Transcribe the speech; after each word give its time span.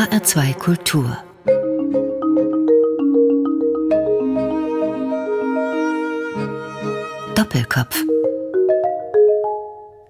HR2 0.00 0.54
Kultur 0.54 1.18
Doppelkopf 7.34 8.02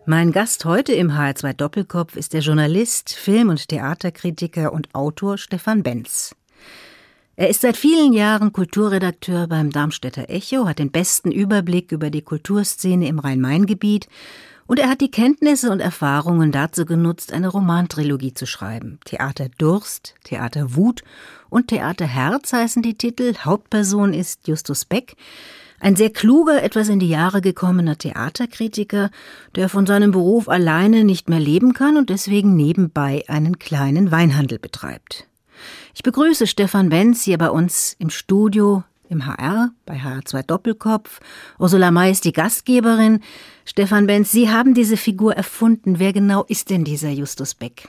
mein 0.06 0.30
Gast 0.30 0.64
heute 0.64 0.92
im 0.92 1.10
HR2 1.10 1.54
Doppelkopf 1.54 2.14
ist 2.14 2.34
der 2.34 2.40
Journalist, 2.40 3.12
Film- 3.14 3.48
und 3.48 3.68
Theaterkritiker 3.68 4.72
und 4.72 4.94
Autor 4.94 5.38
Stefan 5.38 5.82
Benz. 5.82 6.36
Er 7.34 7.48
ist 7.48 7.62
seit 7.62 7.76
vielen 7.76 8.12
Jahren 8.12 8.52
Kulturredakteur 8.52 9.48
beim 9.48 9.70
Darmstädter 9.70 10.30
Echo, 10.30 10.68
hat 10.68 10.78
den 10.78 10.92
besten 10.92 11.32
Überblick 11.32 11.90
über 11.90 12.10
die 12.10 12.22
Kulturszene 12.22 13.08
im 13.08 13.18
Rhein-Main-Gebiet 13.18 14.06
und 14.70 14.78
er 14.78 14.88
hat 14.88 15.00
die 15.00 15.10
Kenntnisse 15.10 15.72
und 15.72 15.80
Erfahrungen 15.80 16.52
dazu 16.52 16.86
genutzt, 16.86 17.32
eine 17.32 17.48
Romantrilogie 17.48 18.34
zu 18.34 18.46
schreiben. 18.46 19.00
Theater 19.04 19.48
Durst, 19.58 20.14
Theater 20.22 20.76
Wut 20.76 21.02
und 21.48 21.66
Theater 21.66 22.06
Herz 22.06 22.52
heißen 22.52 22.80
die 22.80 22.94
Titel. 22.94 23.34
Hauptperson 23.44 24.14
ist 24.14 24.46
Justus 24.46 24.84
Beck. 24.84 25.16
Ein 25.80 25.96
sehr 25.96 26.10
kluger, 26.10 26.62
etwas 26.62 26.88
in 26.88 27.00
die 27.00 27.08
Jahre 27.08 27.40
gekommener 27.40 27.98
Theaterkritiker, 27.98 29.10
der 29.56 29.68
von 29.68 29.86
seinem 29.86 30.12
Beruf 30.12 30.48
alleine 30.48 31.02
nicht 31.02 31.28
mehr 31.28 31.40
leben 31.40 31.72
kann 31.72 31.96
und 31.96 32.08
deswegen 32.08 32.54
nebenbei 32.54 33.24
einen 33.26 33.58
kleinen 33.58 34.12
Weinhandel 34.12 34.60
betreibt. 34.60 35.26
Ich 35.96 36.04
begrüße 36.04 36.46
Stefan 36.46 36.90
Benz 36.90 37.24
hier 37.24 37.38
bei 37.38 37.50
uns 37.50 37.96
im 37.98 38.08
Studio 38.08 38.84
im 39.10 39.26
HR, 39.26 39.72
bei 39.84 39.96
HR2 39.96 40.42
Doppelkopf. 40.44 41.20
Ursula 41.58 41.90
May 41.90 42.12
ist 42.12 42.24
die 42.24 42.32
Gastgeberin. 42.32 43.20
Stefan 43.70 44.08
Benz, 44.08 44.32
Sie 44.32 44.50
haben 44.50 44.74
diese 44.74 44.96
Figur 44.96 45.36
erfunden. 45.36 46.00
Wer 46.00 46.12
genau 46.12 46.42
ist 46.48 46.70
denn 46.70 46.82
dieser 46.82 47.10
Justus 47.10 47.54
Beck? 47.54 47.88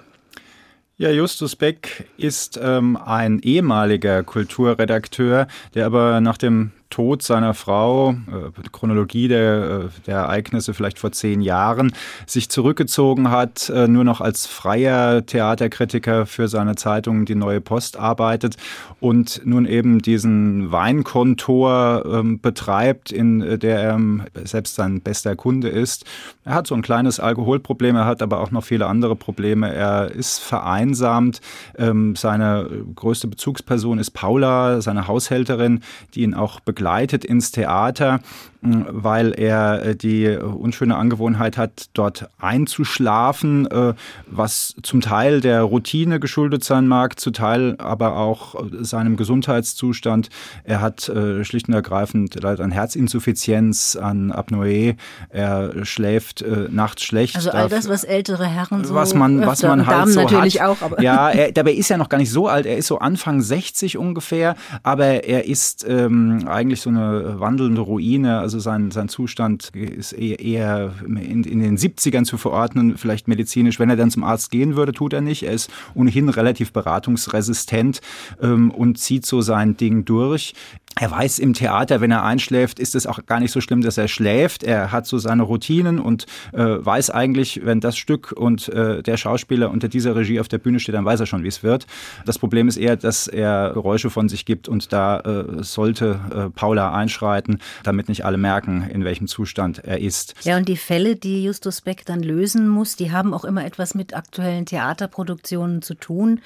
Ja, 0.97 1.09
Justus 1.09 1.55
Beck 1.55 2.07
ist 2.17 2.59
ähm, 2.61 2.97
ein 2.97 3.39
ehemaliger 3.39 4.21
Kulturredakteur, 4.21 5.47
der 5.73 5.87
aber 5.87 6.21
nach 6.21 6.37
dem 6.37 6.71
Tod 6.91 7.23
seiner 7.23 7.55
Frau, 7.55 8.11
äh, 8.11 8.69
Chronologie 8.71 9.27
der, 9.27 9.63
äh, 9.85 10.01
der 10.05 10.17
Ereignisse 10.17 10.75
vielleicht 10.75 10.99
vor 10.99 11.11
zehn 11.11 11.41
Jahren, 11.41 11.93
sich 12.27 12.49
zurückgezogen 12.49 13.31
hat, 13.31 13.69
äh, 13.69 13.87
nur 13.87 14.03
noch 14.03 14.21
als 14.21 14.45
freier 14.45 15.25
Theaterkritiker 15.25 16.27
für 16.27 16.47
seine 16.47 16.75
Zeitung 16.75 17.25
Die 17.25 17.33
Neue 17.33 17.61
Post 17.61 17.97
arbeitet 17.97 18.57
und 18.99 19.41
nun 19.45 19.65
eben 19.65 19.99
diesen 19.99 20.71
Weinkontor 20.71 22.03
ähm, 22.05 22.39
betreibt, 22.39 23.11
in 23.11 23.41
äh, 23.41 23.57
der 23.57 23.79
er 23.79 23.93
ähm, 23.95 24.23
selbst 24.43 24.75
sein 24.75 25.01
bester 25.01 25.35
Kunde 25.35 25.69
ist. 25.69 26.05
Er 26.43 26.53
hat 26.53 26.67
so 26.67 26.75
ein 26.75 26.81
kleines 26.81 27.19
Alkoholproblem, 27.19 27.95
er 27.95 28.05
hat 28.05 28.21
aber 28.21 28.41
auch 28.41 28.51
noch 28.51 28.63
viele 28.63 28.87
andere 28.87 29.15
Probleme. 29.15 29.73
Er 29.73 30.11
ist 30.11 30.39
vereinsamt. 30.39 31.39
Ähm, 31.77 32.15
seine 32.15 32.69
größte 32.95 33.27
Bezugsperson 33.27 33.97
ist 33.97 34.11
Paula, 34.11 34.81
seine 34.81 35.07
Haushälterin, 35.07 35.81
die 36.13 36.23
ihn 36.23 36.33
auch 36.33 36.59
begleitet 36.59 36.80
begleitet 36.81 37.23
ins 37.23 37.51
Theater 37.51 38.21
weil 38.61 39.33
er 39.33 39.83
äh, 39.83 39.95
die 39.95 40.27
unschöne 40.27 40.95
Angewohnheit 40.95 41.57
hat, 41.57 41.89
dort 41.93 42.29
einzuschlafen, 42.39 43.65
äh, 43.67 43.93
was 44.27 44.75
zum 44.83 45.01
Teil 45.01 45.41
der 45.41 45.63
Routine 45.63 46.19
geschuldet 46.19 46.63
sein 46.63 46.87
mag, 46.87 47.19
zu 47.19 47.31
Teil 47.31 47.75
aber 47.79 48.17
auch 48.17 48.55
seinem 48.81 49.17
Gesundheitszustand. 49.17 50.29
Er 50.63 50.81
hat 50.81 51.09
äh, 51.09 51.43
schlicht 51.43 51.67
und 51.67 51.73
ergreifend 51.73 52.35
leider 52.41 52.63
an 52.63 52.71
Herzinsuffizienz, 52.71 53.95
an 53.95 54.31
Apnoe. 54.31 54.95
Er 55.29 55.85
schläft 55.85 56.45
nachts 56.69 57.03
schlecht. 57.03 57.35
Also 57.35 57.51
all 57.51 57.69
das, 57.69 57.89
was 57.89 58.03
ältere 58.03 58.45
Herren 58.45 58.83
so 58.83 58.93
was 58.93 59.13
man, 59.13 59.45
was 59.45 59.63
man 59.63 59.85
halt 59.85 59.97
Damen 59.97 60.11
so 60.11 60.21
natürlich 60.21 60.61
hat. 60.61 60.69
auch. 60.69 60.81
Aber 60.81 61.01
ja, 61.01 61.29
er, 61.31 61.51
dabei 61.51 61.73
ist 61.73 61.89
er 61.89 61.97
noch 61.97 62.09
gar 62.09 62.17
nicht 62.17 62.31
so 62.31 62.47
alt. 62.47 62.65
Er 62.65 62.77
ist 62.77 62.87
so 62.87 62.99
Anfang 62.99 63.41
60 63.41 63.97
ungefähr, 63.97 64.55
aber 64.83 65.23
er 65.23 65.45
ist 65.45 65.85
ähm, 65.87 66.45
eigentlich 66.47 66.81
so 66.81 66.89
eine 66.89 67.39
wandelnde 67.39 67.81
Ruine. 67.81 68.39
Also 68.51 68.59
sein, 68.59 68.91
sein 68.91 69.07
Zustand 69.07 69.69
ist 69.69 70.11
eher 70.11 70.93
in, 71.05 71.45
in 71.45 71.59
den 71.61 71.77
70ern 71.77 72.25
zu 72.25 72.35
verordnen, 72.35 72.97
vielleicht 72.97 73.29
medizinisch. 73.29 73.79
Wenn 73.79 73.89
er 73.89 73.95
dann 73.95 74.11
zum 74.11 74.25
Arzt 74.25 74.51
gehen 74.51 74.75
würde, 74.75 74.91
tut 74.91 75.13
er 75.13 75.21
nicht. 75.21 75.43
Er 75.43 75.53
ist 75.53 75.71
ohnehin 75.93 76.27
relativ 76.27 76.73
beratungsresistent 76.73 78.01
ähm, 78.41 78.69
und 78.71 78.97
zieht 78.97 79.25
so 79.25 79.39
sein 79.39 79.77
Ding 79.77 80.03
durch 80.03 80.53
er 80.99 81.09
weiß 81.09 81.39
im 81.39 81.53
Theater, 81.53 82.01
wenn 82.01 82.11
er 82.11 82.23
einschläft, 82.23 82.79
ist 82.79 82.95
es 82.95 83.07
auch 83.07 83.25
gar 83.25 83.39
nicht 83.39 83.51
so 83.51 83.61
schlimm, 83.61 83.81
dass 83.81 83.97
er 83.97 84.07
schläft. 84.07 84.63
Er 84.63 84.91
hat 84.91 85.07
so 85.07 85.17
seine 85.17 85.43
Routinen 85.43 85.99
und 85.99 86.25
äh, 86.53 86.59
weiß 86.59 87.09
eigentlich, 87.11 87.61
wenn 87.63 87.79
das 87.79 87.97
Stück 87.97 88.33
und 88.33 88.67
äh, 88.69 89.01
der 89.01 89.17
Schauspieler 89.17 89.71
unter 89.71 89.87
dieser 89.87 90.15
Regie 90.15 90.39
auf 90.39 90.47
der 90.47 90.57
Bühne 90.57 90.79
steht, 90.79 90.95
dann 90.95 91.05
weiß 91.05 91.21
er 91.21 91.25
schon, 91.25 91.43
wie 91.43 91.47
es 91.47 91.63
wird. 91.63 91.87
Das 92.25 92.37
Problem 92.39 92.67
ist 92.67 92.77
eher, 92.77 92.97
dass 92.97 93.27
er 93.27 93.71
Geräusche 93.73 94.09
von 94.09 94.27
sich 94.27 94.45
gibt 94.45 94.67
und 94.67 94.91
da 94.91 95.19
äh, 95.21 95.63
sollte 95.63 96.19
äh, 96.33 96.49
Paula 96.49 96.93
einschreiten, 96.93 97.59
damit 97.83 98.09
nicht 98.09 98.25
alle 98.25 98.37
merken, 98.37 98.83
in 98.83 99.05
welchem 99.05 99.27
Zustand 99.27 99.79
er 99.79 99.99
ist. 99.99 100.35
Ja, 100.43 100.57
und 100.57 100.67
die 100.67 100.77
Fälle, 100.77 101.15
die 101.15 101.43
Justus 101.43 101.81
Beck 101.81 102.05
dann 102.05 102.21
lösen 102.21 102.67
muss, 102.67 102.95
die 102.95 103.11
haben 103.11 103.33
auch 103.33 103.45
immer 103.45 103.65
etwas 103.65 103.95
mit 103.95 104.13
aktuellen 104.15 104.65
Theaterproduktionen 104.65 105.81
zu 105.81 105.95
tun. 105.95 106.41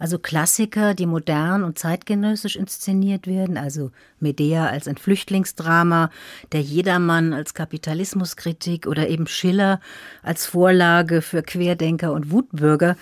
Also 0.00 0.18
Klassiker, 0.18 0.94
die 0.94 1.04
modern 1.04 1.62
und 1.62 1.78
zeitgenössisch 1.78 2.56
inszeniert 2.56 3.26
werden, 3.26 3.58
also 3.58 3.90
Medea 4.18 4.66
als 4.66 4.88
ein 4.88 4.96
Flüchtlingsdrama, 4.96 6.10
der 6.52 6.62
Jedermann 6.62 7.34
als 7.34 7.52
Kapitalismuskritik 7.52 8.86
oder 8.86 9.08
eben 9.08 9.26
Schiller 9.26 9.78
als 10.22 10.46
Vorlage 10.46 11.20
für 11.20 11.42
Querdenker 11.42 12.12
und 12.12 12.30
Wutbürger. 12.30 12.96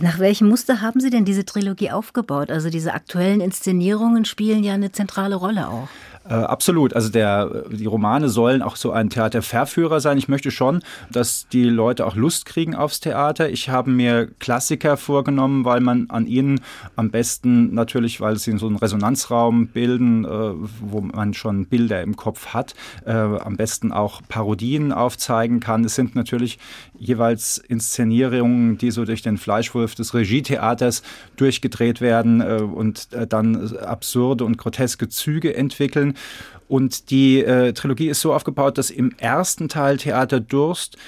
Nach 0.00 0.20
welchem 0.20 0.48
Muster 0.48 0.80
haben 0.80 1.00
Sie 1.00 1.10
denn 1.10 1.24
diese 1.24 1.44
Trilogie 1.44 1.90
aufgebaut? 1.90 2.52
Also 2.52 2.70
diese 2.70 2.94
aktuellen 2.94 3.40
Inszenierungen 3.40 4.24
spielen 4.24 4.62
ja 4.62 4.74
eine 4.74 4.92
zentrale 4.92 5.34
Rolle 5.34 5.68
auch. 5.68 5.88
Äh, 6.28 6.34
absolut. 6.34 6.94
Also 6.94 7.08
der, 7.08 7.64
die 7.70 7.86
Romane 7.86 8.28
sollen 8.28 8.62
auch 8.62 8.76
so 8.76 8.92
ein 8.92 9.08
Theaterverführer 9.08 10.00
sein. 10.00 10.18
Ich 10.18 10.28
möchte 10.28 10.50
schon, 10.50 10.80
dass 11.10 11.48
die 11.48 11.64
Leute 11.64 12.06
auch 12.06 12.16
Lust 12.16 12.44
kriegen 12.44 12.74
aufs 12.74 13.00
Theater. 13.00 13.48
Ich 13.48 13.70
habe 13.70 13.90
mir 13.90 14.28
Klassiker 14.38 14.96
vorgenommen, 14.96 15.64
weil 15.64 15.80
man 15.80 16.10
an 16.10 16.26
ihnen 16.26 16.60
am 16.96 17.10
besten 17.10 17.74
natürlich, 17.74 18.20
weil 18.20 18.36
sie 18.36 18.56
so 18.58 18.66
einen 18.66 18.76
Resonanzraum 18.76 19.68
bilden, 19.68 20.24
äh, 20.24 20.28
wo 20.28 21.00
man 21.00 21.32
schon 21.32 21.66
Bilder 21.66 22.02
im 22.02 22.16
Kopf 22.16 22.48
hat, 22.48 22.74
äh, 23.06 23.12
am 23.12 23.56
besten 23.56 23.92
auch 23.92 24.20
Parodien 24.28 24.92
aufzeigen 24.92 25.60
kann. 25.60 25.84
Es 25.84 25.94
sind 25.94 26.14
natürlich 26.14 26.58
jeweils 26.98 27.58
Inszenierungen, 27.58 28.76
die 28.76 28.90
so 28.90 29.04
durch 29.04 29.22
den 29.22 29.38
Fleischwurf 29.38 29.94
des 29.94 30.12
Regietheaters 30.12 31.02
durchgedreht 31.36 32.00
werden 32.00 32.40
äh, 32.40 32.60
und 32.62 33.08
äh, 33.12 33.26
dann 33.26 33.76
absurde 33.78 34.44
und 34.44 34.58
groteske 34.58 35.08
Züge 35.08 35.54
entwickeln. 35.54 36.14
Und 36.68 37.10
die 37.10 37.42
äh, 37.42 37.72
Trilogie 37.72 38.08
ist 38.08 38.20
so 38.20 38.34
aufgebaut, 38.34 38.76
dass 38.76 38.90
im 38.90 39.12
ersten 39.18 39.68
Teil 39.68 39.96
Theater 39.96 40.38
Durst 40.38 40.98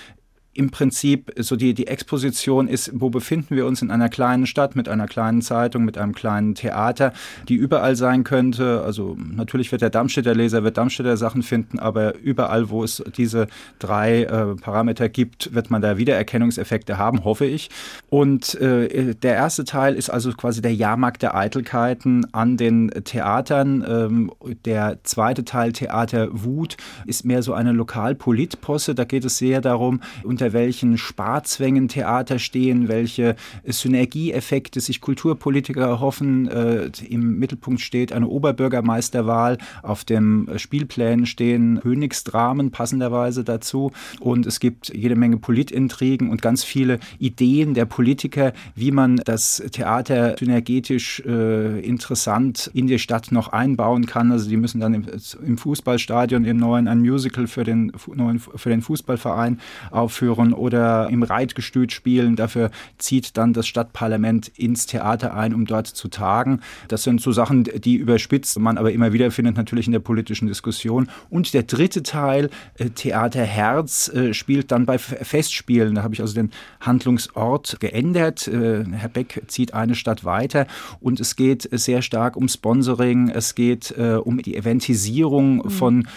im 0.53 0.71
Prinzip 0.71 1.33
so 1.39 1.55
die, 1.55 1.75
die 1.75 1.87
Exposition 1.87 2.67
ist, 2.67 2.91
wo 2.93 3.09
befinden 3.09 3.55
wir 3.55 3.67
uns 3.67 3.83
in 3.83 3.91
einer 3.91 4.09
kleinen 4.09 4.47
Stadt 4.47 4.75
mit 4.75 4.89
einer 4.89 5.07
kleinen 5.07 5.43
Zeitung, 5.43 5.85
mit 5.85 5.97
einem 5.97 6.13
kleinen 6.13 6.57
Theater, 6.57 7.13
die 7.49 7.55
überall 7.55 7.95
sein 7.95 8.25
könnte. 8.25 8.83
Also 8.85 9.17
natürlich 9.17 9.71
wird 9.71 9.83
der 9.83 9.91
Darmstädter 9.91 10.35
Leser 10.35 10.65
wird 10.65 10.77
Darmstädter 10.77 11.17
Sachen 11.17 11.45
finden, 11.45 11.79
aber 11.79 12.17
überall, 12.19 12.69
wo 12.69 12.83
es 12.83 13.03
diese 13.17 13.47
drei 13.79 14.25
äh, 14.25 14.57
Parameter 14.57 15.09
gibt, 15.09 15.55
wird 15.55 15.71
man 15.71 15.83
da 15.83 15.99
Wiedererkennungseffekte 15.99 16.99
haben, 16.99 17.23
hoffe 17.25 17.47
ich. 17.47 17.71
Und 18.09 18.55
äh, 18.61 19.15
der 19.15 19.35
erste 19.35 19.65
Teil 19.65 19.95
ist 19.95 20.11
also 20.11 20.33
quasi 20.33 20.61
der 20.61 20.75
Jahrmarkt 20.75 21.23
der 21.23 21.37
Eitelkeiten 21.37 22.27
an 22.33 22.57
den 22.57 22.91
Theatern. 23.05 23.85
Ähm, 23.89 24.33
der 24.65 24.99
zweite 25.05 25.45
Teil 25.45 25.73
Theater 25.73 26.29
Wut 26.33 26.77
ist 27.07 27.25
mehr 27.25 27.45
so 27.45 27.55
eine 27.55 27.71
Lokalpolitposse. 27.71 28.97
Da 28.97 29.05
geht 29.05 29.25
es 29.25 29.39
sehr 29.39 29.61
darum, 29.61 30.01
unter 30.41 30.55
welchen 30.55 30.97
Sparzwängen 30.97 31.89
Theater 31.89 32.39
stehen, 32.39 32.89
welche 32.89 33.37
Synergieeffekte 33.67 34.81
sich 34.81 35.03
Kulturpolitiker 35.03 35.83
erhoffen. 35.83 36.49
Äh, 36.49 36.91
Im 37.07 37.39
Mittelpunkt 37.39 37.83
steht 37.83 38.11
eine 38.11 38.27
Oberbürgermeisterwahl, 38.27 39.59
auf 39.83 40.05
dem 40.05 40.49
Spielplänen 40.57 41.27
stehen 41.27 41.79
Königsdramen 41.83 42.71
passenderweise 42.71 43.45
dazu 43.45 43.93
und 44.19 44.47
es 44.47 44.61
gibt 44.61 44.89
jede 44.89 45.15
Menge 45.15 45.37
Politintrigen 45.37 46.31
und 46.31 46.41
ganz 46.41 46.65
viele 46.65 47.01
Ideen 47.19 47.75
der 47.75 47.85
Politiker, 47.85 48.55
wie 48.75 48.93
man 48.93 49.17
das 49.17 49.63
Theater 49.73 50.37
synergetisch 50.39 51.21
äh, 51.27 51.81
interessant 51.81 52.71
in 52.73 52.87
die 52.87 52.99
Stadt 52.99 53.31
noch 53.31 53.49
einbauen 53.49 54.07
kann. 54.07 54.33
Also 54.33 54.49
die 54.49 54.57
müssen 54.57 54.81
dann 54.81 54.95
im, 54.95 55.05
im 55.45 55.59
Fußballstadion 55.59 56.47
im 56.47 56.57
neuen 56.57 56.89
ein 56.89 57.01
Musical 57.01 57.47
für 57.47 57.65
den, 57.65 57.93
für 57.95 58.71
den 58.71 58.81
Fußballverein 58.81 59.61
aufführen 59.91 60.30
aufführen 60.31 60.53
oder 60.53 61.09
im 61.11 61.23
Reitgestüt 61.23 61.93
spielen. 61.93 62.37
Dafür 62.37 62.71
zieht 62.99 63.37
dann 63.37 63.53
das 63.53 63.67
Stadtparlament 63.67 64.49
ins 64.49 64.87
Theater 64.87 65.35
ein, 65.35 65.55
um 65.55 65.67
dort 65.67 65.87
zu 65.87 66.09
tagen. 66.09 66.61
Das 66.89 67.03
sind 67.03 67.21
so 67.21 67.33
Sachen, 67.33 67.65
die 67.65 67.97
überspitzt 67.97 68.59
man 68.59 68.79
aber 68.79 68.93
immer 68.93 69.13
wieder 69.13 69.31
findet, 69.31 69.57
natürlich 69.57 69.87
in 69.87 69.93
der 69.93 70.01
politischen 70.01 70.49
Diskussion. 70.49 71.09
Und 71.29 71.53
der 71.55 71.63
dritte 71.63 72.03
Teil, 72.03 72.51
äh, 72.79 72.91
Theater 72.91 73.45
Herz, 73.45 74.09
äh, 74.09 74.35
spielt 74.35 74.71
dann 74.71 74.87
bei 74.87 74.99
Festspielen. 74.99 75.95
Da 75.95 76.03
habe 76.03 76.15
ich 76.15 76.21
also 76.21 76.35
den 76.35 76.51
Handlungsort 76.81 77.79
geändert. 77.81 78.49
Äh, 78.49 78.85
Herr 78.91 79.09
Beck 79.09 79.43
zieht 79.47 79.75
eine 79.75 79.95
Stadt 79.95 80.25
weiter 80.25 80.67
und 81.01 81.21
es 81.21 81.37
geht 81.37 81.69
sehr 81.73 82.03
stark 82.03 82.37
um 82.37 82.49
Sponsoring, 82.49 83.31
es 83.31 83.55
geht 83.55 83.91
um 83.91 84.41
die 84.43 84.57
Eventisierung 84.57 85.57
mhm. 85.57 85.71
von 85.71 86.09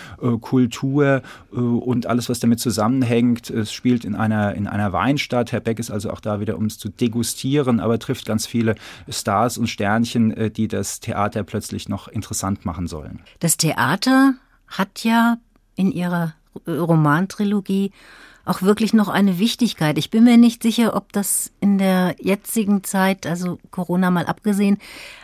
Kultur 0.41 1.21
und 1.51 2.05
alles, 2.05 2.29
was 2.29 2.39
damit 2.39 2.59
zusammenhängt. 2.59 3.49
Es 3.49 3.73
spielt 3.73 4.02
in 4.05 4.15
einer, 4.15 4.53
in 4.55 4.67
einer 4.67 4.93
Weinstadt. 4.93 5.51
Herr 5.51 5.59
Beck 5.59 5.79
ist 5.79 5.91
also 5.91 6.11
auch 6.11 6.19
da 6.19 6.39
wieder, 6.39 6.57
um 6.57 6.65
es 6.65 6.77
zu 6.77 6.89
degustieren, 6.89 7.79
aber 7.79 7.99
trifft 7.99 8.25
ganz 8.25 8.45
viele 8.45 8.75
Stars 9.09 9.57
und 9.57 9.67
Sternchen, 9.67 10.53
die 10.53 10.67
das 10.67 10.99
Theater 10.99 11.43
plötzlich 11.43 11.89
noch 11.89 12.07
interessant 12.07 12.65
machen 12.65 12.87
sollen. 12.87 13.21
Das 13.39 13.57
Theater 13.57 14.33
hat 14.67 15.03
ja 15.03 15.37
in 15.75 15.91
ihrer 15.91 16.33
Romantrilogie 16.67 17.91
auch 18.45 18.61
wirklich 18.61 18.93
noch 18.93 19.07
eine 19.07 19.39
Wichtigkeit. 19.39 19.97
Ich 19.97 20.09
bin 20.09 20.25
mir 20.25 20.37
nicht 20.37 20.63
sicher, 20.63 20.95
ob 20.95 21.13
das 21.13 21.51
in 21.61 21.77
der 21.77 22.15
jetzigen 22.19 22.83
Zeit, 22.83 23.25
also 23.25 23.57
Corona 23.71 24.11
mal 24.11 24.25
abgesehen, 24.25 24.79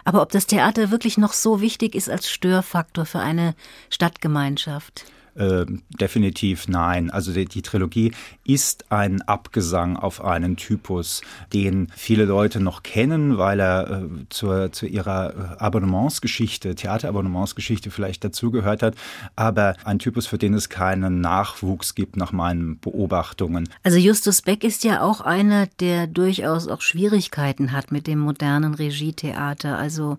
aber 0.06 0.22
ob 0.22 0.32
das 0.32 0.48
Theater 0.48 0.90
wirklich 0.90 1.18
noch 1.18 1.34
so 1.34 1.60
wichtig 1.60 1.96
ist 1.96 2.10
als 2.10 2.30
Störfaktor 2.30 3.06
für 3.06 3.20
eine 3.20 3.56
Stadtgemeinschaft. 3.90 5.06
Äh, 5.40 5.66
definitiv 6.02 6.68
nein. 6.68 7.10
Also 7.12 7.32
die, 7.32 7.46
die, 7.46 7.62
Trilogie 7.62 8.12
ist 8.44 8.92
ein 8.92 9.22
Abgesang 9.22 9.96
auf 9.96 10.22
einen 10.22 10.58
Typus, 10.58 11.22
den 11.54 11.88
viele 11.96 12.26
Leute 12.26 12.60
noch 12.60 12.84
kennen, 12.84 13.38
weil 13.38 13.62
er 13.62 13.90
äh, 13.90 14.26
zur, 14.30 14.74
zu 14.74 14.86
ihrer 14.86 15.30
äh, 15.30 15.64
Abonnementsgeschichte, 15.64 16.76
Theaterabonnementsgeschichte 16.76 17.90
vielleicht 17.90 18.26
dazugehört 18.26 18.84
hat, 18.84 18.96
aber 19.38 19.76
ein 19.86 20.00
Typus, 20.00 20.28
für 20.28 20.38
den 20.38 20.54
es 20.54 20.68
keinen 20.68 21.22
Nachwuchs 21.22 21.96
gibt 21.96 22.18
nach 22.18 22.34
meinen 22.34 22.78
Beobachtungen. 22.78 23.70
Also 23.84 23.98
Justus 23.98 24.42
Beck 24.42 24.66
ist 24.66 24.84
ja 24.84 25.02
auch 25.02 25.22
einer, 25.22 25.68
der 25.80 26.08
durchaus 26.08 26.68
auch 26.68 26.82
Schwierigkeiten 26.82 27.72
hat 27.72 27.94
mit 27.94 28.08
dem 28.08 28.20
modernen 28.20 28.74
Regietheater. 28.74 29.78
Also 29.78 30.18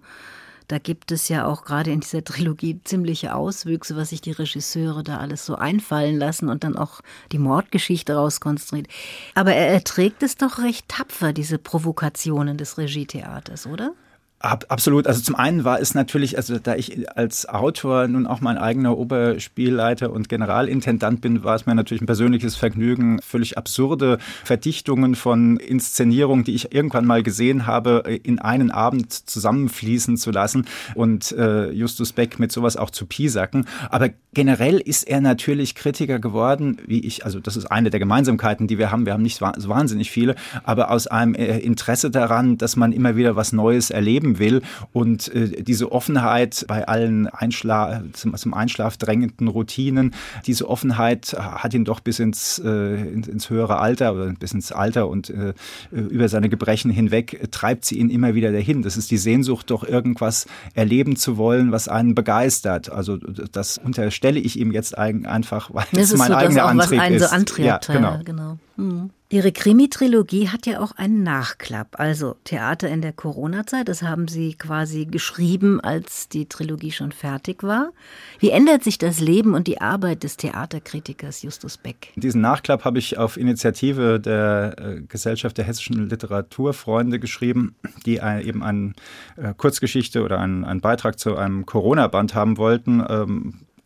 da 0.70 0.78
gibt 0.78 1.11
es 1.11 1.28
ja 1.28 1.46
auch 1.46 1.64
gerade 1.64 1.90
in 1.90 1.99
dieser 1.99 2.22
Trilogie 2.22 2.81
ziemliche 2.84 3.34
Auswüchse, 3.34 3.96
was 3.96 4.11
sich 4.11 4.20
die 4.20 4.31
Regisseure 4.31 5.02
da 5.02 5.19
alles 5.19 5.44
so 5.44 5.56
einfallen 5.56 6.17
lassen 6.17 6.49
und 6.49 6.62
dann 6.62 6.76
auch 6.76 7.00
die 7.32 7.38
Mordgeschichte 7.38 8.14
rauskonstruiert. 8.14 8.87
Aber 9.34 9.52
er 9.52 9.67
erträgt 9.67 10.22
es 10.22 10.37
doch 10.37 10.61
recht 10.61 10.88
tapfer, 10.88 11.32
diese 11.32 11.58
Provokationen 11.58 12.56
des 12.56 12.78
Regietheaters, 12.78 13.67
oder? 13.67 13.94
Ab, 14.43 14.65
absolut. 14.71 15.07
Also 15.07 15.21
zum 15.21 15.35
einen 15.35 15.65
war 15.65 15.83
es 15.83 15.95
natürlich, 15.95 16.39
also 16.39 16.59
da 16.59 16.75
ich 16.75 17.15
als 17.15 17.47
Autor 17.47 18.09
nun 18.09 18.27
auch 18.27 18.41
mein 18.41 18.57
eigener 18.57 18.97
Oberspielleiter 18.97 20.11
und 20.11 20.31
Generalintendant 20.31 21.21
bin, 21.21 21.45
war 21.45 21.57
es 21.57 21.67
mir 21.67 21.75
natürlich 21.75 22.01
ein 22.01 22.07
persönliches 22.07 22.57
Vergnügen, 22.57 23.21
völlig 23.21 23.59
absurde 23.59 24.17
Verdichtungen 24.43 25.15
von 25.15 25.59
Inszenierungen, 25.59 26.43
die 26.45 26.55
ich 26.55 26.73
irgendwann 26.73 27.05
mal 27.05 27.23
gesehen 27.23 27.67
habe, 27.67 28.19
in 28.23 28.39
einen 28.39 28.71
Abend 28.71 29.13
zusammenfließen 29.13 30.17
zu 30.17 30.31
lassen 30.31 30.65
und 30.95 31.33
äh, 31.33 31.71
Justus 31.73 32.15
Beck 32.15 32.39
mit 32.39 32.51
sowas 32.51 32.79
auch 32.79 32.89
zu 32.89 33.05
piesacken. 33.05 33.67
Aber 33.91 34.09
generell 34.33 34.79
ist 34.79 35.07
er 35.07 35.21
natürlich 35.21 35.75
Kritiker 35.75 36.19
geworden, 36.19 36.79
wie 36.87 37.01
ich, 37.01 37.27
also 37.27 37.41
das 37.41 37.59
ist 37.59 37.67
eine 37.67 37.91
der 37.91 38.01
Gemeinsamkeiten, 38.01 38.69
die 38.69 38.79
wir 38.79 38.91
haben. 38.91 39.05
Wir 39.05 39.13
haben 39.13 39.23
nicht 39.23 39.37
so 39.37 39.69
wahnsinnig 39.69 40.11
viele, 40.11 40.35
aber 40.65 40.91
aus 40.91 41.09
einem 41.09 41.35
äh, 41.35 41.59
Interesse 41.59 42.11
daran, 42.11 42.57
dass 42.57 42.77
man 42.77 42.93
immer 42.93 43.17
wieder 43.17 43.37
was 43.37 43.53
Neues 43.53 43.91
erleben 43.91 44.30
leben 44.31 44.38
will. 44.38 44.62
Und 44.93 45.35
äh, 45.35 45.62
diese 45.62 45.93
Offenheit 45.93 46.65
bei 46.69 46.87
allen 46.87 47.27
Einschla 47.27 48.03
zum, 48.12 48.37
zum, 48.37 48.55
Einschlaf 48.55 48.97
drängenden 48.97 49.49
Routinen, 49.49 50.15
diese 50.47 50.69
Offenheit 50.69 51.37
hat 51.38 51.75
ihn 51.75 51.85
doch 51.85 52.00
bis 52.00 52.19
ins, 52.19 52.61
äh, 52.65 52.94
ins, 52.94 53.29
ins, 53.29 53.50
höhere 53.50 53.79
Alter 53.79 54.15
oder 54.15 54.32
bis 54.32 54.53
ins 54.53 54.73
Alter 54.73 55.09
und 55.09 55.31
äh, 55.31 55.55
über 55.91 56.29
seine 56.29 56.49
Gebrechen 56.49 56.91
hinweg 56.91 57.49
treibt 57.50 57.85
sie 57.85 57.99
ihn 57.99 58.11
immer 58.11 58.35
wieder 58.35 58.53
dahin. 58.53 58.82
Das 58.82 58.97
ist 58.97 59.11
die 59.11 59.19
Sehnsucht, 59.19 59.71
doch 59.71 59.85
irgendwas 59.85 60.47
erleben 60.75 61.17
zu 61.17 61.37
wollen, 61.37 61.73
was 61.73 61.88
einen 61.88 62.15
begeistert. 62.15 62.91
Also 62.91 63.17
das 63.17 63.79
unterstelle 63.79 64.41
ich 64.41 64.59
ihm 64.59 64.73
jetzt 64.73 64.97
einfach, 64.97 65.73
weil 65.73 65.87
das 65.93 66.12
es 66.12 66.19
mein 66.19 66.29
so 66.29 66.35
eigener 66.35 66.65
Antrieb 66.65 66.99
was 66.99 67.06
einen 67.06 67.17
ist. 67.17 67.23
So 67.23 67.35
antreibt, 67.35 67.88
ja, 67.88 67.94
genau. 67.94 68.19
genau. 68.25 68.59
Mhm. 68.76 69.11
Ihre 69.32 69.52
Krimi-Trilogie 69.52 70.49
hat 70.49 70.67
ja 70.67 70.81
auch 70.81 70.90
einen 70.90 71.22
Nachklapp, 71.22 72.00
also 72.00 72.34
Theater 72.43 72.88
in 72.88 73.00
der 73.00 73.12
Corona-Zeit. 73.12 73.87
Das 73.87 74.02
haben 74.02 74.26
Sie 74.26 74.55
quasi 74.55 75.06
geschrieben, 75.06 75.81
als 75.81 76.28
die 76.28 76.46
Trilogie 76.46 76.90
schon 76.90 77.12
fertig 77.12 77.62
war. 77.62 77.93
Wie 78.40 78.50
ändert 78.50 78.82
sich 78.82 78.99
das 78.99 79.20
Leben 79.20 79.55
und 79.55 79.69
die 79.69 79.81
Arbeit 79.81 80.25
des 80.25 80.37
Theaterkritikers 80.37 81.43
Justus 81.43 81.76
Beck? 81.76 82.12
Diesen 82.17 82.40
Nachklapp 82.40 82.84
habe 82.84 82.99
ich 82.99 83.19
auf 83.19 83.37
Initiative 83.37 84.19
der 84.19 84.75
äh, 84.78 85.00
Gesellschaft 85.02 85.58
der 85.58 85.64
hessischen 85.64 86.08
Literaturfreunde 86.08 87.20
geschrieben, 87.20 87.76
die 88.05 88.17
eben 88.17 88.64
eine 88.64 88.94
äh, 89.37 89.55
Kurzgeschichte 89.56 90.25
oder 90.25 90.40
einen, 90.40 90.81
Beitrag 90.81 91.20
zu 91.20 91.37
einem 91.37 91.67
Corona-Band 91.67 92.34
haben 92.34 92.56
wollten. 92.56 93.00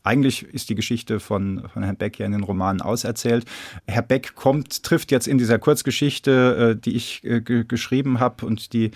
Eigentlich 0.05 0.43
ist 0.43 0.69
die 0.69 0.75
Geschichte 0.75 1.19
von, 1.19 1.65
von 1.73 1.83
Herrn 1.83 1.97
Beck 1.97 2.19
ja 2.19 2.27
in 2.27 2.33
den 2.33 2.45
Romanen 2.45 2.83
auserzählt. 2.83 3.47
Herr 3.87 4.03
Beck 4.03 4.35
kommt, 4.35 4.83
trifft 4.83 5.11
jetzt 5.11 5.27
in 5.27 5.39
dieser 5.39 5.59
Kurzgeschichte, 5.59 6.77
äh, 6.77 6.81
die 6.81 6.95
ich 6.95 7.25
äh, 7.25 7.41
geschrieben 7.41 8.21
habe 8.21 8.45
und 8.47 8.75
die 8.75 8.91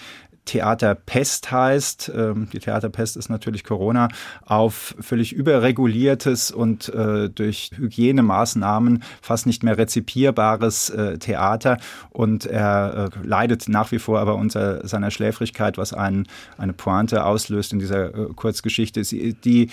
Theaterpest 0.49 1.51
heißt, 1.51 2.11
ähm, 2.15 2.49
die 2.51 2.59
Theaterpest 2.59 3.19
ist 3.19 3.29
natürlich 3.29 3.65
Corona, 3.65 4.09
auf 4.47 4.95
völlig 4.99 5.35
überreguliertes 5.35 6.51
und 6.51 6.89
äh, 6.89 7.29
durch 7.29 7.71
Hygienemaßnahmen 7.77 9.03
fast 9.21 9.47
nicht 9.47 9.63
mehr 9.63 9.77
rezipierbares 9.77 10.89
äh, 10.89 11.19
Theater. 11.19 11.77
Und 12.09 12.47
er 12.47 13.11
äh, 13.13 13.27
leidet 13.27 13.69
nach 13.69 13.93
wie 13.93 13.99
vor 13.99 14.21
aber 14.21 14.37
unter 14.37 14.87
seiner 14.89 15.11
Schläfrigkeit, 15.11 15.77
was 15.77 15.93
einen, 15.93 16.27
eine 16.57 16.73
Pointe 16.73 17.27
auslöst 17.27 17.75
in 17.75 17.79
dieser 17.79 18.09
Kurzgeschichte, 18.09 19.03
die 19.03 19.69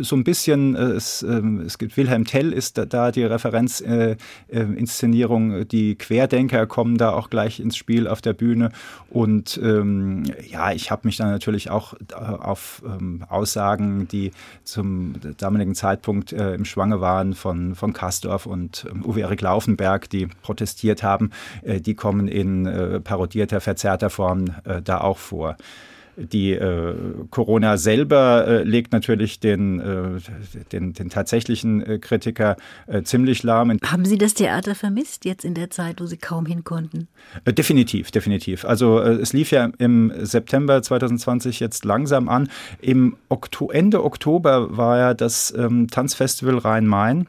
so 0.00 0.16
ein 0.16 0.24
bisschen, 0.24 0.74
es, 0.76 1.22
ähm, 1.22 1.60
es 1.60 1.78
gibt 1.78 1.96
Wilhelm 1.96 2.26
Tell 2.26 2.52
ist 2.52 2.78
da, 2.88 3.10
die 3.10 3.24
Referenzinszenierung, 3.24 5.66
die 5.68 5.94
Querdenker 5.94 6.66
kommen 6.66 6.98
da 6.98 7.12
auch 7.12 7.30
gleich 7.30 7.60
ins 7.60 7.76
Spiel 7.76 8.06
auf 8.06 8.20
der 8.20 8.34
Bühne 8.34 8.72
und 9.08 9.58
ähm, 9.62 10.24
ja, 10.48 10.72
ich 10.72 10.90
habe 10.90 11.08
mich 11.08 11.16
dann 11.16 11.30
natürlich 11.30 11.70
auch 11.70 11.94
äh, 11.94 12.12
auf 12.14 12.82
ähm, 12.84 13.24
Aussagen, 13.28 14.06
die 14.08 14.32
zum 14.64 15.14
damaligen 15.38 15.74
Zeitpunkt 15.74 16.32
äh, 16.32 16.54
im 16.54 16.64
Schwange 16.64 17.00
waren 17.00 17.34
von, 17.34 17.74
von 17.74 17.92
Kastorf 17.92 18.46
und 18.46 18.86
ähm, 18.90 19.04
Uwe 19.04 19.22
Erik 19.22 19.40
Laufenberg, 19.40 20.08
die 20.10 20.26
protestiert 20.26 21.02
haben, 21.02 21.30
äh, 21.62 21.80
die 21.80 21.94
kommen 21.94 22.28
in 22.28 22.66
äh, 22.66 23.00
parodierter, 23.00 23.60
verzerrter 23.60 24.10
Form 24.10 24.54
äh, 24.64 24.82
da 24.82 25.00
auch 25.00 25.18
vor. 25.18 25.56
Die 26.20 26.52
äh, 26.52 26.94
Corona 27.30 27.76
selber 27.76 28.46
äh, 28.46 28.62
legt 28.62 28.92
natürlich 28.92 29.40
den, 29.40 29.80
äh, 29.80 30.20
den, 30.72 30.92
den, 30.92 31.08
tatsächlichen 31.08 31.82
äh, 31.84 31.98
Kritiker 31.98 32.56
äh, 32.86 33.02
ziemlich 33.02 33.42
lahm. 33.42 33.78
Haben 33.84 34.04
Sie 34.04 34.18
das 34.18 34.34
Theater 34.34 34.74
vermisst 34.74 35.24
jetzt 35.24 35.44
in 35.44 35.54
der 35.54 35.70
Zeit, 35.70 36.00
wo 36.00 36.06
Sie 36.06 36.18
kaum 36.18 36.46
hin 36.46 36.64
konnten? 36.64 37.08
Äh, 37.44 37.52
definitiv, 37.52 38.10
definitiv. 38.10 38.64
Also 38.64 39.00
es 39.00 39.32
lief 39.32 39.50
ja 39.50 39.70
im 39.78 40.12
September 40.20 40.82
2020 40.82 41.60
jetzt 41.60 41.84
langsam 41.84 42.28
an. 42.28 42.48
Im 42.80 43.16
Okto 43.28 43.70
Ende 43.70 44.04
Oktober 44.04 44.76
war 44.76 44.98
ja 44.98 45.14
das 45.14 45.54
ähm, 45.56 45.88
Tanzfestival 45.88 46.58
Rhein-Main. 46.58 47.26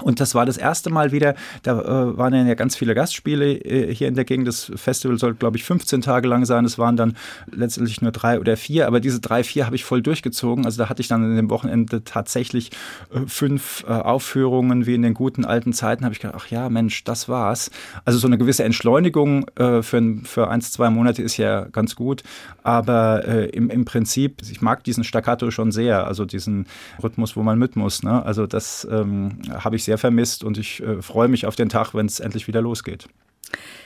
Und 0.00 0.20
das 0.20 0.34
war 0.34 0.46
das 0.46 0.56
erste 0.56 0.88
Mal 0.88 1.12
wieder, 1.12 1.34
da 1.62 1.80
äh, 1.80 2.16
waren 2.16 2.34
ja 2.34 2.54
ganz 2.54 2.76
viele 2.76 2.94
Gastspiele 2.94 3.52
äh, 3.56 3.94
hier 3.94 4.08
in 4.08 4.14
der 4.14 4.24
Gegend. 4.24 4.48
Das 4.48 4.72
Festival 4.74 5.18
sollte, 5.18 5.38
glaube 5.38 5.58
ich, 5.58 5.64
15 5.64 6.00
Tage 6.00 6.28
lang 6.28 6.46
sein. 6.46 6.64
Es 6.64 6.78
waren 6.78 6.96
dann 6.96 7.14
letztendlich 7.50 8.00
nur 8.00 8.10
drei 8.10 8.40
oder 8.40 8.56
vier, 8.56 8.86
aber 8.86 9.00
diese 9.00 9.20
drei, 9.20 9.44
vier 9.44 9.66
habe 9.66 9.76
ich 9.76 9.84
voll 9.84 10.00
durchgezogen. 10.00 10.64
Also 10.64 10.78
da 10.78 10.88
hatte 10.88 11.02
ich 11.02 11.08
dann 11.08 11.22
in 11.24 11.36
dem 11.36 11.50
Wochenende 11.50 12.04
tatsächlich 12.04 12.70
äh, 13.12 13.20
fünf 13.26 13.84
äh, 13.86 13.92
Aufführungen, 13.92 14.86
wie 14.86 14.94
in 14.94 15.02
den 15.02 15.12
guten 15.12 15.44
alten 15.44 15.74
Zeiten, 15.74 16.04
habe 16.04 16.14
ich 16.14 16.20
gedacht, 16.20 16.40
ach 16.40 16.46
ja, 16.48 16.70
Mensch, 16.70 17.04
das 17.04 17.28
war's. 17.28 17.70
Also 18.06 18.18
so 18.18 18.26
eine 18.26 18.38
gewisse 18.38 18.64
Entschleunigung 18.64 19.46
äh, 19.56 19.82
für, 19.82 20.02
für 20.24 20.48
eins, 20.48 20.72
zwei 20.72 20.88
Monate 20.88 21.22
ist 21.22 21.36
ja 21.36 21.66
ganz 21.66 21.96
gut. 21.96 22.22
Aber 22.62 23.26
äh, 23.26 23.46
im, 23.50 23.68
im 23.68 23.84
Prinzip, 23.84 24.40
ich 24.50 24.62
mag 24.62 24.84
diesen 24.84 25.04
Staccato 25.04 25.50
schon 25.50 25.70
sehr, 25.70 26.06
also 26.06 26.24
diesen 26.24 26.66
Rhythmus, 27.02 27.36
wo 27.36 27.42
man 27.42 27.58
mit 27.58 27.76
muss. 27.76 28.02
Ne? 28.02 28.24
Also 28.24 28.46
das 28.46 28.86
ähm, 28.90 29.38
habe 29.52 29.76
ich 29.76 29.81
sehr 29.84 29.98
vermisst 29.98 30.44
und 30.44 30.58
ich 30.58 30.82
äh, 30.82 31.02
freue 31.02 31.28
mich 31.28 31.46
auf 31.46 31.56
den 31.56 31.68
Tag, 31.68 31.94
wenn 31.94 32.06
es 32.06 32.20
endlich 32.20 32.48
wieder 32.48 32.60
losgeht. 32.60 33.08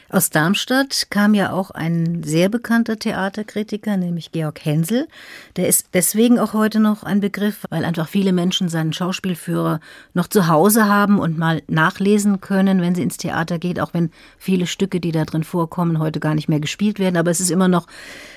Aus 0.09 0.31
Darmstadt 0.31 1.09
kam 1.11 1.35
ja 1.35 1.51
auch 1.51 1.73
ein 1.73 2.23
sehr 2.23 2.49
bekannter 2.49 2.97
Theaterkritiker, 2.97 3.97
nämlich 3.97 4.31
Georg 4.31 4.65
Hensel. 4.65 5.09
Der 5.57 5.67
ist 5.67 5.89
deswegen 5.95 6.39
auch 6.39 6.53
heute 6.53 6.79
noch 6.79 7.03
ein 7.03 7.19
Begriff, 7.19 7.65
weil 7.71 7.85
einfach 7.85 8.09
viele 8.09 8.33
Menschen 8.33 8.69
seinen 8.69 8.93
Schauspielführer 8.93 9.81
noch 10.15 10.29
zu 10.29 10.47
Hause 10.47 10.87
haben 10.87 11.19
und 11.19 11.39
mal 11.39 11.63
nachlesen 11.67 12.41
können, 12.41 12.81
wenn 12.81 12.95
sie 12.95 13.03
ins 13.03 13.17
Theater 13.17 13.59
geht, 13.59 13.81
auch 13.81 13.95
wenn 13.95 14.13
viele 14.39 14.69
Stücke, 14.69 15.01
die 15.01 15.11
da 15.11 15.25
drin 15.25 15.43
vorkommen, 15.43 15.99
heute 15.99 16.21
gar 16.21 16.37
nicht 16.37 16.49
mehr 16.49 16.61
gespielt 16.61 17.01
werden. 17.01 17.17
Aber 17.17 17.33
es 17.33 17.41
ist 17.41 17.51
immer 17.51 17.69
noch 17.69 17.89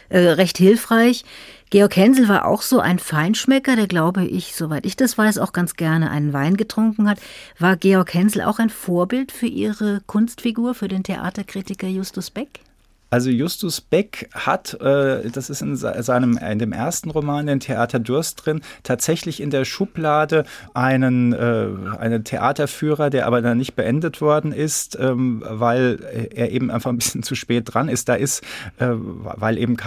äh, 0.09 0.17
recht 0.17 0.57
hilfreich. 0.57 1.23
Georg 1.71 1.95
Hensel 1.97 2.27
war 2.27 2.45
auch 2.45 2.63
so 2.63 2.79
ein 2.79 2.97
Feinschmecker, 2.97 3.75
der, 3.75 3.85
glaube 3.85 4.25
ich, 4.25 4.55
soweit 4.55 4.87
ich 4.87 4.95
das 4.95 5.19
weiß, 5.19 5.37
auch 5.37 5.53
ganz 5.53 5.75
gerne 5.75 6.09
einen 6.09 6.33
Wein 6.33 6.57
getrunken 6.57 7.07
hat. 7.07 7.19
War 7.59 7.77
Georg 7.77 8.11
Hensel 8.15 8.41
auch 8.41 8.57
ein 8.57 8.71
Vorbild 8.71 9.31
für 9.31 9.45
Ihre 9.45 10.01
Kunstfigur, 10.07 10.73
für 10.73 10.87
den 10.87 11.03
Theaterkritiker 11.03 11.87
Justus 11.87 12.31
Beck? 12.31 12.61
Also 13.09 13.29
Justus 13.29 13.81
Beck 13.81 14.29
hat, 14.33 14.79
äh, 14.81 15.29
das 15.29 15.49
ist 15.49 15.61
in 15.61 15.75
seinem 15.75 16.37
in 16.37 16.59
dem 16.59 16.71
ersten 16.71 17.09
Roman, 17.09 17.47
den 17.47 17.59
Theater 17.59 17.99
Durst 17.99 18.45
drin, 18.45 18.61
tatsächlich 18.83 19.41
in 19.41 19.49
der 19.49 19.65
Schublade 19.65 20.45
einen, 20.73 21.33
äh, 21.33 21.67
einen 21.97 22.23
Theaterführer, 22.23 23.09
der 23.09 23.25
aber 23.25 23.41
dann 23.41 23.57
nicht 23.57 23.75
beendet 23.75 24.21
worden 24.21 24.51
ist, 24.51 24.97
ähm, 24.99 25.43
weil 25.47 25.99
er 26.33 26.51
eben 26.51 26.69
einfach 26.69 26.91
ein 26.91 26.97
bisschen 26.97 27.23
zu 27.29 27.35
spät 27.35 27.73
dran 27.73 27.89
ist. 27.89 28.09
Da 28.09 28.15
ist, 28.15 28.43
äh, 28.77 28.87
weil 28.91 29.57
eben 29.57 29.77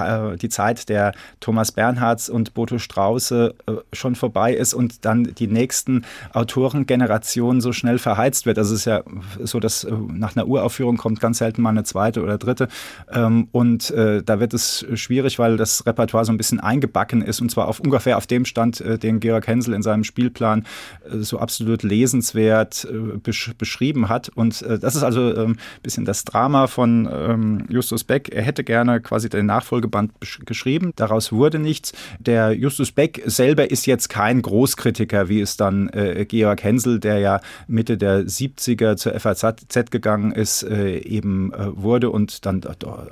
die 0.40 0.48
Zeit 0.48 0.88
der 0.88 1.12
Thomas 1.40 1.72
Bernhards 1.72 2.28
und 2.28 2.54
Boto 2.54 2.78
Strauße 2.78 3.54
äh, 3.66 3.72
schon 3.92 4.14
vorbei 4.14 4.54
ist 4.54 4.74
und 4.74 5.04
dann 5.04 5.24
die 5.24 5.46
nächsten 5.46 6.04
Autorengenerationen 6.32 7.60
so 7.60 7.72
schnell 7.72 7.98
verheizt 7.98 8.46
wird. 8.46 8.58
Also 8.58 8.74
es 8.74 8.80
ist 8.80 8.86
ja 8.86 9.02
so, 9.40 9.60
dass 9.60 9.84
äh, 9.84 9.92
nach 9.92 10.34
einer 10.34 10.46
Uraufführung 10.46 10.96
kommt 10.96 11.20
ganz 11.20 11.38
selten 11.38 11.62
mal 11.62 11.70
eine 11.70 11.84
zweite 11.84 12.22
oder 12.22 12.38
dritte 12.38 12.68
ähm, 13.14 13.48
und 13.52 13.90
äh, 13.90 14.22
da 14.22 14.40
wird 14.40 14.54
es 14.54 14.86
schwierig, 14.94 15.38
weil 15.38 15.56
das 15.56 15.86
Repertoire 15.86 16.24
so 16.24 16.32
ein 16.32 16.36
bisschen 16.36 16.60
eingebacken 16.60 17.22
ist 17.22 17.40
und 17.40 17.50
zwar 17.50 17.68
auf 17.68 17.80
ungefähr 17.80 18.16
auf 18.16 18.26
dem 18.26 18.44
Stand, 18.44 18.80
äh, 18.80 18.98
den 18.98 19.20
Georg 19.20 19.46
Hensel 19.46 19.74
in 19.74 19.82
seinem 19.82 20.04
Spielplan 20.04 20.64
äh, 21.04 21.18
so 21.18 21.38
absolut 21.38 21.82
lesenswert 21.82 22.86
äh, 22.90 23.18
besch 23.18 23.52
beschrieben 23.58 24.08
hat. 24.08 24.28
Und 24.30 24.62
äh, 24.62 24.78
das 24.78 24.94
ist 24.96 25.02
also 25.02 25.20
ein 25.34 25.36
ähm, 25.36 25.56
bisschen 25.82 26.04
das 26.04 26.24
Drama 26.24 26.66
von 26.66 27.08
ähm, 27.12 27.64
Justus 27.68 28.04
Beck. 28.04 28.30
Er 28.32 28.42
hätte 28.42 28.64
gerne 28.64 29.00
quasi 29.00 29.28
den 29.28 29.46
Nachfolgeband 29.46 30.12
geschrieben. 30.46 30.92
Daraus 30.96 31.32
wurde 31.32 31.58
nichts. 31.58 31.92
Der 32.18 32.52
Justus 32.52 32.92
Beck 32.92 33.22
selber 33.26 33.70
ist 33.70 33.86
jetzt 33.86 34.08
kein 34.08 34.42
Großkritiker, 34.42 35.28
wie 35.28 35.40
es 35.40 35.56
dann 35.56 35.88
äh, 35.90 36.24
Georg 36.26 36.62
Hensel, 36.62 37.00
der 37.00 37.18
ja 37.18 37.40
Mitte 37.66 37.98
der 37.98 38.22
70er 38.22 38.96
zur 38.96 39.18
FAZ 39.18 39.90
gegangen 39.90 40.32
ist, 40.32 40.62
eben 40.62 41.52
wurde 41.54 42.10
und 42.10 42.46
dann 42.46 42.60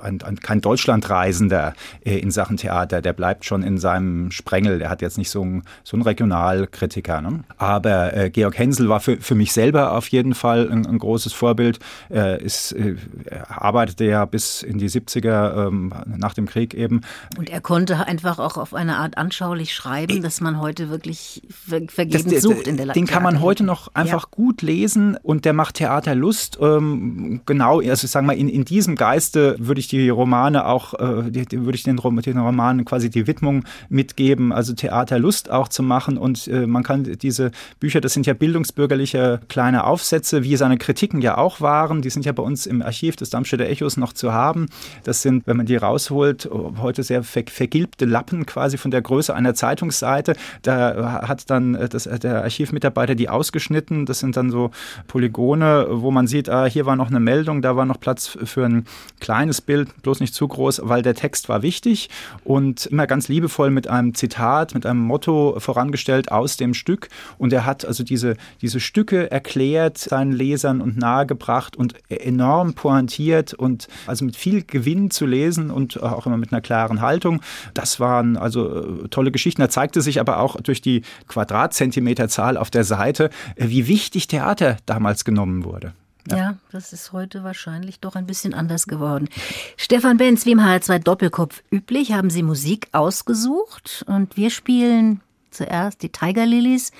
ein, 0.01 0.21
ein, 0.21 0.39
kein 0.39 0.61
Deutschlandreisender 0.61 1.73
äh, 2.05 2.17
in 2.17 2.31
Sachen 2.31 2.57
Theater, 2.57 3.01
der 3.01 3.13
bleibt 3.13 3.45
schon 3.45 3.63
in 3.63 3.77
seinem 3.77 4.31
Sprengel. 4.31 4.79
Der 4.79 4.89
hat 4.89 5.01
jetzt 5.01 5.17
nicht 5.17 5.29
so 5.29 5.41
einen, 5.41 5.63
so 5.83 5.95
einen 5.95 6.03
Regionalkritiker. 6.03 7.21
Ne? 7.21 7.43
Aber 7.57 8.15
äh, 8.15 8.29
Georg 8.29 8.57
Hensel 8.57 8.89
war 8.89 8.99
für, 8.99 9.17
für 9.17 9.35
mich 9.35 9.53
selber 9.53 9.93
auf 9.93 10.07
jeden 10.09 10.33
Fall 10.33 10.69
ein, 10.71 10.85
ein 10.85 10.99
großes 10.99 11.33
Vorbild. 11.33 11.79
Er, 12.09 12.39
ist, 12.39 12.71
äh, 12.73 12.95
arbeitete 13.47 14.05
ja 14.05 14.25
bis 14.25 14.63
in 14.63 14.77
die 14.77 14.89
70er 14.89 15.67
ähm, 15.67 15.93
nach 16.05 16.33
dem 16.33 16.45
Krieg 16.45 16.73
eben. 16.73 17.01
Und 17.37 17.49
er 17.49 17.61
konnte 17.61 18.07
einfach 18.07 18.39
auch 18.39 18.57
auf 18.57 18.73
eine 18.73 18.97
Art 18.97 19.17
anschaulich 19.17 19.73
schreiben, 19.73 20.21
dass 20.21 20.41
man 20.41 20.59
heute 20.59 20.89
wirklich 20.89 21.41
ver 21.49 21.81
vergebens 21.87 22.33
das, 22.33 22.43
sucht 22.43 22.67
in 22.67 22.77
der 22.77 22.87
Den 22.87 23.07
kann 23.07 23.23
man 23.23 23.41
heute 23.41 23.63
noch 23.63 23.93
einfach 23.93 24.23
ja. 24.23 24.29
gut 24.31 24.61
lesen 24.61 25.17
und 25.21 25.45
der 25.45 25.53
macht 25.53 25.75
Theater 25.75 26.15
Lust. 26.15 26.57
Ähm, 26.61 27.41
genau, 27.45 27.79
also 27.79 28.05
ich 28.05 28.11
sage 28.11 28.25
mal, 28.25 28.37
in, 28.37 28.49
in 28.49 28.65
diesem 28.65 28.95
Geiste 28.95 29.55
würde 29.59 29.79
ich 29.81 29.87
die 29.87 30.09
Romane 30.09 30.65
auch, 30.65 30.93
äh, 30.93 31.29
die, 31.29 31.65
würde 31.65 31.75
ich 31.75 31.83
den, 31.83 31.97
den 31.97 32.37
Romanen 32.37 32.85
quasi 32.85 33.09
die 33.09 33.27
Widmung 33.27 33.65
mitgeben, 33.89 34.53
also 34.53 34.73
Theaterlust 34.73 35.51
auch 35.51 35.67
zu 35.67 35.83
machen. 35.83 36.17
Und 36.17 36.47
äh, 36.47 36.65
man 36.65 36.83
kann 36.83 37.03
diese 37.03 37.51
Bücher, 37.79 37.99
das 37.99 38.13
sind 38.13 38.25
ja 38.25 38.33
bildungsbürgerliche 38.33 39.41
kleine 39.49 39.83
Aufsätze, 39.83 40.43
wie 40.43 40.55
seine 40.55 40.77
Kritiken 40.77 41.21
ja 41.21 41.37
auch 41.37 41.59
waren. 41.59 42.01
Die 42.01 42.09
sind 42.09 42.25
ja 42.25 42.31
bei 42.31 42.43
uns 42.43 42.65
im 42.65 42.81
Archiv 42.81 43.15
des 43.15 43.29
Darmstädter 43.29 43.67
Echos 43.67 43.97
noch 43.97 44.13
zu 44.13 44.31
haben. 44.31 44.67
Das 45.03 45.21
sind, 45.21 45.47
wenn 45.47 45.57
man 45.57 45.65
die 45.65 45.75
rausholt, 45.75 46.49
heute 46.77 47.03
sehr 47.03 47.23
ver 47.23 47.41
vergilbte 47.47 48.05
Lappen 48.05 48.45
quasi 48.45 48.77
von 48.77 48.91
der 48.91 49.01
Größe 49.01 49.33
einer 49.33 49.55
Zeitungsseite. 49.55 50.35
Da 50.61 51.27
hat 51.27 51.49
dann 51.49 51.75
äh, 51.75 51.89
das, 51.89 52.03
der 52.03 52.43
Archivmitarbeiter 52.43 53.15
die 53.15 53.29
ausgeschnitten. 53.29 54.05
Das 54.05 54.19
sind 54.19 54.37
dann 54.37 54.51
so 54.51 54.71
Polygone, 55.07 55.87
wo 55.89 56.11
man 56.11 56.27
sieht, 56.27 56.49
ah, 56.49 56.65
hier 56.65 56.85
war 56.85 56.95
noch 56.95 57.09
eine 57.09 57.19
Meldung, 57.19 57.61
da 57.61 57.75
war 57.75 57.85
noch 57.85 57.99
Platz 57.99 58.37
für 58.43 58.65
ein 58.65 58.85
kleines 59.19 59.61
Bild 59.61 59.70
Bild, 59.71 60.01
bloß 60.01 60.19
nicht 60.19 60.33
zu 60.33 60.49
groß, 60.49 60.81
weil 60.83 61.01
der 61.01 61.15
Text 61.15 61.47
war 61.47 61.61
wichtig 61.61 62.09
und 62.43 62.87
immer 62.87 63.07
ganz 63.07 63.29
liebevoll 63.29 63.69
mit 63.71 63.87
einem 63.87 64.13
Zitat, 64.13 64.73
mit 64.73 64.85
einem 64.85 64.99
Motto 64.99 65.55
vorangestellt 65.59 66.29
aus 66.29 66.57
dem 66.57 66.73
Stück. 66.73 67.07
Und 67.37 67.53
er 67.53 67.65
hat 67.65 67.85
also 67.85 68.03
diese, 68.03 68.35
diese 68.61 68.81
Stücke 68.81 69.31
erklärt 69.31 69.97
seinen 69.97 70.33
Lesern 70.33 70.81
und 70.81 70.97
nahegebracht 70.97 71.77
und 71.77 71.93
enorm 72.09 72.73
pointiert 72.73 73.53
und 73.53 73.87
also 74.07 74.25
mit 74.25 74.35
viel 74.35 74.61
Gewinn 74.63 75.09
zu 75.09 75.25
lesen 75.25 75.71
und 75.71 76.03
auch 76.03 76.25
immer 76.25 76.35
mit 76.35 76.51
einer 76.51 76.61
klaren 76.61 76.99
Haltung. 76.99 77.39
Das 77.73 78.01
waren 78.01 78.35
also 78.35 79.05
äh, 79.05 79.07
tolle 79.07 79.31
Geschichten. 79.31 79.61
Da 79.61 79.69
zeigte 79.69 80.01
sich 80.01 80.19
aber 80.19 80.39
auch 80.39 80.59
durch 80.59 80.81
die 80.81 81.03
Quadratzentimeterzahl 81.29 82.57
auf 82.57 82.71
der 82.71 82.83
Seite, 82.83 83.29
äh, 83.55 83.69
wie 83.69 83.87
wichtig 83.87 84.27
Theater 84.27 84.75
damals 84.85 85.23
genommen 85.23 85.63
wurde. 85.63 85.93
Ja. 86.29 86.37
ja. 86.37 86.57
das 86.71 86.93
ist 86.93 87.11
heute 87.11 87.43
wahrscheinlich 87.43 87.99
doch 87.99 88.15
ein 88.15 88.25
bisschen 88.25 88.53
anders 88.53 88.87
geworden. 88.87 89.29
Stefan 89.77 90.17
Benz, 90.17 90.45
wie 90.45 90.51
im 90.51 90.59
HR2 90.59 90.99
Doppelkopf 90.99 91.63
üblich, 91.71 92.11
haben 92.13 92.29
Sie 92.29 92.43
Musik 92.43 92.87
ausgesucht 92.91 94.03
und 94.07 94.37
wir 94.37 94.49
spielen 94.49 95.21
zuerst 95.49 96.01
die 96.01 96.09
Tiger 96.09 96.45
Lilies 96.45 96.91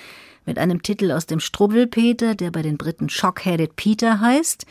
mit 0.46 0.58
einem 0.58 0.82
Titel 0.82 1.12
aus 1.12 1.26
dem 1.26 1.40
Strubbelpeter, 1.40 2.36
der 2.36 2.52
bei 2.52 2.62
den 2.62 2.78
Briten 2.78 3.10
Shockheaded 3.10 3.76
Peter 3.76 4.20
heißt. 4.20 4.66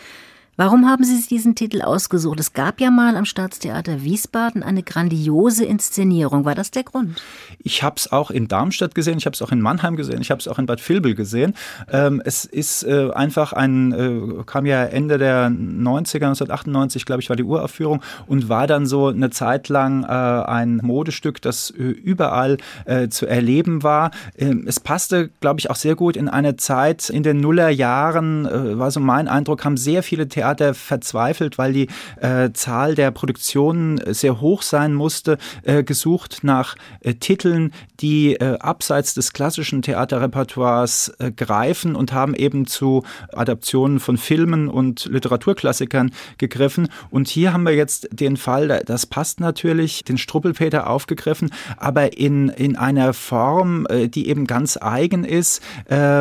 Warum 0.61 0.87
haben 0.87 1.05
Sie 1.05 1.17
sich 1.17 1.27
diesen 1.27 1.55
Titel 1.55 1.81
ausgesucht? 1.81 2.39
Es 2.39 2.53
gab 2.53 2.83
ja 2.83 2.91
mal 2.91 3.17
am 3.17 3.25
Staatstheater 3.25 4.03
Wiesbaden 4.03 4.63
eine 4.63 4.83
grandiose 4.83 5.65
Inszenierung. 5.65 6.45
War 6.45 6.55
das 6.55 6.71
der 6.71 6.83
Grund? 6.83 7.19
Ich 7.61 7.83
habe 7.83 7.95
es 7.97 8.13
auch 8.13 8.31
in 8.31 8.47
Darmstadt 8.47 8.95
gesehen, 8.95 9.17
ich 9.17 9.25
habe 9.25 9.33
es 9.33 9.41
auch 9.41 9.53
in 9.53 9.63
Mannheim 9.63 9.97
gesehen, 9.97 10.21
ich 10.21 10.31
habe 10.31 10.39
es 10.39 10.47
auch 10.49 10.59
in 10.59 10.67
Bad 10.67 10.87
Vilbel 10.87 11.15
gesehen. 11.15 11.55
Ähm, 11.91 12.21
es 12.27 12.45
ist 12.45 12.83
äh, 12.83 13.11
einfach 13.11 13.55
ein, 13.55 13.93
äh, 13.93 14.43
kam 14.45 14.67
ja 14.67 14.85
Ende 14.85 15.17
der 15.17 15.47
90er, 15.49 16.27
1998, 16.27 17.07
glaube 17.07 17.23
ich, 17.23 17.31
war 17.31 17.37
die 17.37 17.43
Uraufführung 17.43 18.03
und 18.27 18.51
war 18.51 18.67
dann 18.67 18.85
so 18.85 19.07
eine 19.07 19.31
Zeit 19.31 19.71
lang 19.71 20.05
äh, 20.05 20.09
ein 20.09 20.81
Modestück, 20.83 21.41
das 21.41 21.71
äh, 21.71 21.85
überall 21.85 22.59
äh, 22.85 23.09
zu 23.09 23.25
erleben 23.25 23.83
war. 23.83 24.11
Ähm, 24.37 24.67
es 24.67 24.79
passte, 24.79 25.31
glaube 25.41 25.59
ich, 25.61 25.71
auch 25.71 25.77
sehr 25.77 25.95
gut 25.95 26.19
in 26.19 26.29
eine 26.29 26.57
Zeit 26.57 27.09
in 27.09 27.23
den 27.23 27.41
Nullerjahren, 27.41 28.45
äh, 28.45 28.79
war 28.79 28.91
so 28.91 29.01
mein 29.01 29.27
Eindruck, 29.27 29.65
haben 29.65 29.79
sehr 29.79 30.03
viele 30.03 30.29
Theater 30.29 30.50
Theater 30.51 30.75
verzweifelt, 30.75 31.59
weil 31.59 31.73
die 31.73 31.89
äh, 32.21 32.51
Zahl 32.53 32.95
der 32.95 33.11
Produktionen 33.13 34.01
sehr 34.13 34.41
hoch 34.41 34.63
sein 34.63 34.95
musste, 34.95 35.39
äh, 35.63 35.85
gesucht 35.85 36.41
nach 36.43 36.75
äh, 37.01 37.15
Titeln, 37.15 37.73
die 38.01 38.35
äh, 38.35 38.59
abseits 38.59 39.15
des 39.15 39.33
klassischen 39.33 39.83
Theaterrepertoires 39.83 41.13
äh, 41.19 41.31
greifen 41.31 41.95
und 41.95 42.13
haben 42.13 42.35
eben 42.35 42.67
zu 42.67 43.05
Adaptionen 43.33 44.01
von 44.01 44.17
Filmen 44.17 44.69
und 44.69 45.07
Literaturklassikern 45.07 46.11
gegriffen. 46.39 46.89
Und 47.11 47.29
hier 47.29 47.53
haben 47.53 47.65
wir 47.65 47.75
jetzt 47.75 48.09
den 48.11 48.37
Fall, 48.37 48.83
das 48.87 49.07
passt 49.07 49.39
natürlich, 49.39 50.03
den 50.03 50.19
Struppelpeter 50.19 50.89
aufgegriffen, 50.89 51.51
aber 51.77 52.17
in, 52.17 52.49
in 52.49 52.77
einer 52.77 53.13
Form, 53.13 53.87
äh, 53.89 54.09
die 54.09 54.29
eben 54.29 54.47
ganz 54.47 54.77
eigen 54.81 55.25
ist, 55.25 55.63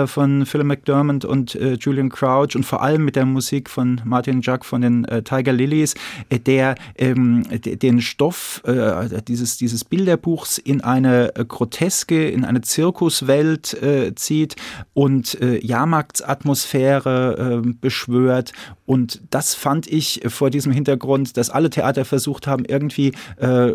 von 0.05 0.45
Philip 0.45 0.65
McDermott 0.65 1.25
und 1.25 1.57
Julian 1.79 2.09
Crouch 2.09 2.55
und 2.55 2.65
vor 2.65 2.81
allem 2.81 3.05
mit 3.05 3.15
der 3.15 3.25
Musik 3.25 3.69
von 3.69 4.01
Martin 4.19 4.41
Jack 4.41 4.65
von 4.65 4.81
den 4.81 5.05
äh, 5.05 5.23
Tiger 5.23 5.53
Lilies, 5.53 5.95
äh, 6.27 6.39
der 6.39 6.75
ähm, 6.97 7.45
den 7.49 8.01
Stoff 8.01 8.61
äh, 8.65 9.21
dieses, 9.25 9.55
dieses 9.55 9.85
Bilderbuchs 9.85 10.57
in 10.57 10.81
eine 10.81 11.33
äh, 11.37 11.45
groteske, 11.45 12.27
in 12.27 12.43
eine 12.43 12.59
Zirkuswelt 12.59 13.81
äh, 13.81 14.13
zieht 14.15 14.57
und 14.93 15.37
Jahrmarktsatmosphäre 15.39 17.61
äh, 17.63 17.73
beschwört. 17.79 18.51
Und 18.85 19.21
das 19.29 19.55
fand 19.55 19.87
ich 19.87 20.19
vor 20.27 20.49
diesem 20.49 20.73
Hintergrund, 20.73 21.37
dass 21.37 21.49
alle 21.49 21.69
Theater 21.69 22.03
versucht 22.05 22.47
haben, 22.47 22.65
irgendwie 22.65 23.11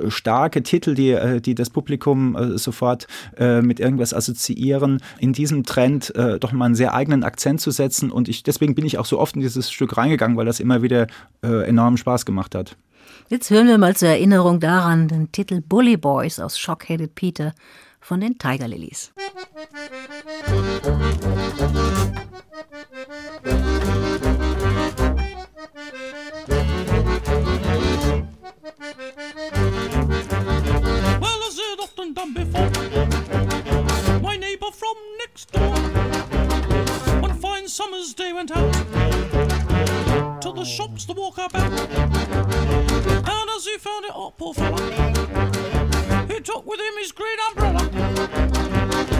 starke 0.08 0.64
Titel, 0.64 0.94
die, 0.94 1.40
die 1.40 1.54
das 1.54 1.70
Publikum 1.70 2.58
sofort 2.58 3.06
mit 3.38 3.78
irgendwas 3.78 4.12
assoziieren, 4.12 5.00
in 5.20 5.32
diesem 5.32 5.62
Trend 5.62 6.12
doch 6.40 6.50
mal 6.50 6.64
einen 6.66 6.74
sehr 6.74 6.94
eigenen 6.94 7.22
Akzent 7.22 7.60
zu 7.60 7.70
setzen. 7.70 8.10
Und 8.10 8.28
ich, 8.28 8.42
deswegen 8.42 8.74
bin 8.74 8.84
ich 8.84 8.98
auch 8.98 9.06
so 9.06 9.20
oft 9.20 9.36
in 9.36 9.42
dieses 9.42 9.70
Stück 9.70 9.96
reingegangen 9.96 10.33
sagen, 10.34 10.36
weil 10.36 10.46
das 10.46 10.60
immer 10.60 10.82
wieder 10.82 11.06
äh, 11.42 11.68
enormen 11.68 11.96
Spaß 11.96 12.24
gemacht 12.26 12.54
hat. 12.54 12.76
Jetzt 13.28 13.50
hören 13.50 13.68
wir 13.68 13.78
mal 13.78 13.96
zur 13.96 14.08
Erinnerung 14.08 14.60
daran 14.60 15.08
den 15.08 15.32
Titel 15.32 15.60
Bully 15.60 15.96
Boys 15.96 16.38
aus 16.38 16.58
Shockheaded 16.58 17.14
Peter 17.14 17.54
von 18.00 18.20
den 18.20 18.38
Tiger 18.38 18.68
Lilies. 18.68 19.12
Well, 31.20 31.40
as 31.46 31.58
it 31.58 31.80
often 31.80 32.12
done 32.12 32.34
before, 32.34 32.70
my 34.20 34.36
neighbor 34.36 34.70
from 34.70 34.96
next 35.18 35.50
door, 35.52 35.74
one 37.22 37.34
fine 37.40 37.68
summer's 37.68 38.12
day 38.12 38.32
went 38.34 38.54
out. 38.54 39.33
the 40.54 40.64
shops 40.64 41.04
to 41.06 41.12
walk 41.12 41.36
about. 41.38 41.72
And 41.72 43.50
as 43.50 43.64
he 43.64 43.76
found 43.78 44.04
it, 44.04 44.12
oh, 44.14 44.32
poor 44.36 44.54
fella, 44.54 44.80
he 46.28 46.40
took 46.40 46.64
with 46.66 46.80
him 46.80 46.96
his 46.98 47.12
green 47.12 47.38
umbrella. 47.48 47.82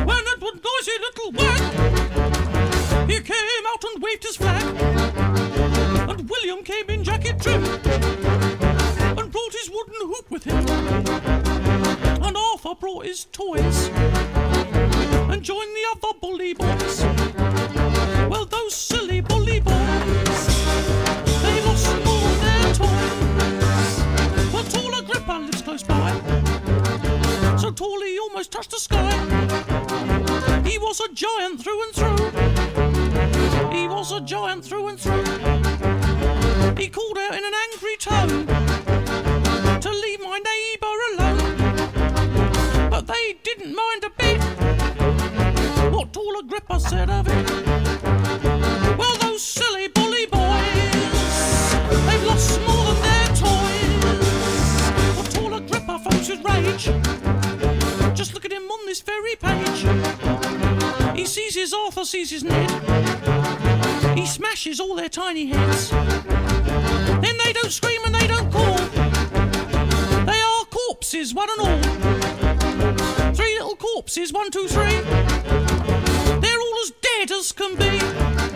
When 0.04 0.24
that 0.24 0.38
one 0.40 0.60
noisy 0.62 0.92
little 1.00 1.32
wag, 1.32 3.10
he 3.10 3.20
came 3.20 3.66
out 3.68 3.84
and 3.84 4.02
waved 4.02 4.22
his 4.22 4.36
flag. 4.36 4.62
And 6.08 6.28
William 6.30 6.62
came 6.62 6.88
in 6.88 7.02
jacket 7.02 7.40
trim 7.40 7.64
and 7.64 9.32
brought 9.32 9.52
his 9.52 9.70
wooden 9.70 10.00
hoop 10.00 10.30
with 10.30 10.44
him. 10.44 10.64
And 12.22 12.36
Arthur 12.36 12.74
brought 12.78 13.06
his 13.06 13.24
toys 13.26 13.88
and 13.88 15.42
joined 15.42 15.74
the 15.74 15.86
other 15.96 16.18
bully 16.20 16.54
boys. 16.54 17.23
He 28.44 28.50
touched 28.50 28.70
the 28.72 28.78
sky. 28.78 29.10
He 30.68 30.76
was 30.78 31.00
a 31.00 31.08
giant 31.14 31.62
through 31.62 31.82
and 31.84 31.94
through. 31.94 32.30
He 33.70 33.88
was 33.88 34.12
a 34.12 34.20
giant 34.20 34.64
through 34.64 34.88
and 34.88 35.00
through. 35.00 35.24
He 36.76 36.88
called 36.88 37.18
out 37.18 37.34
in 37.34 37.44
an 37.44 37.54
angry 37.66 37.96
tone 37.98 38.46
to 39.80 39.90
leave 39.90 40.20
my 40.20 40.40
neighbour 40.50 40.96
alone. 41.14 42.90
But 42.90 43.06
they 43.06 43.36
didn't 43.42 43.74
mind 43.74 44.04
a 44.04 44.10
bit 44.10 44.42
what 45.90 46.12
tall 46.12 46.38
Agrippa 46.38 46.80
said 46.80 47.08
of 47.08 47.28
it. 47.28 47.53
Sees 62.04 62.30
his 62.30 62.44
Ned. 62.44 62.70
He 64.16 64.26
smashes 64.26 64.78
all 64.78 64.94
their 64.94 65.08
tiny 65.08 65.46
heads. 65.46 65.90
Then 65.90 67.36
they 67.42 67.52
don't 67.52 67.70
scream 67.70 68.00
and 68.04 68.14
they 68.14 68.26
don't 68.26 68.50
call. 68.52 68.76
They 70.26 70.40
are 70.40 70.64
corpses, 70.66 71.34
one 71.34 71.48
and 71.50 71.60
all. 71.60 71.82
Three 73.34 73.54
little 73.54 73.76
corpses, 73.76 74.32
one, 74.32 74.50
two, 74.50 74.68
three. 74.68 75.00
They're 76.40 76.60
all 76.60 76.78
as 76.82 76.92
dead 77.00 77.30
as 77.32 77.52
can 77.52 77.74
be. 77.76 78.53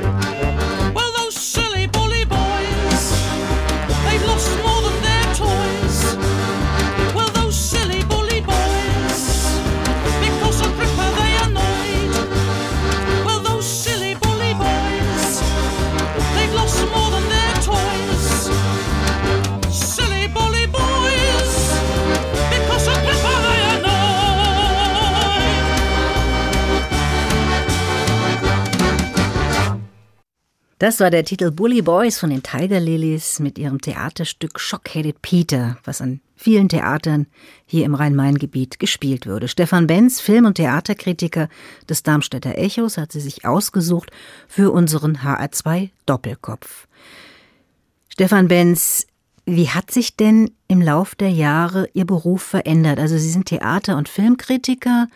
Das 30.79 31.01
war 31.01 31.11
der 31.11 31.25
Titel 31.25 31.51
Bully 31.51 31.83
Boys 31.83 32.21
von 32.21 32.31
den 32.31 32.45
Tiger 32.45 32.79
Lilies 32.79 33.41
mit 33.41 33.59
ihrem 33.59 33.81
Theaterstück 33.81 34.61
Shockheaded 34.61 35.21
Peter, 35.23 35.77
was 35.83 36.01
an 36.01 36.21
vielen 36.37 36.69
Theatern 36.69 37.27
hier 37.67 37.85
im 37.85 37.97
Rhein-Main-Gebiet 37.97 38.79
gespielt 38.79 39.27
wurde. 39.27 39.49
Stefan 39.49 39.89
Benz, 39.89 40.21
Film- 40.21 40.47
und 40.47 40.55
Theaterkritiker 40.55 41.49
des 41.89 42.05
Darmstädter 42.05 42.57
Echos, 42.57 42.97
hat 42.97 43.11
sie 43.11 43.21
sich 43.21 43.45
ausgesucht 43.45 44.13
für 44.47 44.71
unseren 44.71 45.19
HR2 45.19 45.91
Doppelkopf. 46.07 46.87
Stefan 48.09 48.47
Benz, 48.47 49.09
wie 49.47 49.71
hat 49.71 49.91
sich 49.91 50.17
denn 50.17 50.53
im 50.69 50.81
Lauf 50.81 51.17
der 51.17 51.31
Jahre 51.31 51.89
Ihr 51.93 52.05
Beruf 52.05 52.43
verändert? 52.43 53.01
Also 53.01 53.19
Sie 53.19 53.31
sind 53.31 53.47
Theater- 53.47 53.97
und 53.97 54.09
Filmkritiker. 54.09 55.09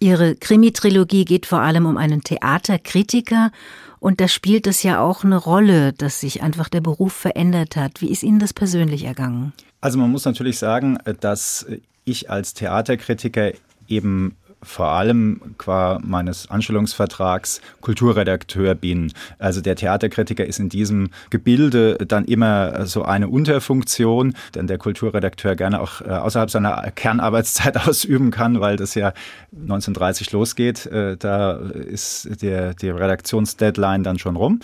Ihre 0.00 0.34
Krimi-Trilogie 0.34 1.26
geht 1.26 1.46
vor 1.46 1.60
allem 1.60 1.86
um 1.86 1.96
einen 1.96 2.22
Theaterkritiker 2.22 3.52
und 4.00 4.20
da 4.20 4.28
spielt 4.28 4.66
es 4.66 4.82
ja 4.82 5.00
auch 5.00 5.24
eine 5.24 5.36
Rolle, 5.36 5.92
dass 5.92 6.20
sich 6.20 6.42
einfach 6.42 6.68
der 6.68 6.80
Beruf 6.80 7.12
verändert 7.12 7.76
hat. 7.76 8.00
Wie 8.00 8.10
ist 8.10 8.22
Ihnen 8.22 8.38
das 8.38 8.54
persönlich 8.54 9.04
ergangen? 9.04 9.52
Also 9.80 9.98
man 9.98 10.10
muss 10.10 10.24
natürlich 10.24 10.58
sagen, 10.58 10.98
dass 11.20 11.66
ich 12.04 12.30
als 12.30 12.54
Theaterkritiker 12.54 13.52
eben 13.88 14.36
vor 14.62 14.88
allem 14.88 15.40
qua 15.58 15.98
meines 16.02 16.50
Anstellungsvertrags 16.50 17.60
Kulturredakteur 17.80 18.74
bin. 18.74 19.12
Also 19.38 19.60
der 19.60 19.76
Theaterkritiker 19.76 20.44
ist 20.44 20.58
in 20.58 20.68
diesem 20.68 21.10
Gebilde 21.30 21.96
dann 22.06 22.24
immer 22.26 22.86
so 22.86 23.02
eine 23.02 23.28
Unterfunktion, 23.28 24.34
denn 24.54 24.66
der 24.66 24.78
Kulturredakteur 24.78 25.56
gerne 25.56 25.80
auch 25.80 26.02
äh, 26.02 26.08
außerhalb 26.08 26.50
seiner 26.50 26.90
Kernarbeitszeit 26.94 27.76
ausüben 27.88 28.30
kann, 28.30 28.60
weil 28.60 28.76
das 28.76 28.94
ja 28.94 29.12
1930 29.52 30.32
losgeht. 30.32 30.86
Äh, 30.86 31.16
da 31.16 31.52
ist 31.52 32.42
der, 32.42 32.74
die 32.74 32.90
Redaktionsdeadline 32.90 34.02
dann 34.02 34.18
schon 34.18 34.36
rum. 34.36 34.60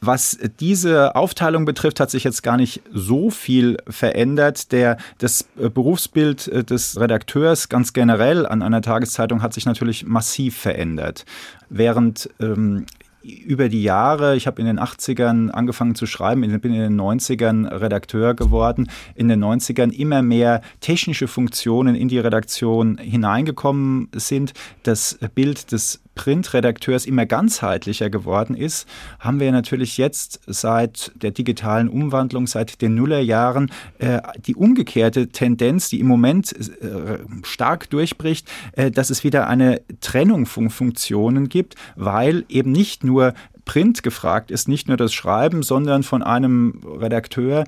Was 0.00 0.38
diese 0.60 1.16
Aufteilung 1.16 1.64
betrifft, 1.64 2.00
hat 2.00 2.10
sich 2.10 2.24
jetzt 2.24 2.42
gar 2.42 2.56
nicht 2.56 2.82
so 2.92 3.30
viel 3.30 3.76
verändert. 3.88 4.70
Der, 4.72 4.98
das 5.18 5.44
Berufsbild 5.56 6.70
des 6.70 7.00
Redakteurs 7.00 7.68
ganz 7.68 7.92
generell 7.92 8.46
an 8.46 8.62
einer 8.62 8.82
Tageszeitung 8.82 9.35
hat 9.42 9.54
sich 9.54 9.66
natürlich 9.66 10.06
massiv 10.06 10.56
verändert. 10.56 11.24
Während 11.68 12.30
ähm, 12.40 12.86
über 13.22 13.68
die 13.68 13.82
Jahre, 13.82 14.36
ich 14.36 14.46
habe 14.46 14.60
in 14.60 14.66
den 14.66 14.78
80ern 14.78 15.50
angefangen 15.50 15.94
zu 15.94 16.06
schreiben, 16.06 16.42
bin 16.60 16.72
in 16.72 16.80
den 16.80 17.00
90ern 17.00 17.66
Redakteur 17.66 18.34
geworden, 18.34 18.88
in 19.14 19.28
den 19.28 19.42
90ern 19.42 19.92
immer 19.92 20.22
mehr 20.22 20.62
technische 20.80 21.26
Funktionen 21.26 21.94
in 21.94 22.08
die 22.08 22.18
Redaktion 22.18 22.98
hineingekommen 22.98 24.08
sind, 24.14 24.52
das 24.84 25.18
Bild 25.34 25.72
des 25.72 26.02
Printredakteurs 26.16 27.06
immer 27.06 27.26
ganzheitlicher 27.26 28.10
geworden 28.10 28.56
ist, 28.56 28.88
haben 29.20 29.38
wir 29.38 29.52
natürlich 29.52 29.96
jetzt 29.98 30.40
seit 30.46 31.12
der 31.14 31.30
digitalen 31.30 31.88
Umwandlung, 31.88 32.48
seit 32.48 32.82
den 32.82 32.96
Nullerjahren, 32.96 33.70
äh, 33.98 34.20
die 34.44 34.56
umgekehrte 34.56 35.28
Tendenz, 35.28 35.88
die 35.90 36.00
im 36.00 36.08
Moment 36.08 36.52
äh, 36.52 37.18
stark 37.44 37.88
durchbricht, 37.90 38.50
äh, 38.72 38.90
dass 38.90 39.10
es 39.10 39.22
wieder 39.22 39.46
eine 39.46 39.82
Trennung 40.00 40.46
von 40.46 40.70
Funktionen 40.70 41.48
gibt, 41.48 41.76
weil 41.94 42.44
eben 42.48 42.72
nicht 42.72 43.04
nur 43.04 43.34
Print 43.66 44.02
gefragt 44.02 44.50
ist, 44.50 44.68
nicht 44.68 44.88
nur 44.88 44.96
das 44.96 45.12
Schreiben, 45.12 45.62
sondern 45.62 46.02
von 46.02 46.22
einem 46.22 46.80
Redakteur, 46.86 47.64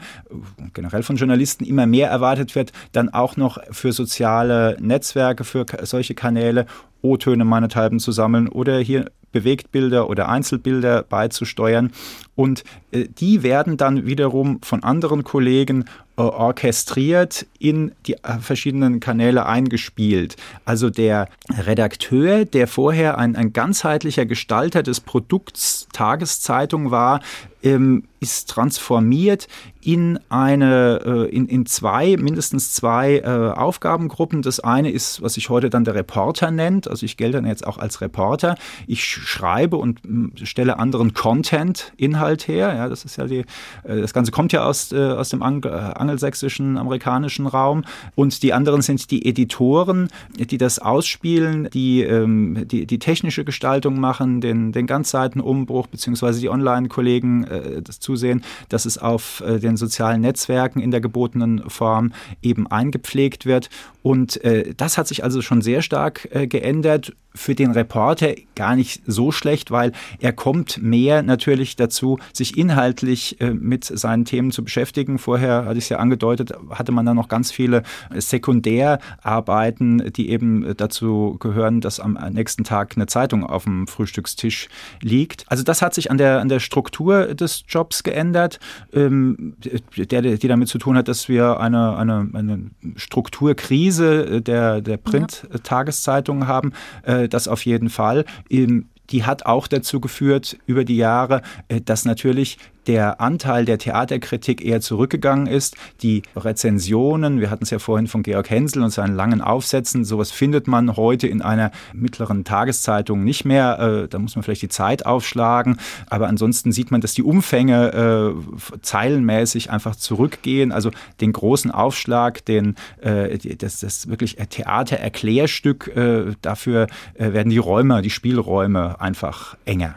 generell 0.72 1.02
von 1.02 1.16
Journalisten 1.16 1.64
immer 1.64 1.86
mehr 1.86 2.08
erwartet 2.08 2.54
wird, 2.54 2.72
dann 2.92 3.10
auch 3.10 3.36
noch 3.36 3.58
für 3.70 3.92
soziale 3.92 4.78
Netzwerke, 4.80 5.44
für 5.44 5.66
solche 5.82 6.14
Kanäle 6.14 6.64
O-Töne 7.02 7.44
meinethalben 7.44 7.98
zu 7.98 8.12
sammeln 8.12 8.48
oder 8.48 8.78
hier 8.78 9.10
Bewegtbilder 9.32 10.08
oder 10.08 10.28
Einzelbilder 10.28 11.02
beizusteuern. 11.02 11.92
Und 12.38 12.62
äh, 12.92 13.08
die 13.08 13.42
werden 13.42 13.76
dann 13.76 14.06
wiederum 14.06 14.60
von 14.62 14.84
anderen 14.84 15.24
Kollegen 15.24 15.86
äh, 16.16 16.22
orchestriert 16.22 17.46
in 17.58 17.90
die 18.06 18.14
äh, 18.14 18.38
verschiedenen 18.40 19.00
Kanäle 19.00 19.44
eingespielt. 19.44 20.36
Also 20.64 20.88
der 20.88 21.28
Redakteur, 21.50 22.44
der 22.44 22.68
vorher 22.68 23.18
ein, 23.18 23.34
ein 23.34 23.52
ganzheitlicher 23.52 24.24
Gestalter 24.24 24.84
des 24.84 25.00
Produkts 25.00 25.88
Tageszeitung 25.92 26.92
war, 26.92 27.20
ähm, 27.62 28.04
ist 28.20 28.50
transformiert 28.50 29.48
in 29.80 30.18
eine, 30.28 31.00
äh, 31.04 31.34
in, 31.34 31.46
in 31.46 31.66
zwei, 31.66 32.16
mindestens 32.16 32.72
zwei 32.72 33.18
äh, 33.18 33.26
Aufgabengruppen. 33.26 34.42
Das 34.42 34.60
eine 34.60 34.90
ist, 34.90 35.22
was 35.22 35.34
sich 35.34 35.48
heute 35.48 35.70
dann 35.70 35.84
der 35.84 35.94
Reporter 35.94 36.50
nennt. 36.50 36.88
Also 36.88 37.06
ich 37.06 37.16
gelte 37.16 37.38
dann 37.38 37.46
jetzt 37.46 37.66
auch 37.66 37.78
als 37.78 38.00
Reporter. 38.00 38.56
Ich 38.86 39.04
schreibe 39.04 39.76
und 39.76 40.00
äh, 40.04 40.46
stelle 40.46 40.78
anderen 40.78 41.14
Content, 41.14 41.92
Inhalt 42.28 42.48
her. 42.48 42.74
Ja, 42.74 42.88
das 42.88 43.04
ist 43.04 43.16
ja 43.16 43.26
die, 43.26 43.38
äh, 43.84 44.00
das 44.00 44.12
Ganze 44.12 44.30
kommt 44.30 44.52
ja 44.52 44.64
aus, 44.64 44.92
äh, 44.92 44.96
aus 44.96 45.30
dem 45.30 45.42
Ang 45.42 45.64
angelsächsischen, 45.64 46.76
amerikanischen 46.76 47.46
Raum. 47.46 47.84
Und 48.14 48.42
die 48.42 48.52
anderen 48.52 48.82
sind 48.82 49.10
die 49.10 49.26
Editoren, 49.26 50.08
die 50.36 50.58
das 50.58 50.78
ausspielen, 50.78 51.68
die, 51.72 52.02
ähm, 52.02 52.66
die, 52.68 52.86
die 52.86 52.98
technische 52.98 53.44
Gestaltung 53.44 53.98
machen, 53.98 54.40
den, 54.40 54.72
den 54.72 54.86
Ganzseitenumbruch, 54.86 55.86
beziehungsweise 55.86 56.40
die 56.40 56.48
Online-Kollegen 56.48 57.44
äh, 57.44 57.82
das 57.82 57.98
zusehen, 57.98 58.42
dass 58.68 58.84
es 58.84 58.98
auf 58.98 59.40
äh, 59.40 59.58
den 59.58 59.76
sozialen 59.76 60.20
Netzwerken 60.20 60.80
in 60.80 60.90
der 60.90 61.00
gebotenen 61.00 61.68
Form 61.68 62.12
eben 62.42 62.66
eingepflegt 62.66 63.46
wird. 63.46 63.70
Und 64.08 64.42
äh, 64.42 64.72
das 64.74 64.96
hat 64.96 65.06
sich 65.06 65.22
also 65.22 65.42
schon 65.42 65.60
sehr 65.60 65.82
stark 65.82 66.28
äh, 66.30 66.46
geändert 66.46 67.12
für 67.34 67.54
den 67.54 67.72
Reporter 67.72 68.34
gar 68.54 68.74
nicht 68.74 69.02
so 69.06 69.32
schlecht, 69.32 69.70
weil 69.70 69.92
er 70.18 70.32
kommt 70.32 70.82
mehr 70.82 71.22
natürlich 71.22 71.76
dazu, 71.76 72.18
sich 72.32 72.56
inhaltlich 72.56 73.38
äh, 73.42 73.52
mit 73.52 73.84
seinen 73.84 74.24
Themen 74.24 74.50
zu 74.50 74.64
beschäftigen. 74.64 75.18
Vorher 75.18 75.66
hatte 75.66 75.76
ich 75.76 75.84
es 75.84 75.88
ja 75.90 75.98
angedeutet, 75.98 76.54
hatte 76.70 76.90
man 76.90 77.04
da 77.04 77.12
noch 77.12 77.28
ganz 77.28 77.52
viele 77.52 77.82
Sekundärarbeiten, 78.14 80.10
die 80.16 80.30
eben 80.30 80.74
dazu 80.74 81.36
gehören, 81.38 81.82
dass 81.82 82.00
am 82.00 82.18
nächsten 82.32 82.64
Tag 82.64 82.94
eine 82.96 83.06
Zeitung 83.06 83.44
auf 83.44 83.64
dem 83.64 83.86
Frühstückstisch 83.86 84.68
liegt. 85.02 85.44
Also 85.48 85.64
das 85.64 85.82
hat 85.82 85.92
sich 85.92 86.10
an 86.10 86.16
der, 86.16 86.40
an 86.40 86.48
der 86.48 86.60
Struktur 86.60 87.34
des 87.34 87.64
Jobs 87.68 88.02
geändert, 88.02 88.58
ähm, 88.94 89.54
der, 89.96 90.22
die 90.22 90.48
damit 90.48 90.68
zu 90.68 90.78
tun 90.78 90.96
hat, 90.96 91.08
dass 91.08 91.28
wir 91.28 91.60
eine, 91.60 91.94
eine, 91.96 92.26
eine 92.32 92.70
Strukturkrise 92.96 93.97
der, 93.98 94.80
der 94.80 94.96
Print-Tageszeitungen 94.96 96.46
haben. 96.46 96.72
Äh, 97.02 97.28
das 97.28 97.48
auf 97.48 97.64
jeden 97.64 97.90
Fall. 97.90 98.24
Die 98.50 99.24
hat 99.24 99.46
auch 99.46 99.66
dazu 99.66 100.00
geführt 100.00 100.58
über 100.66 100.84
die 100.84 100.96
Jahre, 100.96 101.42
äh, 101.68 101.80
dass 101.80 102.04
natürlich 102.04 102.58
der 102.86 103.20
Anteil 103.20 103.64
der 103.64 103.78
Theaterkritik 103.78 104.64
eher 104.64 104.80
zurückgegangen 104.80 105.46
ist. 105.46 105.76
Die 106.02 106.22
Rezensionen, 106.36 107.40
wir 107.40 107.50
hatten 107.50 107.64
es 107.64 107.70
ja 107.70 107.78
vorhin 107.78 108.06
von 108.06 108.22
Georg 108.22 108.48
Hensel 108.50 108.82
und 108.82 108.90
seinen 108.90 109.14
langen 109.14 109.40
Aufsätzen, 109.40 110.04
sowas 110.04 110.30
findet 110.30 110.68
man 110.68 110.96
heute 110.96 111.26
in 111.26 111.42
einer 111.42 111.70
mittleren 111.92 112.44
Tageszeitung 112.44 113.24
nicht 113.24 113.44
mehr. 113.44 113.78
Äh, 113.78 114.08
da 114.08 114.18
muss 114.18 114.36
man 114.36 114.42
vielleicht 114.42 114.62
die 114.62 114.68
Zeit 114.68 115.06
aufschlagen. 115.06 115.78
Aber 116.08 116.28
ansonsten 116.28 116.72
sieht 116.72 116.90
man, 116.90 117.00
dass 117.00 117.14
die 117.14 117.22
Umfänge 117.22 118.34
äh, 118.34 118.78
zeilenmäßig 118.82 119.70
einfach 119.70 119.96
zurückgehen. 119.96 120.72
Also 120.72 120.90
den 121.20 121.32
großen 121.32 121.70
Aufschlag, 121.70 122.44
den, 122.44 122.76
äh, 123.00 123.38
das, 123.56 123.80
das 123.80 124.08
wirklich 124.08 124.36
Theatererklärstück, 124.36 125.88
äh, 125.88 126.34
dafür 126.42 126.86
äh, 127.14 127.32
werden 127.32 127.50
die 127.50 127.58
Räume, 127.58 128.02
die 128.02 128.10
Spielräume 128.10 129.00
einfach 129.00 129.56
enger. 129.64 129.96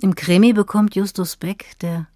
Im 0.00 0.14
Krimi 0.14 0.52
bekommt 0.52 0.96
Justus 0.96 1.36
Beck, 1.36 1.66
der 1.80 2.06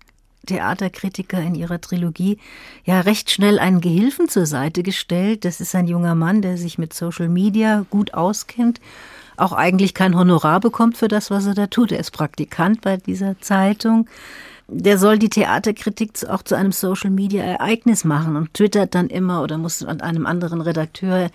Theaterkritiker 0.46 1.40
in 1.40 1.54
ihrer 1.54 1.80
Trilogie 1.80 2.38
ja 2.84 3.00
recht 3.00 3.30
schnell 3.30 3.58
einen 3.58 3.80
Gehilfen 3.80 4.28
zur 4.28 4.46
Seite 4.46 4.82
gestellt. 4.82 5.44
Das 5.44 5.60
ist 5.60 5.74
ein 5.74 5.86
junger 5.86 6.14
Mann, 6.14 6.42
der 6.42 6.56
sich 6.56 6.78
mit 6.78 6.94
Social 6.94 7.28
Media 7.28 7.84
gut 7.90 8.14
auskennt, 8.14 8.80
auch 9.36 9.52
eigentlich 9.52 9.94
kein 9.94 10.16
Honorar 10.16 10.60
bekommt 10.60 10.96
für 10.96 11.08
das, 11.08 11.30
was 11.30 11.46
er 11.46 11.54
da 11.54 11.66
tut. 11.66 11.92
Er 11.92 12.00
ist 12.00 12.10
Praktikant 12.10 12.80
bei 12.80 12.96
dieser 12.96 13.38
Zeitung 13.40 14.08
der 14.68 14.98
soll 14.98 15.18
die 15.18 15.30
Theaterkritik 15.30 16.28
auch 16.28 16.42
zu 16.42 16.54
einem 16.54 16.72
Social-Media-Ereignis 16.72 18.04
machen 18.04 18.36
und 18.36 18.52
twittert 18.52 18.94
dann 18.94 19.08
immer 19.08 19.42
oder 19.42 19.56
muss 19.56 19.82
an 19.82 20.02
einem 20.02 20.26
anderen 20.26 20.60
Redakteur 20.60 21.30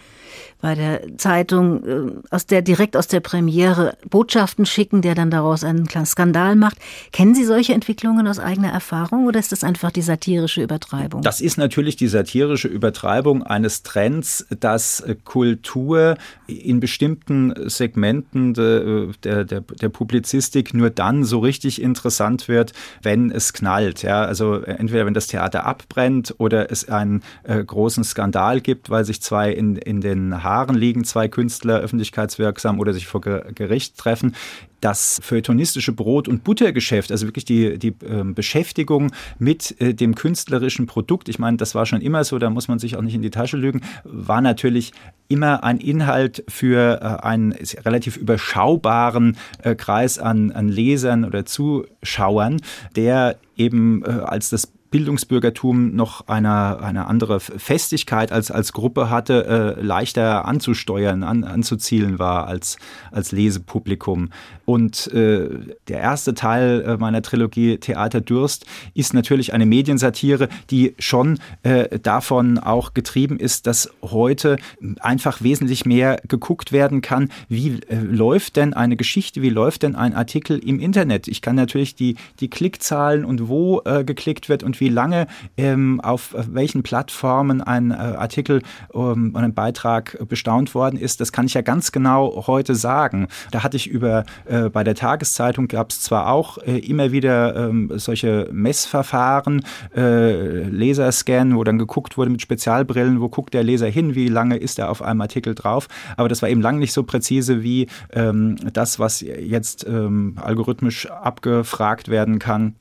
bei 0.62 0.76
der 0.76 1.18
Zeitung, 1.18 1.84
äh, 1.84 2.12
aus 2.30 2.46
der 2.46 2.62
direkt 2.62 2.96
aus 2.96 3.08
der 3.08 3.22
Premiere 3.22 3.98
Botschaften 4.10 4.66
schicken, 4.66 5.02
der 5.02 5.16
dann 5.16 5.32
daraus 5.32 5.64
einen 5.64 5.88
kleinen 5.88 6.06
Skandal 6.06 6.56
macht. 6.56 6.78
Kennen 7.12 7.34
Sie 7.36 7.46
solche 7.46 7.74
Entwicklungen 7.74 8.28
aus 8.28 8.40
eigener 8.40 8.72
Erfahrung 8.72 9.26
oder 9.26 9.40
ist 9.40 9.52
das 9.52 9.64
einfach 9.64 9.92
die 9.92 10.02
satirische 10.02 10.62
Übertreibung? 10.62 11.22
Das 11.22 11.42
ist 11.42 11.58
natürlich 11.58 11.96
die 11.96 12.08
satirische 12.08 12.68
Übertreibung 12.68 13.44
eines 13.44 13.84
Trends, 13.84 14.46
dass 14.60 15.04
Kultur 15.24 16.18
in 16.48 16.80
bestimmten 16.80 17.54
Segmenten 17.70 18.54
der, 18.54 19.06
der, 19.24 19.46
der 19.46 19.90
Publizistik 19.90 20.74
nur 20.74 20.90
dann 20.90 21.24
so 21.24 21.40
richtig 21.40 21.82
interessant 21.82 22.48
wird, 22.48 22.74
wenn 23.02 23.14
wenn 23.14 23.32
es 23.32 23.54
knallt. 23.54 24.02
Ja? 24.02 24.24
Also 24.24 24.62
entweder 24.62 25.06
wenn 25.06 25.14
das 25.14 25.28
Theater 25.28 25.66
abbrennt 25.66 26.34
oder 26.40 26.72
es 26.72 26.90
einen 26.90 27.22
äh, 27.44 27.64
großen 27.64 28.04
Skandal 28.04 28.60
gibt, 28.60 28.90
weil 28.90 29.06
sich 29.06 29.22
zwei 29.22 29.52
in, 29.52 29.76
in 29.76 30.02
den 30.02 30.23
Haaren 30.32 30.76
liegen, 30.76 31.04
zwei 31.04 31.28
Künstler 31.28 31.80
öffentlichkeitswirksam 31.80 32.80
oder 32.80 32.94
sich 32.94 33.08
vor 33.08 33.22
Gericht 33.22 33.98
treffen. 33.98 34.36
Das 34.82 35.20
feuilletonistische 35.24 35.94
Brot- 35.94 36.28
und 36.28 36.44
Buttergeschäft, 36.44 37.12
also 37.12 37.26
wirklich 37.26 37.46
die, 37.46 37.80
die 37.80 37.96
äh, 38.06 38.24
Beschäftigung 38.26 39.12
mit 39.40 39.80
äh, 39.80 39.94
dem 39.94 40.14
künstlerischen 40.14 40.88
Produkt, 40.88 41.30
ich 41.30 41.40
meine, 41.40 41.58
das 41.58 41.74
war 41.74 41.86
schon 41.86 42.02
immer 42.02 42.24
so, 42.26 42.38
da 42.38 42.50
muss 42.50 42.68
man 42.68 42.80
sich 42.80 42.98
auch 42.98 43.02
nicht 43.02 43.16
in 43.16 43.22
die 43.22 43.30
Tasche 43.30 43.56
lügen, 43.56 43.82
war 44.04 44.42
natürlich 44.42 44.92
immer 45.30 45.64
ein 45.64 45.78
Inhalt 45.78 46.44
für 46.50 47.00
äh, 47.02 47.26
einen 47.26 47.54
relativ 47.86 48.18
überschaubaren 48.18 49.38
äh, 49.64 49.76
Kreis 49.76 50.20
an, 50.20 50.52
an 50.52 50.68
Lesern 50.68 51.24
oder 51.24 51.46
Zuschauern, 51.46 52.62
der 52.96 53.38
eben 53.56 54.04
äh, 54.04 54.10
als 54.10 54.50
das 54.50 54.72
Bildungsbürgertum 54.94 55.96
noch 55.96 56.28
eine, 56.28 56.80
eine 56.80 57.08
andere 57.08 57.40
Festigkeit 57.40 58.32
als, 58.32 58.52
als 58.52 58.74
Gruppe 58.74 59.10
hatte, 59.10 59.76
äh, 59.80 59.82
leichter 59.82 60.46
anzusteuern, 60.46 61.24
an, 61.24 61.44
anzuzielen 61.44 62.20
war 62.20 62.46
als, 62.46 62.78
als 63.12 63.32
Lesepublikum. 63.32 64.30
Und 64.66 65.12
äh, 65.12 65.50
der 65.88 66.00
erste 66.00 66.36
Teil 66.36 66.84
äh, 66.86 66.98
meiner 66.98 67.24
Trilogie 67.24 67.80
Theater 67.80 68.22
Durst 68.22 68.68
ist 68.94 69.16
natürlich 69.16 69.52
eine 69.54 69.66
Mediensatire, 69.66 70.48
die 70.70 70.94
schon 71.00 71.40
äh, 71.64 71.98
davon 71.98 72.60
auch 72.60 72.94
getrieben 72.94 73.40
ist, 73.40 73.66
dass 73.66 73.90
heute 74.04 74.58
einfach 75.00 75.42
wesentlich 75.42 75.86
mehr 75.86 76.22
geguckt 76.28 76.72
werden 76.72 77.02
kann, 77.02 77.30
wie 77.50 77.80
äh, 77.90 77.96
läuft 77.96 78.58
denn 78.58 78.76
eine 78.76 78.96
Geschichte, 78.96 79.42
wie 79.42 79.50
läuft 79.50 79.82
denn 79.82 79.96
ein 79.96 80.14
Artikel 80.14 80.60
im 80.60 80.80
Internet. 80.80 81.28
Ich 81.28 81.42
kann 81.42 81.56
natürlich 81.56 81.96
die, 81.96 82.16
die 82.40 82.50
Klickzahlen 82.50 83.26
und 83.26 83.48
wo 83.48 83.82
äh, 83.86 84.04
geklickt 84.04 84.50
wird 84.50 84.62
und 84.62 84.80
wie 84.80 84.83
wie 84.84 84.90
lange 84.90 85.28
ähm, 85.56 86.02
auf 86.02 86.36
welchen 86.36 86.84
Plattformen 86.84 87.62
ein 87.62 87.92
äh, 87.92 87.94
Artikel 87.94 88.62
ähm, 88.94 89.32
und 89.34 89.38
ein 89.38 89.54
Beitrag 89.54 90.18
bestaunt 90.28 90.76
worden 90.76 91.00
ist, 91.00 91.22
das 91.22 91.32
kann 91.32 91.46
ich 91.46 91.54
ja 91.54 91.62
ganz 91.62 91.94
genau 91.94 92.48
heute 92.48 92.76
sagen. 92.76 93.30
Da 93.52 93.64
hatte 93.64 93.78
ich 93.78 93.88
über 93.88 94.26
äh, 94.44 94.70
bei 94.70 94.84
der 94.84 94.96
Tageszeitung 94.96 95.70
gab 95.70 95.92
es 95.92 96.02
zwar 96.02 96.28
auch 96.28 96.58
äh, 96.58 96.80
immer 96.80 97.14
wieder 97.14 97.56
ähm, 97.56 97.94
solche 97.96 98.50
Messverfahren, 98.52 99.64
äh, 99.96 100.64
Laserscan, 100.64 101.56
wo 101.56 101.64
dann 101.64 101.80
geguckt 101.80 102.18
wurde 102.18 102.30
mit 102.30 102.42
Spezialbrillen, 102.42 103.22
wo 103.22 103.30
guckt 103.30 103.54
der 103.54 103.64
Leser 103.64 103.88
hin, 103.88 104.16
wie 104.16 104.28
lange 104.28 104.58
ist 104.58 104.80
er 104.80 104.92
auf 104.92 105.02
einem 105.02 105.22
Artikel 105.22 105.56
drauf, 105.56 105.88
aber 106.18 106.28
das 106.28 106.42
war 106.42 106.50
eben 106.50 106.62
lang 106.62 106.78
nicht 106.80 106.92
so 106.92 107.04
präzise 107.04 107.64
wie 107.64 107.88
ähm, 108.12 108.58
das, 108.74 109.00
was 109.00 109.22
jetzt 109.22 109.88
ähm, 109.88 110.36
algorithmisch 110.42 111.10
abgefragt 111.10 112.10
werden 112.10 112.40
kann 112.40 112.76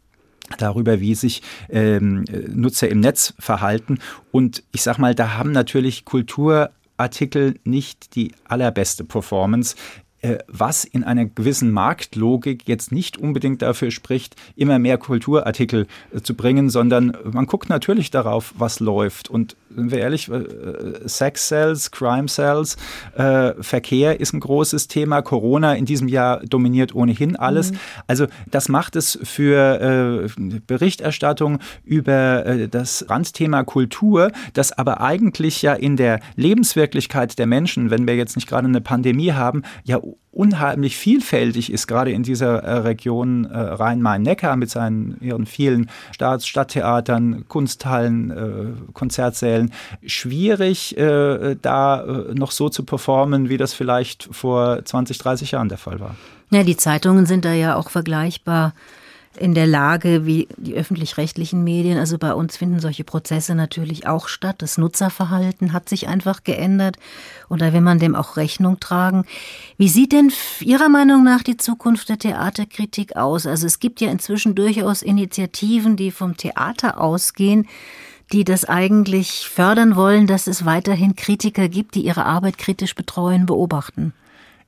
darüber, 0.57 1.01
wie 1.01 1.15
sich 1.15 1.43
ähm, 1.69 2.25
Nutzer 2.49 2.89
im 2.89 3.01
Netz 3.01 3.35
verhalten. 3.39 3.99
Und 4.31 4.63
ich 4.73 4.83
sag 4.83 4.99
mal, 4.99 5.15
da 5.15 5.35
haben 5.35 5.53
natürlich 5.53 6.05
Kulturartikel 6.05 7.59
nicht 7.65 8.15
die 8.15 8.33
allerbeste 8.45 9.05
Performance. 9.05 9.77
Äh, 10.23 10.39
was 10.47 10.85
in 10.85 11.03
einer 11.03 11.25
gewissen 11.25 11.73
Marktlogik 11.73 12.69
jetzt 12.69 12.93
nicht 12.93 13.19
unbedingt 13.19 13.61
dafür 13.61 13.91
spricht, 13.91 14.37
immer 14.55 14.79
mehr 14.79 14.97
Kulturartikel 14.97 15.89
äh, 16.15 16.21
zu 16.21 16.37
bringen, 16.37 16.71
sondern 16.71 17.17
man 17.25 17.47
guckt 17.47 17.69
natürlich 17.69 18.13
darauf, 18.13 18.55
was 18.57 18.79
läuft. 18.79 19.31
Und 19.31 19.57
sind 19.75 19.91
wir 19.91 19.99
ehrlich, 19.99 20.29
äh, 20.29 21.07
Sex 21.07 21.49
Cells, 21.49 21.91
Crime 21.91 22.29
Cells, 22.29 22.77
Verkehr 23.61 24.21
ist 24.21 24.33
ein 24.33 24.41
großes 24.41 24.89
Thema. 24.89 25.23
Corona 25.23 25.75
in 25.75 25.85
diesem 25.85 26.09
Jahr 26.09 26.41
dominiert 26.41 26.95
ohnehin 26.95 27.37
alles. 27.37 27.73
Mhm. 27.73 27.77
Also 28.07 28.27
das 28.51 28.69
macht 28.69 28.97
es 28.97 29.19
für 29.23 30.29
Berichterstattung 30.67 31.59
über 31.85 32.67
das 32.71 33.07
Randthema 33.09 33.65
Kultur, 33.65 34.33
das 34.53 34.73
aber 34.73 35.01
eigentlich 35.01 35.63
ja 35.63 35.75
in 35.75 35.97
der 35.97 36.21
Lebenswirklichkeit 36.37 37.39
der 37.39 37.47
Menschen, 37.47 37.91
wenn 37.91 38.07
wir 38.07 38.17
jetzt 38.17 38.37
nicht 38.37 38.49
gerade 38.49 38.67
eine 38.67 38.81
Pandemie 38.81 39.33
haben, 39.33 39.63
ja 39.85 40.01
unheimlich 40.33 40.97
vielfältig 40.97 41.71
ist, 41.71 41.87
gerade 41.87 42.11
in 42.11 42.23
dieser 42.23 42.61
äh, 42.65 42.79
Region 42.79 43.45
äh, 43.45 43.59
Rhein-Main-Neckar 43.59 44.57
mit 44.57 44.71
seinen 44.71 45.19
ihren 45.21 45.45
vielen 45.45 45.91
Staats-, 46.11 46.47
Stadttheatern, 46.47 47.45
Kunsthallen, 47.49 48.31
äh, 48.31 48.93
Konzertsälen, 49.69 49.73
schwierig, 50.07 50.95
da 50.97 52.25
noch 52.35 52.51
so 52.51 52.69
zu 52.69 52.85
performen, 52.85 53.49
wie 53.49 53.57
das 53.57 53.73
vielleicht 53.75 54.29
vor 54.33 54.85
20, 54.85 55.19
30 55.19 55.53
Jahren 55.53 55.69
der 55.69 55.79
Fall 55.79 56.01
war. 56.01 56.17
Ja, 56.51 56.63
die 56.65 56.77
Zeitungen 56.77 57.27
sind 57.27 57.45
da 57.45 57.53
ja 57.53 57.77
auch 57.77 57.91
vergleichbar 57.91 58.75
in 59.39 59.55
der 59.55 59.67
Lage 59.67 60.27
wie 60.27 60.47
die 60.59 60.75
öffentlich-rechtlichen 60.75 61.65
Medien. 61.65 61.97
Also 61.97 62.19
bei 62.19 62.35
uns 62.35 62.59
finden 62.59 62.81
solche 62.81 63.03
Prozesse 63.03 63.55
natürlich 63.55 64.07
auch 64.07 64.29
statt. 64.29 64.57
Das 64.59 64.77
Nutzerverhalten 64.77 65.73
hat 65.73 65.89
sich 65.89 66.07
einfach 66.07 66.45
geändert 66.45 66.99
und 67.49 67.63
da 67.63 67.73
will 67.73 67.81
man 67.81 67.99
dem 67.99 68.15
auch 68.15 68.37
Rechnung 68.37 68.79
tragen. 68.79 69.25
Wie 69.79 69.89
sieht 69.89 70.13
denn 70.13 70.31
Ihrer 70.61 70.91
Meinung 70.91 71.25
nach 71.25 71.43
die 71.43 71.57
Zukunft 71.57 72.11
der 72.11 72.19
Theaterkritik 72.19 73.17
aus? 73.17 73.47
Also 73.47 73.67
es 73.67 73.81
gibt 73.81 74.03
ja 74.03 74.11
inzwischen 74.11 74.55
durchaus 74.55 75.01
Initiativen, 75.01 75.97
die 75.97 76.11
vom 76.11 76.37
Theater 76.37 77.01
ausgehen, 77.01 77.67
die 78.33 78.45
das 78.45 78.65
eigentlich 78.65 79.49
fördern 79.49 79.97
wollen, 79.97 80.27
dass 80.27 80.47
es 80.47 80.65
weiterhin 80.65 81.17
Kritiker 81.17 81.69
gibt, 81.69 81.95
die 81.95 82.05
ihre 82.05 82.25
Arbeit 82.25 82.59
kritisch 82.59 82.95
betreuen, 82.95 83.47
beobachten. 83.47 84.13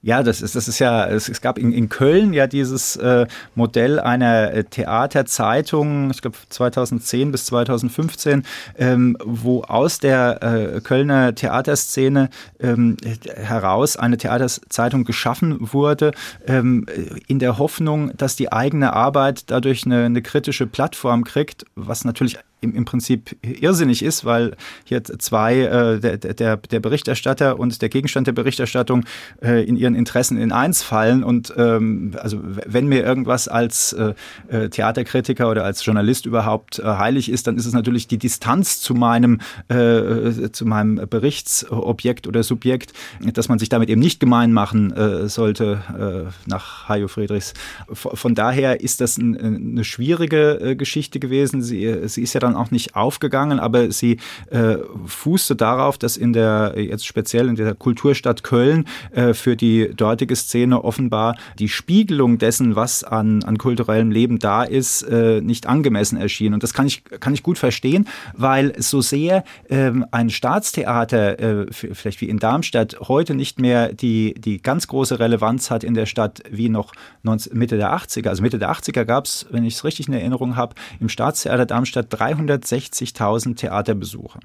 Ja, 0.05 0.23
das 0.23 0.43
ist, 0.43 0.55
das 0.55 0.69
ist 0.69 0.81
ja, 0.81 1.07
es, 1.07 1.31
es 1.31 1.41
gab 1.41 1.57
in, 1.57 1.73
in 1.73 1.89
Köln 1.89 2.35
ja 2.35 2.47
dieses 2.47 2.95
äh, 2.97 3.27
Modell 3.55 3.99
einer 3.99 4.53
äh, 4.53 4.65
Theaterzeitung, 4.65 6.11
ich 6.11 6.21
glaube 6.21 6.37
2010 6.51 7.33
bis 7.33 7.47
2015, 7.47 8.45
ähm, 8.77 9.17
wo 9.25 9.63
aus 9.63 10.01
der 10.01 10.43
äh, 10.43 10.81
Kölner 10.83 11.35
Theaterszene 11.35 12.29
ähm, 12.61 12.99
heraus 13.35 13.97
eine 13.97 14.19
Theaterzeitung 14.19 15.05
geschaffen 15.05 15.73
wurde, 15.73 16.13
ähm, 16.47 16.85
in 17.27 17.39
der 17.39 17.57
Hoffnung, 17.57 18.15
dass 18.15 18.37
die 18.37 18.53
eigene 18.53 18.93
Arbeit 18.93 19.51
dadurch 19.51 19.87
eine, 19.87 20.05
eine 20.05 20.21
kritische 20.21 20.67
Plattform 20.67 21.25
kriegt, 21.25 21.65
was 21.77 22.05
natürlich 22.05 22.37
im, 22.65 22.75
im 22.75 22.85
Prinzip 22.85 23.37
irrsinnig 23.43 24.03
ist, 24.03 24.25
weil 24.25 24.57
hier 24.85 25.05
zwei, 25.05 25.61
äh, 25.61 26.01
der, 26.01 26.19
der, 26.19 26.57
der 26.57 26.81
Berichterstatter 26.81 27.59
und 27.59 27.81
der 27.81 27.89
Gegenstand 27.89 28.27
der 28.27 28.33
Berichterstattung 28.33 29.05
äh, 29.43 29.65
in 29.65 29.77
ihren 29.77 29.95
Interessen 29.95 30.37
in 30.37 30.51
eins 30.53 30.83
fallen. 30.83 31.23
Und 31.23 31.53
ähm, 31.57 32.17
also 32.21 32.41
wenn 32.43 32.89
mir 32.89 33.05
irgendwas 33.05 33.49
als 33.49 33.93
äh, 33.93 34.15
äh, 34.49 34.69
Theaterkritiker 34.69 35.51
oder 35.51 35.65
als 35.65 35.85
Journalist 35.85 36.27
überhaupt 36.27 36.79
äh, 36.79 36.85
heilig 36.85 37.31
ist, 37.31 37.47
dann 37.47 37.57
ist 37.57 37.67
es 37.67 37.73
natürlich 37.73 38.09
die 38.09 38.19
Distanz 38.19 38.81
zu 38.81 38.95
meinem, 38.95 39.41
äh, 39.69 40.51
zu 40.51 40.67
meinem 40.67 40.97
Berichtsobjekt 41.09 42.27
oder 42.27 42.43
Subjekt, 42.43 42.93
dass 43.21 43.49
man 43.49 43.59
sich 43.59 43.69
damit 43.69 43.89
eben 43.89 44.01
nicht 44.01 44.21
gemein 44.21 44.53
machen 44.53 44.93
äh, 44.93 45.29
sollte 45.29 45.81
äh, 46.27 46.49
nach 46.49 46.89
Hajo 46.89 47.09
Friedrichs. 47.09 47.55
Von 47.93 48.35
daher 48.35 48.81
ist 48.81 49.01
das 49.01 49.19
ein, 49.19 49.37
eine 49.39 49.85
schwierige 49.85 50.61
äh, 50.61 50.77
Geschichte 50.77 51.21
gewesen. 51.21 51.63
Sie, 51.63 52.09
sie 52.09 52.23
ist 52.23 52.33
ja 52.33 52.41
dann 52.41 52.54
auch 52.55 52.71
nicht 52.71 52.97
aufgegangen, 52.97 53.61
aber 53.61 53.91
sie 53.91 54.19
äh, 54.51 54.77
fußte 55.07 55.57
darauf, 55.57 55.99
dass 55.99 56.17
in 56.17 56.33
der, 56.33 56.75
jetzt 56.77 57.07
speziell 57.07 57.49
in 57.49 57.57
der 57.57 57.75
Kulturstadt 57.75 58.43
Köln, 58.43 58.87
äh, 59.13 59.35
für 59.35 59.57
die 59.57 59.91
dortige 59.95 60.37
Szene 60.37 60.85
offenbar 60.85 61.37
die 61.59 61.69
Spiegelung 61.69 62.39
dessen, 62.39 62.77
was 62.77 63.05
an, 63.05 63.43
an 63.43 63.59
kulturellem 63.59 64.11
Leben 64.11 64.39
da 64.39 64.63
ist, 64.63 65.03
äh, 65.03 65.41
nicht 65.41 65.67
angemessen 65.67 66.19
erschien. 66.19 66.55
Und 66.55 66.63
das 66.63 66.75
kann 66.75 66.87
ich, 66.87 67.05
kann 67.05 67.35
ich 67.35 67.43
gut 67.43 67.59
verstehen, 67.59 68.07
weil 68.35 68.73
so 68.79 69.01
sehr 69.01 69.45
ähm, 69.69 70.05
ein 70.11 70.31
Staatstheater, 70.31 71.39
äh, 71.39 71.67
vielleicht 71.71 72.21
wie 72.21 72.29
in 72.29 72.39
Darmstadt, 72.39 72.97
heute 73.01 73.35
nicht 73.35 73.61
mehr 73.61 73.93
die, 73.93 74.35
die 74.35 74.61
ganz 74.61 74.87
große 74.87 75.19
Relevanz 75.19 75.71
hat 75.71 75.85
in 75.85 75.95
der 75.95 76.07
Stadt 76.07 76.43
wie 76.51 76.69
noch 76.69 76.93
19, 77.23 77.57
Mitte 77.57 77.77
der 77.77 77.95
80er. 77.95 78.29
Also 78.29 78.43
Mitte 78.43 78.59
der 78.59 78.71
80er 78.73 79.05
gab 79.05 79.25
es, 79.27 79.47
wenn 79.51 79.65
ich 79.65 79.75
es 79.75 79.85
richtig 79.85 80.09
in 80.09 80.15
Erinnerung 80.15 80.57
habe, 80.57 80.75
im 81.01 81.09
Staatstheater 81.09 81.67
Darmstadt 81.67 82.07
300 82.11 82.44
360.000 82.49 83.57
Theaterbesucher. 83.57 84.41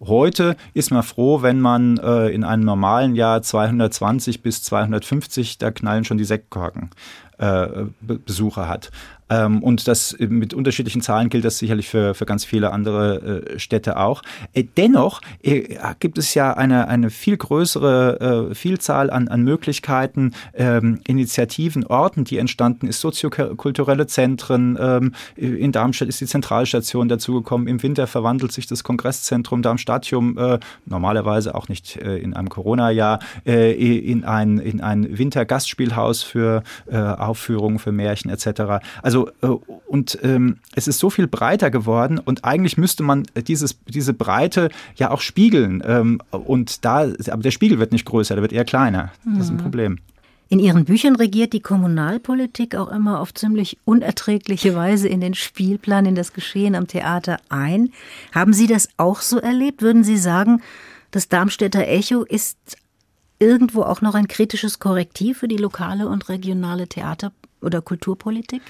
Heute 0.00 0.56
ist 0.72 0.90
man 0.90 1.02
froh, 1.02 1.42
wenn 1.42 1.60
man 1.60 1.98
äh, 1.98 2.28
in 2.28 2.42
einem 2.42 2.64
normalen 2.64 3.14
Jahr 3.14 3.42
220 3.42 4.42
bis 4.42 4.62
250, 4.62 5.58
da 5.58 5.70
knallen 5.70 6.04
schon 6.04 6.16
die 6.16 6.24
Sektkorken, 6.24 6.90
äh, 7.36 7.66
Besucher 8.00 8.66
hat. 8.66 8.90
Ähm, 9.30 9.62
und 9.62 9.88
das 9.88 10.16
mit 10.18 10.52
unterschiedlichen 10.52 11.00
Zahlen 11.00 11.30
gilt 11.30 11.44
das 11.44 11.58
sicherlich 11.58 11.88
für, 11.88 12.14
für 12.14 12.26
ganz 12.26 12.44
viele 12.44 12.72
andere 12.72 13.44
äh, 13.54 13.58
Städte 13.58 13.96
auch. 13.96 14.22
Äh, 14.52 14.64
dennoch 14.76 15.20
äh, 15.42 15.76
gibt 16.00 16.18
es 16.18 16.34
ja 16.34 16.52
eine, 16.52 16.88
eine 16.88 17.10
viel 17.10 17.36
größere 17.36 18.50
Vielzahl 18.54 19.10
an, 19.10 19.28
an 19.28 19.42
Möglichkeiten, 19.42 20.32
ähm, 20.54 21.00
Initiativen, 21.06 21.86
Orten, 21.86 22.24
die 22.24 22.38
entstanden 22.38 22.88
ist, 22.88 23.00
soziokulturelle 23.00 24.06
Zentren. 24.06 24.76
Ähm, 24.80 25.12
in 25.36 25.72
Darmstadt 25.72 26.08
ist 26.08 26.20
die 26.20 26.26
Zentralstation 26.26 27.08
dazugekommen. 27.08 27.68
Im 27.68 27.82
Winter 27.82 28.06
verwandelt 28.06 28.52
sich 28.52 28.66
das 28.66 28.82
Kongresszentrum 28.82 29.62
Darmstadtium 29.62 30.38
normalerweise 30.86 31.54
auch 31.54 31.68
nicht 31.68 31.96
in 31.96 32.34
einem 32.34 32.48
Corona-Jahr 32.48 33.20
in 33.44 34.24
ein, 34.24 34.58
in 34.58 34.80
ein 34.80 35.18
Wintergastspielhaus 35.18 36.22
für 36.22 36.62
Aufführungen, 36.90 37.78
für 37.78 37.92
Märchen 37.92 38.30
etc. 38.30 38.82
Also 39.02 39.19
also, 39.40 39.62
äh, 39.66 39.74
und 39.86 40.18
ähm, 40.22 40.58
es 40.74 40.88
ist 40.88 40.98
so 40.98 41.10
viel 41.10 41.26
breiter 41.26 41.70
geworden 41.70 42.18
und 42.18 42.44
eigentlich 42.44 42.76
müsste 42.76 43.02
man 43.02 43.26
dieses, 43.46 43.78
diese 43.86 44.14
Breite 44.14 44.70
ja 44.96 45.10
auch 45.10 45.20
spiegeln. 45.20 45.82
Ähm, 45.84 46.20
und 46.30 46.84
da, 46.84 47.08
aber 47.30 47.42
der 47.42 47.50
Spiegel 47.50 47.78
wird 47.78 47.92
nicht 47.92 48.04
größer, 48.04 48.34
der 48.34 48.42
wird 48.42 48.52
eher 48.52 48.64
kleiner. 48.64 49.12
Das 49.24 49.46
ist 49.46 49.50
ein 49.50 49.56
mhm. 49.56 49.62
Problem. 49.62 49.98
In 50.48 50.58
Ihren 50.58 50.84
Büchern 50.84 51.14
regiert 51.14 51.52
die 51.52 51.60
Kommunalpolitik 51.60 52.74
auch 52.74 52.88
immer 52.88 53.20
auf 53.20 53.32
ziemlich 53.32 53.78
unerträgliche 53.84 54.74
Weise 54.74 55.06
in 55.06 55.20
den 55.20 55.34
Spielplan, 55.34 56.06
in 56.06 56.16
das 56.16 56.32
Geschehen 56.32 56.74
am 56.74 56.88
Theater 56.88 57.36
ein. 57.50 57.92
Haben 58.34 58.52
Sie 58.52 58.66
das 58.66 58.88
auch 58.96 59.20
so 59.20 59.38
erlebt? 59.38 59.80
Würden 59.80 60.02
Sie 60.02 60.16
sagen, 60.16 60.60
das 61.12 61.28
Darmstädter 61.28 61.86
Echo 61.86 62.24
ist 62.24 62.58
irgendwo 63.38 63.82
auch 63.82 64.00
noch 64.00 64.14
ein 64.16 64.26
kritisches 64.26 64.80
Korrektiv 64.80 65.38
für 65.38 65.48
die 65.48 65.56
lokale 65.56 66.08
und 66.08 66.28
regionale 66.28 66.88
Theater- 66.88 67.32
oder 67.62 67.82
Kulturpolitik? 67.82 68.62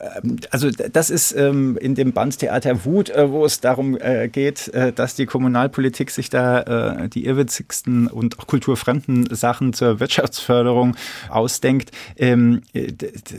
Ähm, 0.00 0.36
also 0.50 0.70
das 0.70 1.10
ist 1.10 1.32
ähm, 1.32 1.76
in 1.76 1.94
dem 1.94 2.12
Band 2.12 2.38
Theater 2.38 2.84
Wut, 2.84 3.10
äh, 3.10 3.30
wo 3.30 3.44
es 3.44 3.60
darum 3.60 3.96
äh, 4.00 4.28
geht, 4.28 4.68
äh, 4.68 4.92
dass 4.92 5.14
die 5.14 5.26
Kommunalpolitik 5.26 6.10
sich 6.10 6.30
da 6.30 7.02
äh, 7.02 7.08
die 7.08 7.26
irrwitzigsten 7.26 8.06
und 8.06 8.38
auch 8.38 8.46
kulturfremden 8.46 9.34
Sachen 9.34 9.72
zur 9.72 10.00
Wirtschaftsförderung 10.00 10.96
ausdenkt. 11.28 11.90
Ähm, 12.16 12.62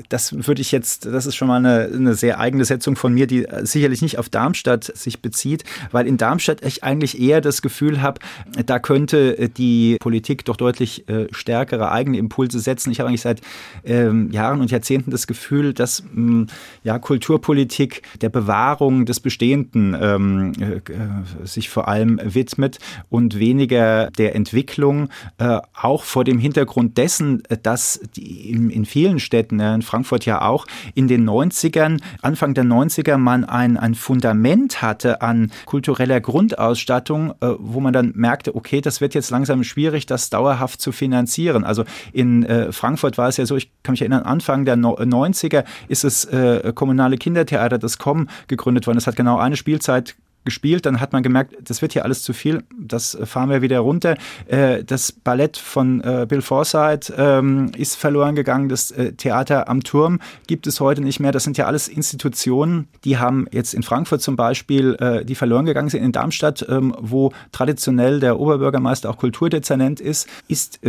das 0.10 0.34
würde 0.48 0.62
ich 0.62 0.72
jetzt, 0.72 1.06
das 1.06 1.26
ist 1.26 1.36
schon 1.36 1.48
mal 1.48 1.58
eine, 1.58 1.90
eine, 1.94 2.14
sehr 2.14 2.40
eigene 2.40 2.66
Setzung 2.66 2.96
von 2.96 3.14
mir, 3.14 3.28
die 3.28 3.48
sicherlich 3.62 4.02
nicht 4.02 4.18
auf 4.18 4.30
Darmstadt 4.30 4.84
sich 4.84 5.22
bezieht, 5.22 5.64
weil 5.92 6.08
in 6.08 6.18
Darmstadt 6.18 6.64
ich 6.64 6.84
eigentlich 6.84 7.20
eher 7.20 7.42
das 7.42 7.62
Gefühl 7.62 8.02
habe, 8.02 8.20
da 8.66 8.80
könnte 8.80 9.50
die 9.50 9.98
Politik 10.00 10.46
doch 10.46 10.58
deutlich 10.58 11.08
äh, 11.10 11.28
stärkere 11.32 11.92
eigene 11.92 12.18
Impulse 12.18 12.60
setzen. 12.60 12.92
Ich 12.92 13.00
habe 13.00 13.10
eigentlich 13.10 13.22
seit 13.22 13.42
ähm, 13.84 14.32
Jahren 14.32 14.62
und 14.62 14.72
Jahrzehnten 14.72 15.12
das 15.12 15.28
Gefühl, 15.28 15.74
dass 15.74 16.04
mh, 16.14 16.48
ja, 16.84 17.00
Kulturpolitik 17.00 18.02
der 18.22 18.30
Bewahrung 18.30 19.06
des 19.06 19.20
Bestehenden 19.20 19.96
ähm, 20.00 20.54
äh, 20.60 21.46
sich 21.46 21.70
vor 21.70 21.88
allem 21.88 22.20
widmet 22.24 22.80
und 23.10 23.38
weniger 23.38 24.10
der 24.12 24.36
Entwicklung, 24.36 25.10
äh, 25.38 25.60
auch 25.74 26.04
vor 26.04 26.24
dem 26.24 26.40
Hintergrund 26.40 26.98
dessen, 26.98 27.44
dass 27.64 28.00
die 28.16 28.50
in, 28.52 28.70
in 28.70 28.86
vielen 28.86 29.20
Städten, 29.20 29.60
äh, 29.60 29.74
in 29.76 29.82
Frankfurt 29.82 30.26
ja 30.26 30.42
auch, 30.42 30.66
in 30.96 31.08
den 31.08 31.30
90ern, 31.30 32.02
Anfang 32.22 32.54
der 32.54 32.64
90er 32.64 33.18
man 33.18 33.46
ein, 33.46 33.78
ein 33.78 33.96
Fundament 33.96 34.82
hatte 34.82 35.22
an 35.22 35.52
kultureller 35.66 36.22
Grundausstattung, 36.22 37.32
äh, 37.42 37.48
wo 37.60 37.80
man 37.80 37.94
dann 37.94 38.14
merkte, 38.16 38.56
okay, 38.56 38.82
das 38.82 39.02
wird 39.02 39.14
jetzt 39.14 39.30
langsam 39.30 39.64
schwierig, 39.64 40.06
das 40.06 40.30
dauerhaft 40.30 40.82
zu 40.82 40.92
finanzieren. 40.92 41.64
Also 41.64 41.84
in 42.14 42.44
äh, 42.44 42.72
Frankfurt 42.72 43.18
war 43.18 43.28
es 43.28 43.38
ja 43.38 43.46
so, 43.46 43.56
ich 43.56 43.72
kann 43.84 43.94
mich 43.94 44.02
erinnern, 44.02 44.24
Anfang 44.24 44.66
der 44.66 44.76
no 44.76 44.96
90er 44.96 45.64
ist 45.88 46.04
es 46.04 46.26
äh, 46.42 46.74
kommunale 46.74 47.18
Kindertheater, 47.18 47.78
das 47.78 47.98
COM, 47.98 48.28
gegründet 48.48 48.88
worden. 48.88 48.98
Es 48.98 49.08
hat 49.08 49.16
genau 49.16 49.38
eine 49.38 49.56
Spielzeit 49.56 50.16
gespielt, 50.44 50.86
dann 50.86 51.00
hat 51.00 51.14
man 51.14 51.24
gemerkt, 51.24 51.56
das 51.64 51.82
wird 51.82 51.94
hier 51.94 52.04
alles 52.04 52.24
zu 52.24 52.34
viel, 52.34 52.64
das 52.80 53.18
fahren 53.26 53.50
wir 53.50 53.62
wieder 53.62 53.80
runter. 53.80 54.18
Äh, 54.48 54.84
das 54.84 55.12
Ballett 55.12 55.58
von 55.58 56.02
äh, 56.02 56.26
Bill 56.28 56.42
Forsyth 56.42 57.14
ähm, 57.16 57.72
ist 57.78 57.96
verloren 57.96 58.36
gegangen, 58.36 58.70
das 58.70 58.92
äh, 58.92 59.14
Theater 59.14 59.70
am 59.70 59.84
Turm 59.84 60.20
gibt 60.48 60.68
es 60.68 60.80
heute 60.80 61.02
nicht 61.02 61.20
mehr. 61.20 61.32
Das 61.32 61.44
sind 61.44 61.58
ja 61.58 61.66
alles 61.66 61.88
Institutionen, 61.88 62.88
die 63.04 63.18
haben 63.18 63.48
jetzt 63.52 63.74
in 63.74 63.84
Frankfurt 63.84 64.22
zum 64.22 64.36
Beispiel, 64.36 64.98
die 65.26 65.36
verloren 65.36 65.66
gegangen 65.66 65.90
sind. 65.90 66.04
In 66.04 66.12
Darmstadt, 66.12 66.66
ähm, 66.70 66.96
wo 67.00 67.32
traditionell 67.52 68.20
der 68.20 68.40
Oberbürgermeister 68.40 69.10
auch 69.10 69.18
Kulturdezernent 69.18 70.00
ist, 70.00 70.28
ist 70.48 70.80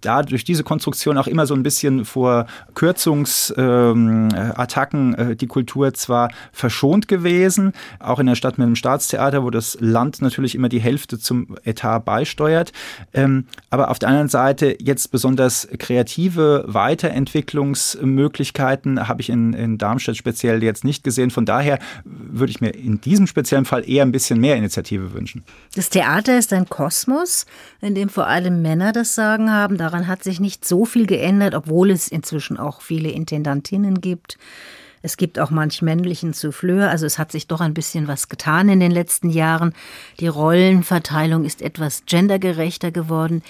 da 0.00 0.22
durch 0.22 0.44
diese 0.44 0.64
Konstruktion 0.64 1.18
auch 1.18 1.26
immer 1.26 1.46
so 1.46 1.54
ein 1.54 1.62
bisschen 1.62 2.04
vor 2.04 2.46
Kürzungsattacken 2.74 5.16
ähm, 5.18 5.36
die 5.36 5.46
Kultur 5.46 5.92
zwar 5.94 6.30
verschont 6.52 7.08
gewesen, 7.08 7.72
auch 7.98 8.18
in 8.18 8.26
der 8.26 8.34
Stadt 8.34 8.58
mit 8.60 8.68
dem 8.68 8.76
Staatstheater, 8.76 9.42
wo 9.42 9.50
das 9.50 9.76
Land 9.80 10.22
natürlich 10.22 10.54
immer 10.54 10.68
die 10.68 10.80
Hälfte 10.80 11.18
zum 11.18 11.56
Etat 11.64 12.04
beisteuert. 12.04 12.70
Ähm, 13.12 13.46
aber 13.70 13.90
auf 13.90 13.98
der 13.98 14.08
anderen 14.08 14.28
Seite 14.28 14.76
jetzt 14.78 15.10
besonders 15.10 15.66
kreative 15.78 16.64
Weiterentwicklungsmöglichkeiten 16.66 19.08
habe 19.08 19.22
ich 19.22 19.30
in, 19.30 19.52
in 19.52 19.78
Darmstadt 19.78 20.16
speziell 20.16 20.62
jetzt 20.62 20.84
nicht 20.84 21.02
gesehen. 21.02 21.30
Von 21.30 21.46
daher 21.46 21.78
würde 22.04 22.50
ich 22.50 22.60
mir 22.60 22.70
in 22.70 23.00
diesem 23.00 23.26
speziellen 23.26 23.64
Fall 23.64 23.88
eher 23.88 24.04
ein 24.04 24.12
bisschen 24.12 24.40
mehr 24.40 24.56
Initiative 24.56 25.14
wünschen. 25.14 25.44
Das 25.74 25.90
Theater 25.90 26.38
ist 26.38 26.52
ein 26.52 26.68
Kosmos, 26.68 27.46
in 27.80 27.94
dem 27.94 28.08
vor 28.08 28.26
allem 28.26 28.62
Männer 28.62 28.92
das 28.92 29.14
Sagen 29.14 29.50
haben. 29.50 29.76
Daran 29.76 30.06
hat 30.06 30.22
sich 30.22 30.40
nicht 30.40 30.64
so 30.64 30.84
viel 30.84 31.06
geändert, 31.06 31.54
obwohl 31.54 31.90
es 31.90 32.08
inzwischen 32.08 32.56
auch 32.56 32.82
viele 32.82 33.10
Intendantinnen 33.10 34.00
gibt. 34.00 34.38
Es 35.02 35.16
gibt 35.16 35.38
auch 35.38 35.50
manch 35.50 35.80
männlichen 35.80 36.34
Souffleur, 36.34 36.90
also 36.90 37.06
es 37.06 37.18
hat 37.18 37.32
sich 37.32 37.46
doch 37.46 37.60
ein 37.60 37.72
bisschen 37.72 38.06
was 38.06 38.28
getan 38.28 38.68
in 38.68 38.80
den 38.80 38.90
letzten 38.90 39.30
Jahren. 39.30 39.72
Die 40.18 40.28
Rollenverteilung 40.28 41.44
ist 41.44 41.62
etwas 41.62 42.04
gendergerechter 42.04 42.90
geworden. 42.90 43.42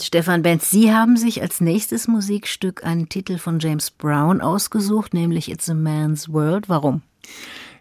Stefan 0.00 0.42
Benz, 0.42 0.70
Sie 0.70 0.92
haben 0.92 1.16
sich 1.16 1.42
als 1.42 1.60
nächstes 1.60 2.08
Musikstück 2.08 2.84
einen 2.84 3.08
Titel 3.08 3.38
von 3.38 3.60
James 3.60 3.90
Brown 3.90 4.40
ausgesucht, 4.40 5.14
nämlich 5.14 5.50
It's 5.50 5.68
a 5.68 5.74
Man's 5.74 6.32
World. 6.32 6.68
Warum? 6.68 7.02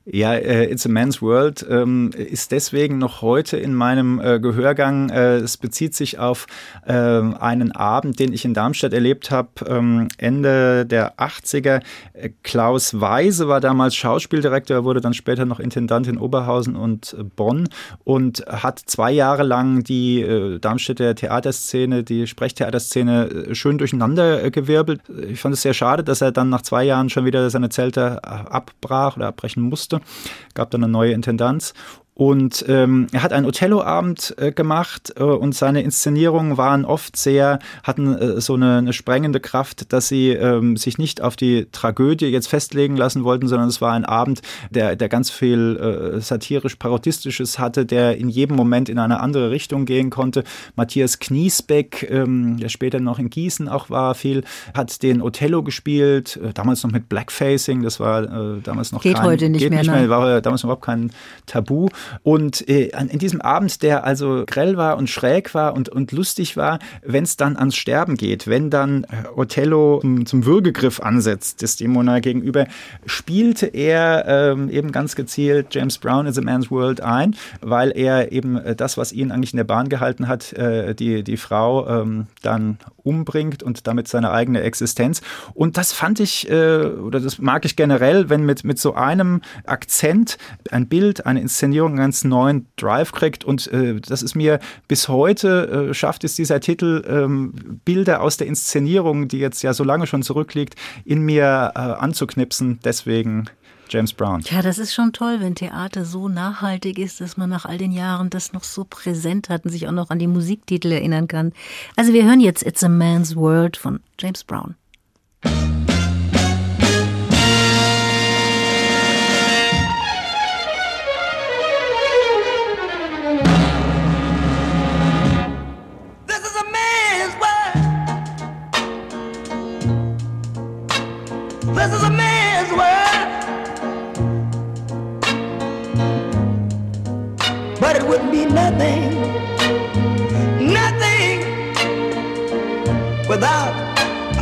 Ja, 0.07 0.35
äh, 0.35 0.71
It's 0.71 0.85
a 0.85 0.89
Man's 0.89 1.19
World 1.19 1.65
ähm, 1.67 2.11
ist 2.11 2.51
deswegen 2.51 2.99
noch 2.99 3.23
heute 3.23 3.57
in 3.57 3.73
meinem 3.73 4.19
äh, 4.19 4.39
Gehörgang. 4.39 5.09
Äh, 5.09 5.37
es 5.37 5.57
bezieht 5.57 5.95
sich 5.95 6.19
auf 6.19 6.45
äh, 6.85 6.93
einen 6.93 7.71
Abend, 7.71 8.19
den 8.19 8.31
ich 8.31 8.45
in 8.45 8.53
Darmstadt 8.53 8.93
erlebt 8.93 9.31
habe, 9.31 9.49
ähm, 9.67 10.09
Ende 10.19 10.85
der 10.85 11.15
80er. 11.15 11.81
Äh, 12.13 12.29
Klaus 12.43 13.01
Weise 13.01 13.47
war 13.47 13.61
damals 13.61 13.95
Schauspieldirektor, 13.95 14.83
wurde 14.83 15.01
dann 15.01 15.15
später 15.15 15.45
noch 15.45 15.59
Intendant 15.59 16.05
in 16.07 16.19
Oberhausen 16.19 16.75
und 16.75 17.15
äh, 17.19 17.23
Bonn 17.23 17.67
und 18.03 18.45
hat 18.47 18.77
zwei 18.85 19.11
Jahre 19.11 19.41
lang 19.41 19.83
die 19.83 20.21
äh, 20.21 20.59
Darmstädter 20.59 21.15
Theaterszene, 21.15 22.03
die 22.03 22.27
Sprechtheaterszene 22.27 23.55
schön 23.55 23.79
durcheinander 23.79 24.51
gewirbelt. 24.51 25.01
Ich 25.29 25.39
fand 25.39 25.55
es 25.55 25.63
sehr 25.63 25.73
schade, 25.73 26.03
dass 26.03 26.21
er 26.21 26.31
dann 26.31 26.49
nach 26.49 26.61
zwei 26.61 26.83
Jahren 26.83 27.09
schon 27.09 27.25
wieder 27.25 27.49
seine 27.49 27.69
Zelte 27.69 28.23
abbrach 28.23 29.17
oder 29.17 29.29
abbrechen 29.29 29.63
musste 29.63 29.94
musste. 29.99 30.29
Gab 30.53 30.71
dann 30.71 30.83
eine 30.83 30.91
neue 30.91 31.11
Intendanz 31.11 31.73
und 32.17 32.63
ähm, 32.69 33.07
er 33.11 33.23
hat 33.23 33.33
einen 33.33 33.45
Othello-Abend 33.45 34.35
äh, 34.37 34.53
gemacht 34.53 35.13
äh, 35.17 35.23
und 35.23 35.53
seine 35.53 35.81
Inszenierungen 35.81 36.57
waren 36.57 36.85
oft 36.85 37.17
sehr, 37.17 37.59
hatten 37.83 38.15
äh, 38.15 38.39
so 38.39 38.53
eine, 38.53 38.77
eine 38.77 38.93
sprengende 38.93 39.41
Kraft, 39.41 39.91
dass 39.91 40.07
sie 40.07 40.29
ähm, 40.29 40.77
sich 40.77 40.97
nicht 40.97 41.19
auf 41.19 41.35
die 41.35 41.67
Tragödie 41.73 42.27
jetzt 42.27 42.47
festlegen 42.47 42.95
lassen 42.95 43.25
wollten, 43.25 43.49
sondern 43.49 43.67
es 43.67 43.81
war 43.81 43.91
ein 43.91 44.05
Abend, 44.05 44.41
der, 44.69 44.95
der 44.95 45.09
ganz 45.09 45.29
viel 45.29 45.75
äh, 45.75 46.21
satirisch-parodistisches 46.21 47.59
hatte, 47.59 47.85
der 47.85 48.15
in 48.15 48.29
jedem 48.29 48.55
Moment 48.55 48.87
in 48.87 48.97
eine 48.97 49.19
andere 49.19 49.51
Richtung 49.51 49.83
gehen 49.83 50.09
konnte. 50.09 50.45
Matthias 50.77 51.19
Kniesbeck, 51.19 52.07
ähm, 52.09 52.55
der 52.61 52.69
später 52.69 53.01
noch 53.01 53.19
in 53.19 53.29
Gießen 53.29 53.67
auch 53.67 53.89
war, 53.89 54.15
viel, 54.15 54.45
hat 54.73 55.03
den 55.03 55.21
Othello 55.21 55.63
gespielt, 55.63 56.39
äh, 56.41 56.53
damals 56.53 56.81
noch 56.81 56.91
mit 56.93 57.09
Blackfacing, 57.09 57.83
das 57.83 57.99
war 57.99 58.23
äh, 58.23 58.61
damals 58.63 58.93
noch 58.93 59.01
geht 59.01 59.15
kein, 59.15 59.25
heute 59.25 59.49
nicht 59.49 59.59
geht 59.59 59.71
mehr, 59.71 59.79
nicht 59.79 59.91
nein. 59.91 60.07
mehr 60.07 60.09
war 60.09 60.39
damals 60.39 60.63
noch 60.63 60.69
überhaupt 60.69 60.85
kein 60.85 61.11
Tabu. 61.45 61.89
Und 62.23 62.67
äh, 62.67 62.91
in 63.09 63.19
diesem 63.19 63.41
Abend, 63.41 63.81
der 63.83 64.03
also 64.03 64.43
grell 64.45 64.77
war 64.77 64.97
und 64.97 65.09
schräg 65.09 65.53
war 65.53 65.73
und, 65.73 65.89
und 65.89 66.11
lustig 66.11 66.57
war, 66.57 66.79
wenn 67.03 67.23
es 67.23 67.37
dann 67.37 67.57
ans 67.57 67.75
Sterben 67.75 68.15
geht, 68.15 68.47
wenn 68.47 68.69
dann 68.69 69.03
äh, 69.05 69.27
Othello 69.35 69.99
zum, 70.01 70.25
zum 70.25 70.45
Würgegriff 70.45 70.99
ansetzt, 70.99 71.61
Desdemona 71.61 72.19
gegenüber, 72.19 72.67
spielte 73.05 73.67
er 73.67 74.25
ähm, 74.27 74.69
eben 74.69 74.91
ganz 74.91 75.15
gezielt 75.15 75.73
James 75.73 75.97
Brown 75.97 76.25
is 76.25 76.37
a 76.37 76.41
Man's 76.41 76.71
World 76.71 77.01
ein, 77.01 77.35
weil 77.61 77.91
er 77.95 78.31
eben 78.31 78.57
äh, 78.57 78.75
das, 78.75 78.97
was 78.97 79.11
ihn 79.11 79.31
eigentlich 79.31 79.53
in 79.53 79.57
der 79.57 79.63
Bahn 79.63 79.89
gehalten 79.89 80.27
hat, 80.27 80.53
äh, 80.53 80.93
die, 80.95 81.23
die 81.23 81.37
Frau 81.37 81.87
ähm, 81.87 82.27
dann 82.41 82.77
umbringt 83.03 83.63
und 83.63 83.87
damit 83.87 84.07
seine 84.07 84.31
eigene 84.31 84.61
Existenz. 84.61 85.21
Und 85.53 85.77
das 85.77 85.93
fand 85.93 86.19
ich, 86.19 86.49
äh, 86.49 86.85
oder 86.85 87.19
das 87.19 87.39
mag 87.39 87.65
ich 87.65 87.75
generell, 87.75 88.29
wenn 88.29 88.45
mit, 88.45 88.63
mit 88.63 88.79
so 88.79 88.95
einem 88.95 89.41
Akzent 89.65 90.37
ein 90.71 90.87
Bild, 90.87 91.25
eine 91.25 91.39
Inszenierung 91.39 91.94
einen 91.95 92.05
ganz 92.05 92.23
neuen 92.23 92.67
Drive 92.75 93.11
kriegt. 93.11 93.43
Und 93.43 93.67
äh, 93.67 93.99
das 93.99 94.21
ist 94.21 94.35
mir 94.35 94.59
bis 94.87 95.07
heute, 95.07 95.89
äh, 95.89 95.93
schafft 95.93 96.23
es 96.23 96.35
dieser 96.35 96.59
Titel, 96.59 97.03
ähm, 97.07 97.79
Bilder 97.85 98.21
aus 98.21 98.37
der 98.37 98.47
Inszenierung, 98.47 99.27
die 99.27 99.39
jetzt 99.39 99.61
ja 99.61 99.73
so 99.73 99.83
lange 99.83 100.07
schon 100.07 100.23
zurückliegt, 100.23 100.75
in 101.05 101.21
mir 101.21 101.71
äh, 101.75 101.79
anzuknipsen. 101.79 102.79
Deswegen 102.83 103.49
James 103.89 104.13
Brown. 104.13 104.41
Ja, 104.49 104.61
das 104.61 104.79
ist 104.79 104.93
schon 104.93 105.13
toll, 105.13 105.37
wenn 105.39 105.55
Theater 105.55 106.05
so 106.05 106.27
nachhaltig 106.27 106.97
ist, 106.97 107.21
dass 107.21 107.37
man 107.37 107.49
nach 107.49 107.65
all 107.65 107.77
den 107.77 107.91
Jahren 107.91 108.29
das 108.29 108.51
noch 108.51 108.63
so 108.63 108.83
präsent 108.83 109.49
hat 109.49 109.65
und 109.65 109.71
sich 109.71 109.87
auch 109.87 109.91
noch 109.91 110.09
an 110.09 110.19
die 110.19 110.27
Musiktitel 110.27 110.91
erinnern 110.91 111.27
kann. 111.27 111.53
Also 111.95 112.13
wir 112.13 112.25
hören 112.25 112.39
jetzt 112.39 112.65
It's 112.65 112.83
a 112.83 112.89
Man's 112.89 113.35
World 113.35 113.77
von 113.77 113.99
James 114.19 114.43
Brown. 114.43 114.75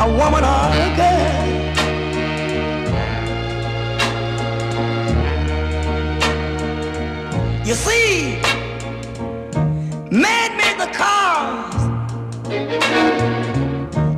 A 0.03 0.07
woman 0.17 0.43
or 0.43 0.67
a 0.83 0.95
girl. 0.97 1.47
You 7.65 7.73
see, 7.73 8.41
Man 10.11 10.57
made 10.57 10.77
the 10.77 10.87
cars 10.93 11.81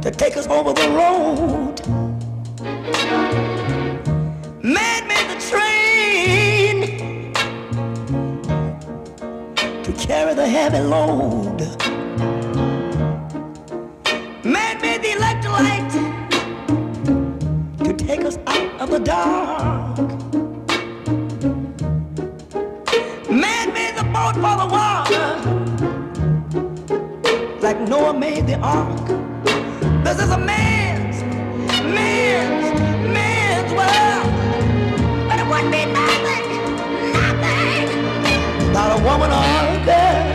to 0.04 0.10
take 0.10 0.36
us 0.38 0.48
over 0.48 0.74
the 0.74 0.90
road. 0.90 1.76
Man 4.64 5.08
made 5.08 5.28
the 5.34 5.40
train 5.52 6.78
to 9.84 9.92
carry 9.94 10.34
the 10.34 10.48
heavy 10.48 10.80
load. 10.80 11.95
Of 18.86 18.92
the 18.92 19.00
dark. 19.00 19.98
Man 23.30 23.74
made 23.74 23.96
the 23.98 24.04
boat 24.14 24.36
for 24.36 24.56
the 24.62 24.68
water 24.76 25.26
like 27.62 27.80
Noah 27.90 28.14
made 28.14 28.46
the 28.46 28.58
ark. 28.60 29.08
This 30.04 30.20
is 30.22 30.30
a 30.30 30.38
man's, 30.38 31.24
man's, 31.98 32.80
man's 33.18 33.72
world. 33.80 34.30
But 35.28 35.40
it 35.40 35.48
wouldn't 35.50 35.72
be 35.72 35.86
nothing, 36.02 36.46
nothing 37.18 37.88
without 38.68 39.00
a 39.00 39.04
woman 39.04 39.32
or 39.32 39.86
girl. 39.86 40.35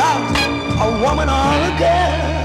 Without 0.00 0.80
a 0.80 0.90
woman 1.02 1.28
or 1.28 1.74
a 1.74 1.78
girl. 1.78 2.39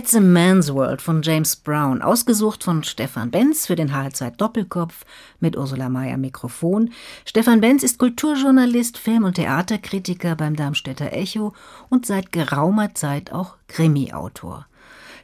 It's 0.00 0.14
a 0.14 0.20
Man's 0.20 0.72
World 0.72 1.02
von 1.02 1.20
James 1.20 1.56
Brown, 1.56 2.00
ausgesucht 2.00 2.64
von 2.64 2.82
Stefan 2.84 3.30
Benz 3.30 3.66
für 3.66 3.76
den 3.76 3.92
HR2 3.92 4.30
Doppelkopf 4.30 5.04
mit 5.40 5.58
Ursula 5.58 5.90
Mayer 5.90 6.16
Mikrofon. 6.16 6.88
Stefan 7.26 7.60
Benz 7.60 7.82
ist 7.82 7.98
Kulturjournalist, 7.98 8.96
Film- 8.96 9.24
und 9.24 9.34
Theaterkritiker 9.34 10.36
beim 10.36 10.56
Darmstädter 10.56 11.12
Echo 11.12 11.52
und 11.90 12.06
seit 12.06 12.32
geraumer 12.32 12.94
Zeit 12.94 13.30
auch 13.30 13.56
Krimi-Autor. 13.68 14.66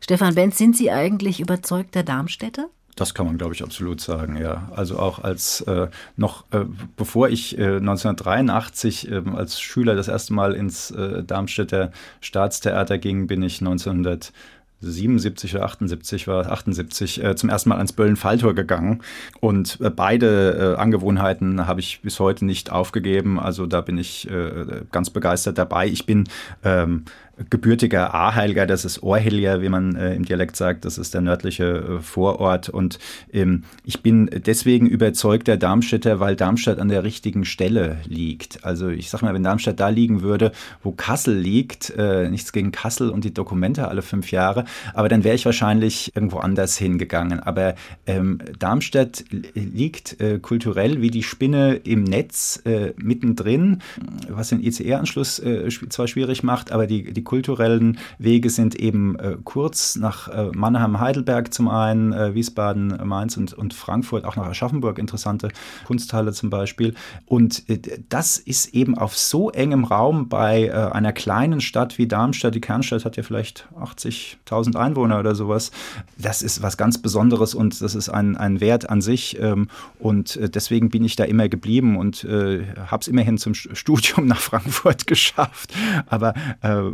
Stefan 0.01 0.35
Benz, 0.35 0.59
sind 0.59 0.77
Sie 0.77 0.91
eigentlich 0.91 1.41
überzeugter 1.41 2.03
Darmstädter? 2.03 2.69
Das 2.97 3.13
kann 3.13 3.27
man, 3.27 3.37
glaube 3.37 3.55
ich, 3.55 3.63
absolut 3.63 4.01
sagen, 4.01 4.39
ja. 4.39 4.71
Also 4.75 4.99
auch 4.99 5.19
als 5.19 5.61
äh, 5.63 5.89
noch, 6.17 6.45
äh, 6.51 6.65
bevor 6.97 7.29
ich 7.29 7.59
äh, 7.59 7.77
1983 7.77 9.11
ähm, 9.11 9.37
als 9.37 9.61
Schüler 9.61 9.95
das 9.95 10.09
erste 10.09 10.33
Mal 10.33 10.55
ins 10.55 10.91
äh, 10.93 11.23
Darmstädter 11.23 11.93
Staatstheater 12.23 12.97
ging, 12.97 13.27
bin 13.27 13.43
ich 13.43 13.61
1900 13.61 14.33
77 14.81 15.55
oder 15.55 15.65
78 15.65 16.29
war 16.29 16.51
78 16.51 17.25
äh, 17.25 17.37
zum 17.37 17.49
ersten 17.49 17.71
Mal 17.71 17.77
ans 17.77 17.93
Böllen-Falltor 17.93 18.55
gegangen 18.55 19.03
und 19.41 19.81
äh, 19.81 19.91
beide 19.91 20.75
äh, 20.77 20.81
Angewohnheiten 20.81 21.67
habe 21.67 21.81
ich 21.81 22.01
bis 22.03 22.21
heute 22.21 22.45
nicht 22.45 22.71
aufgegeben. 22.71 23.41
Also 23.41 23.67
da 23.67 23.81
bin 23.81 23.99
ich 23.99 24.31
äh, 24.31 24.83
ganz 24.93 25.11
begeistert 25.11 25.59
dabei. 25.59 25.87
Ich 25.87 26.07
bin 26.07 26.25
ähm, 26.63 27.05
gebürtiger 27.51 28.15
Aheilger, 28.15 28.67
das 28.67 28.85
ist 28.85 29.03
Orhelier, 29.03 29.61
wie 29.61 29.69
man 29.69 29.95
äh, 29.95 30.15
im 30.15 30.25
Dialekt 30.25 30.57
sagt, 30.57 30.85
das 30.85 30.97
ist 30.97 31.13
der 31.13 31.21
nördliche 31.21 31.65
äh, 31.65 32.01
Vorort. 32.01 32.69
Und 32.71 32.99
ähm, 33.33 33.65
ich 33.85 34.03
bin 34.03 34.31
deswegen 34.47 34.87
überzeugter 34.87 35.57
Darmstädter, 35.57 36.19
weil 36.19 36.35
Darmstadt 36.35 36.79
an 36.79 36.89
der 36.89 37.05
richtigen 37.05 37.45
Stelle 37.45 37.99
liegt. 38.07 38.65
Also 38.65 38.89
ich 38.89 39.11
sag 39.11 39.21
mal, 39.21 39.35
wenn 39.35 39.43
Darmstadt 39.43 39.81
da 39.81 39.91
liegen 39.91 40.23
würde, 40.23 40.53
wo 40.83 40.93
Kassel 40.93 41.37
liegt, 41.37 41.91
äh, 41.91 42.31
nichts 42.31 42.53
gegen 42.53 42.73
Kassel 42.73 43.11
und 43.11 43.25
die 43.25 43.35
Dokumente 43.35 43.89
alle 43.89 44.03
fünf 44.03 44.31
Jahre, 44.33 44.65
aber 44.95 45.09
dann 45.09 45.23
wäre 45.23 45.35
ich 45.35 45.45
wahrscheinlich 45.45 46.17
irgendwo 46.17 46.39
anders 46.39 46.79
hingegangen. 46.79 47.41
Aber 47.41 47.75
ähm, 48.07 48.39
Darmstadt 48.59 49.25
liegt 49.55 50.21
äh, 50.21 50.39
kulturell 50.39 51.03
wie 51.03 51.11
die 51.11 51.23
Spinne 51.23 51.75
im 51.75 52.05
Netz 52.05 52.63
äh, 52.65 52.95
mittendrin, 52.97 53.83
was 54.29 54.49
den 54.49 54.63
ICE-Anschluss 54.63 55.39
äh, 55.41 55.69
zwar 55.91 56.09
schwierig 56.09 56.43
macht, 56.43 56.73
aber 56.73 56.87
die, 56.87 57.13
die 57.13 57.26
kulturellen 57.27 57.99
Wege 58.19 58.49
sind 58.49 58.75
eben 58.75 59.19
äh, 59.19 59.37
kurz 59.45 59.97
nach 59.97 60.29
äh, 60.29 60.51
Mannheim, 60.55 60.99
Heidelberg 60.99 61.53
zum 61.53 61.69
einen, 61.69 62.13
äh, 62.13 62.35
Wiesbaden, 62.35 62.99
Mainz 63.05 63.37
und, 63.37 63.53
und 63.53 63.75
Frankfurt, 63.75 64.25
auch 64.25 64.37
nach 64.37 64.47
Aschaffenburg 64.47 64.99
interessante 64.99 65.51
Kunsthalle 65.85 66.33
zum 66.33 66.49
Beispiel. 66.49 66.95
Und 67.27 67.69
äh, 67.69 67.79
das 68.09 68.39
ist 68.39 68.75
eben 68.75 68.97
auf 68.97 69.17
so 69.17 69.51
engem 69.51 69.85
Raum 69.85 70.29
bei 70.29 70.67
äh, 70.67 70.71
einer 70.71 71.13
kleinen 71.13 71.61
Stadt 71.61 71.99
wie 71.99 72.07
Darmstadt. 72.07 72.55
Die 72.55 72.61
Kernstadt 72.61 73.05
hat 73.05 73.17
ja 73.17 73.23
vielleicht 73.23 73.69
80.000 73.79 74.77
Einwohner 74.77 75.19
oder 75.19 75.35
sowas. 75.35 75.71
Das 76.17 76.41
ist 76.41 76.63
was 76.63 76.77
ganz 76.77 76.99
Besonderes 76.99 77.55
und 77.55 77.83
das 77.83 77.95
ist 77.95 78.09
ein, 78.09 78.37
ein 78.37 78.61
Wert 78.61 78.89
an 78.89 79.03
sich. 79.03 79.39
Ähm, 79.41 79.69
und 79.99 80.37
äh, 80.37 80.49
deswegen 80.49 80.89
bin 80.89 81.05
ich 81.05 81.17
da 81.17 81.25
immer 81.25 81.49
geblieben 81.49 81.97
und 81.99 82.27
habe 82.27 83.01
es 83.01 83.09
immerhin 83.09 83.37
zum 83.37 83.55
Studium 83.55 84.27
nach 84.27 84.41
Frankfurt 84.41 85.07
geschafft. 85.07 85.73
Aber 86.07 86.35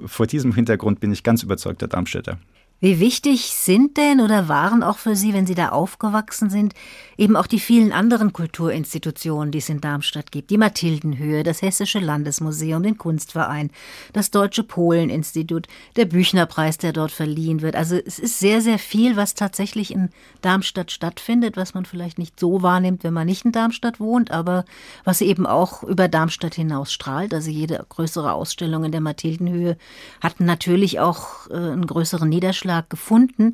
vor 0.07 0.22
vor 0.23 0.29
diesem 0.29 0.55
Hintergrund 0.55 1.01
bin 1.01 1.11
ich 1.11 1.25
ganz 1.25 1.43
überzeugter 1.43 1.89
Darmstädter. 1.89 2.39
Wie 2.83 2.99
wichtig 2.99 3.55
sind 3.55 3.97
denn 3.97 4.21
oder 4.21 4.49
waren 4.49 4.83
auch 4.83 4.99
für 4.99 5.15
Sie, 5.15 5.33
wenn 5.33 5.47
Sie 5.47 5.55
da 5.55 5.69
aufgewachsen 5.69 6.51
sind, 6.51 6.75
eben 7.17 7.37
auch 7.37 7.47
die 7.47 7.61
vielen 7.61 7.93
anderen 7.93 8.33
Kulturinstitutionen, 8.33 9.53
die 9.53 9.59
es 9.59 9.69
in 9.69 9.81
Darmstadt 9.81 10.33
gibt? 10.33 10.51
Die 10.51 10.59
Mathildenhöhe, 10.59 11.45
das 11.45 11.63
Hessische 11.63 12.01
Landesmuseum, 12.01 12.83
den 12.83 12.99
Kunstverein, 12.99 13.71
das 14.13 14.33
Deutsche 14.33 14.65
Poleninstitut, 14.65 15.69
der 15.95 16.07
Büchnerpreis, 16.07 16.77
der 16.77 16.93
dort 16.93 17.13
verliehen 17.13 17.63
wird. 17.63 17.77
Also 17.77 17.95
es 17.95 18.19
ist 18.19 18.41
sehr, 18.41 18.61
sehr 18.61 18.81
viel, 18.81 19.15
was 19.15 19.35
tatsächlich 19.35 19.95
in 19.95 20.09
Darmstadt 20.41 20.91
stattfindet, 20.91 21.57
was 21.57 21.75
man 21.75 21.85
vielleicht 21.85 22.19
nicht 22.19 22.41
so 22.41 22.63
wahrnimmt, 22.63 23.05
wenn 23.05 23.15
man 23.15 23.29
nicht 23.29 23.45
in 23.45 23.53
Darmstadt 23.53 24.01
wohnt, 24.01 24.33
aber 24.33 24.65
was 25.05 25.21
eben 25.21 25.47
auch 25.47 25.85
über 25.85 26.09
Darmstadt 26.09 26.57
hinaus 26.57 26.93
strahlt. 26.93 27.33
Also 27.33 27.49
jede 27.49 27.87
größere 27.91 28.33
Ausstellung 28.33 28.83
in 28.83 28.91
der 28.91 29.01
Mathildenhöhe 29.01 29.77
hat 30.21 30.41
natürlich 30.41 30.99
auch 30.99 31.49
äh, 31.49 31.55
einen 31.55 31.87
größeren 31.87 32.29
Niederschlag 32.29 32.72
Niederschlag 32.73 32.89
gefunden. 32.89 33.53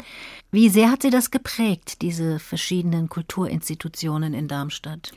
Wie 0.50 0.68
sehr 0.68 0.90
hat 0.90 1.02
Sie 1.02 1.10
das 1.10 1.30
geprägt, 1.30 2.02
diese 2.02 2.38
verschiedenen 2.38 3.08
Kulturinstitutionen 3.08 4.34
in 4.34 4.48
Darmstadt? 4.48 5.12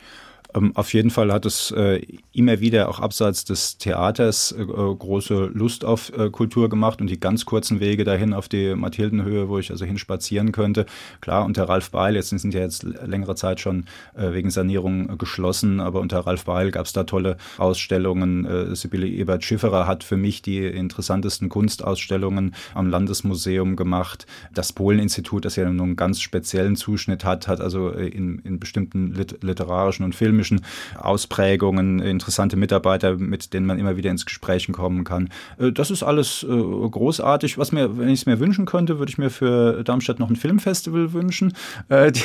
Ähm, 0.54 0.72
auf 0.76 0.93
jeden 0.93 1.10
Fall 1.10 1.32
hat 1.32 1.45
es 1.45 1.72
äh, 1.72 2.02
immer 2.34 2.60
wieder 2.60 2.89
auch 2.89 2.99
abseits 2.99 3.45
des 3.45 3.78
Theaters 3.78 4.52
äh, 4.52 4.66
große 4.66 5.52
Lust 5.54 5.86
auf 5.86 6.12
äh, 6.18 6.30
Kultur 6.30 6.70
gemacht 6.70 7.02
und 7.02 7.10
die 7.10 7.20
ganz 7.20 7.45
kurzen 7.45 7.80
Wege 7.80 8.04
dahin 8.04 8.34
auf 8.34 8.49
die 8.49 8.76
Mathildenhöhe, 8.76 9.49
wo 9.49 9.60
ich 9.60 9.72
also 9.72 9.86
hinspazieren 9.86 10.52
könnte. 10.52 10.86
Klar, 11.22 11.45
unter 11.45 11.70
Ralf 11.70 11.91
Beil, 11.91 12.16
jetzt 12.16 12.30
sind 12.30 12.54
ja 12.54 12.62
jetzt 12.62 12.84
längere 12.84 13.36
Zeit 13.36 13.60
schon 13.60 13.86
wegen 14.16 14.49
Sanierung 14.49 15.18
geschlossen, 15.18 15.80
aber 15.80 15.99
unter 15.99 16.20
Ralf 16.20 16.45
Beil 16.45 16.72
gab 16.72 16.86
es 16.86 16.93
da 16.93 17.04
tolle 17.04 17.38
Ausstellungen. 17.58 18.76
Sibylle 18.76 19.08
Ebert-Schifferer 19.08 19.88
hat 19.88 20.04
für 20.04 20.18
mich 20.18 20.41
die 20.41 20.66
interessantesten 20.66 21.49
Kunstausstellungen 21.49 22.56
am 22.74 22.89
Landesmuseum 22.89 23.76
gemacht. 23.76 24.26
Das 24.54 24.74
Polen-Institut, 24.74 25.45
das 25.45 25.56
ja 25.56 25.70
nun 25.70 25.82
einen 25.82 25.95
ganz 25.95 26.22
speziellen 26.22 26.76
Zuschnitt 26.76 27.26
hat, 27.26 27.47
hat 27.47 27.62
also 27.62 27.89
in, 27.89 28.39
in 28.39 28.60
bestimmten 28.60 29.14
literarischen 29.41 30.06
und 30.06 30.16
filmischen 30.16 30.41
akademischen 30.42 30.62
Ausprägungen, 30.98 32.00
interessante 32.00 32.58
Mitarbeiter, 32.58 33.18
mit 33.18 33.54
denen 33.54 33.66
man 33.66 33.80
immer 33.80 33.98
wieder 33.98 34.10
ins 34.10 34.26
Gespräch 34.26 34.72
kommen 34.72 35.04
kann. 35.04 35.30
Äh, 35.58 35.72
das 35.72 35.92
ist 35.92 36.04
alles 36.04 36.44
äh, 36.44 36.48
großartig. 36.48 37.58
Was 37.58 37.72
mir, 37.72 37.98
wenn 37.98 38.10
ich 38.10 38.22
es 38.22 38.26
mir 38.26 38.39
wünschen 38.39 38.66
könnte, 38.66 39.00
würde 39.00 39.10
ich 39.10 39.18
mir 39.18 39.30
für 39.30 39.84
Darmstadt 39.84 40.20
noch 40.20 40.30
ein 40.30 40.36
Filmfestival 40.36 41.14
wünschen. 41.14 41.54
Äh, 41.89 42.12
die, 42.12 42.22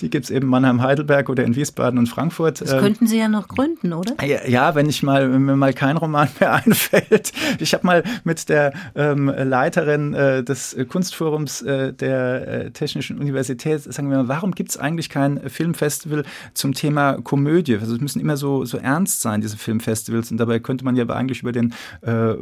die 0.00 0.10
gibt 0.10 0.24
es 0.24 0.30
eben 0.30 0.48
Mannheim, 0.48 0.82
Heidelberg 0.82 1.28
oder 1.28 1.44
in 1.44 1.56
Wiesbaden 1.56 1.98
und 1.98 2.06
Frankfurt. 2.06 2.60
Das 2.60 2.70
könnten 2.78 3.06
Sie 3.06 3.18
ja 3.18 3.28
noch 3.28 3.48
gründen, 3.48 3.92
oder? 3.92 4.12
Ja, 4.24 4.74
wenn 4.74 4.88
ich 4.88 5.02
mal, 5.02 5.32
wenn 5.32 5.42
mir 5.42 5.56
mal 5.56 5.72
kein 5.72 5.96
Roman 5.96 6.28
mehr 6.40 6.54
einfällt. 6.66 7.32
Ich 7.58 7.74
habe 7.74 7.86
mal 7.86 8.02
mit 8.24 8.48
der 8.48 8.72
ähm, 8.94 9.28
Leiterin 9.28 10.12
des 10.12 10.76
Kunstforums 10.88 11.64
der 11.64 12.72
Technischen 12.72 13.18
Universität, 13.18 13.82
sagen 13.82 14.10
wir 14.10 14.18
mal, 14.18 14.28
warum 14.28 14.52
gibt 14.52 14.70
es 14.70 14.76
eigentlich 14.76 15.08
kein 15.08 15.40
Filmfestival 15.48 16.24
zum 16.54 16.74
Thema 16.74 17.20
Komödie? 17.22 17.55
Komödie. 17.56 17.76
Also 17.76 17.94
es 17.94 18.00
müssen 18.00 18.20
immer 18.20 18.36
so, 18.36 18.64
so 18.64 18.76
ernst 18.76 19.22
sein, 19.22 19.40
diese 19.40 19.56
Filmfestivals. 19.56 20.30
Und 20.30 20.36
dabei 20.36 20.58
könnte 20.58 20.84
man 20.84 20.94
ja 20.94 21.08
eigentlich 21.08 21.40
über 21.40 21.52
den 21.52 21.72
äh, 22.02 22.34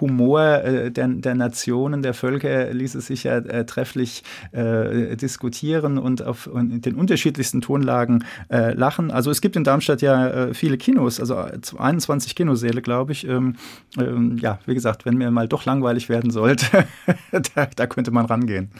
Humor 0.00 0.40
äh, 0.40 0.90
der, 0.90 1.08
der 1.08 1.34
Nationen, 1.34 2.02
der 2.02 2.14
Völker 2.14 2.72
ließe 2.72 3.00
sich 3.00 3.24
ja 3.24 3.38
äh, 3.38 3.66
trefflich 3.66 4.22
äh, 4.52 5.16
diskutieren 5.16 5.98
und 5.98 6.22
auf 6.22 6.46
und 6.46 6.84
den 6.84 6.94
unterschiedlichsten 6.94 7.60
Tonlagen 7.60 8.24
äh, 8.50 8.72
lachen. 8.74 9.10
Also 9.10 9.30
es 9.30 9.40
gibt 9.40 9.56
in 9.56 9.64
Darmstadt 9.64 10.00
ja 10.00 10.28
äh, 10.28 10.54
viele 10.54 10.78
Kinos, 10.78 11.18
also 11.18 11.36
21 11.36 12.36
Kinosäle, 12.36 12.82
glaube 12.82 13.12
ich. 13.12 13.26
Ähm, 13.26 13.56
ähm, 13.98 14.38
ja, 14.38 14.60
wie 14.66 14.74
gesagt, 14.74 15.04
wenn 15.04 15.16
mir 15.16 15.30
mal 15.30 15.48
doch 15.48 15.64
langweilig 15.64 16.08
werden 16.08 16.30
sollte, 16.30 16.66
da, 17.54 17.66
da 17.74 17.86
könnte 17.86 18.12
man 18.12 18.26
rangehen. 18.26 18.70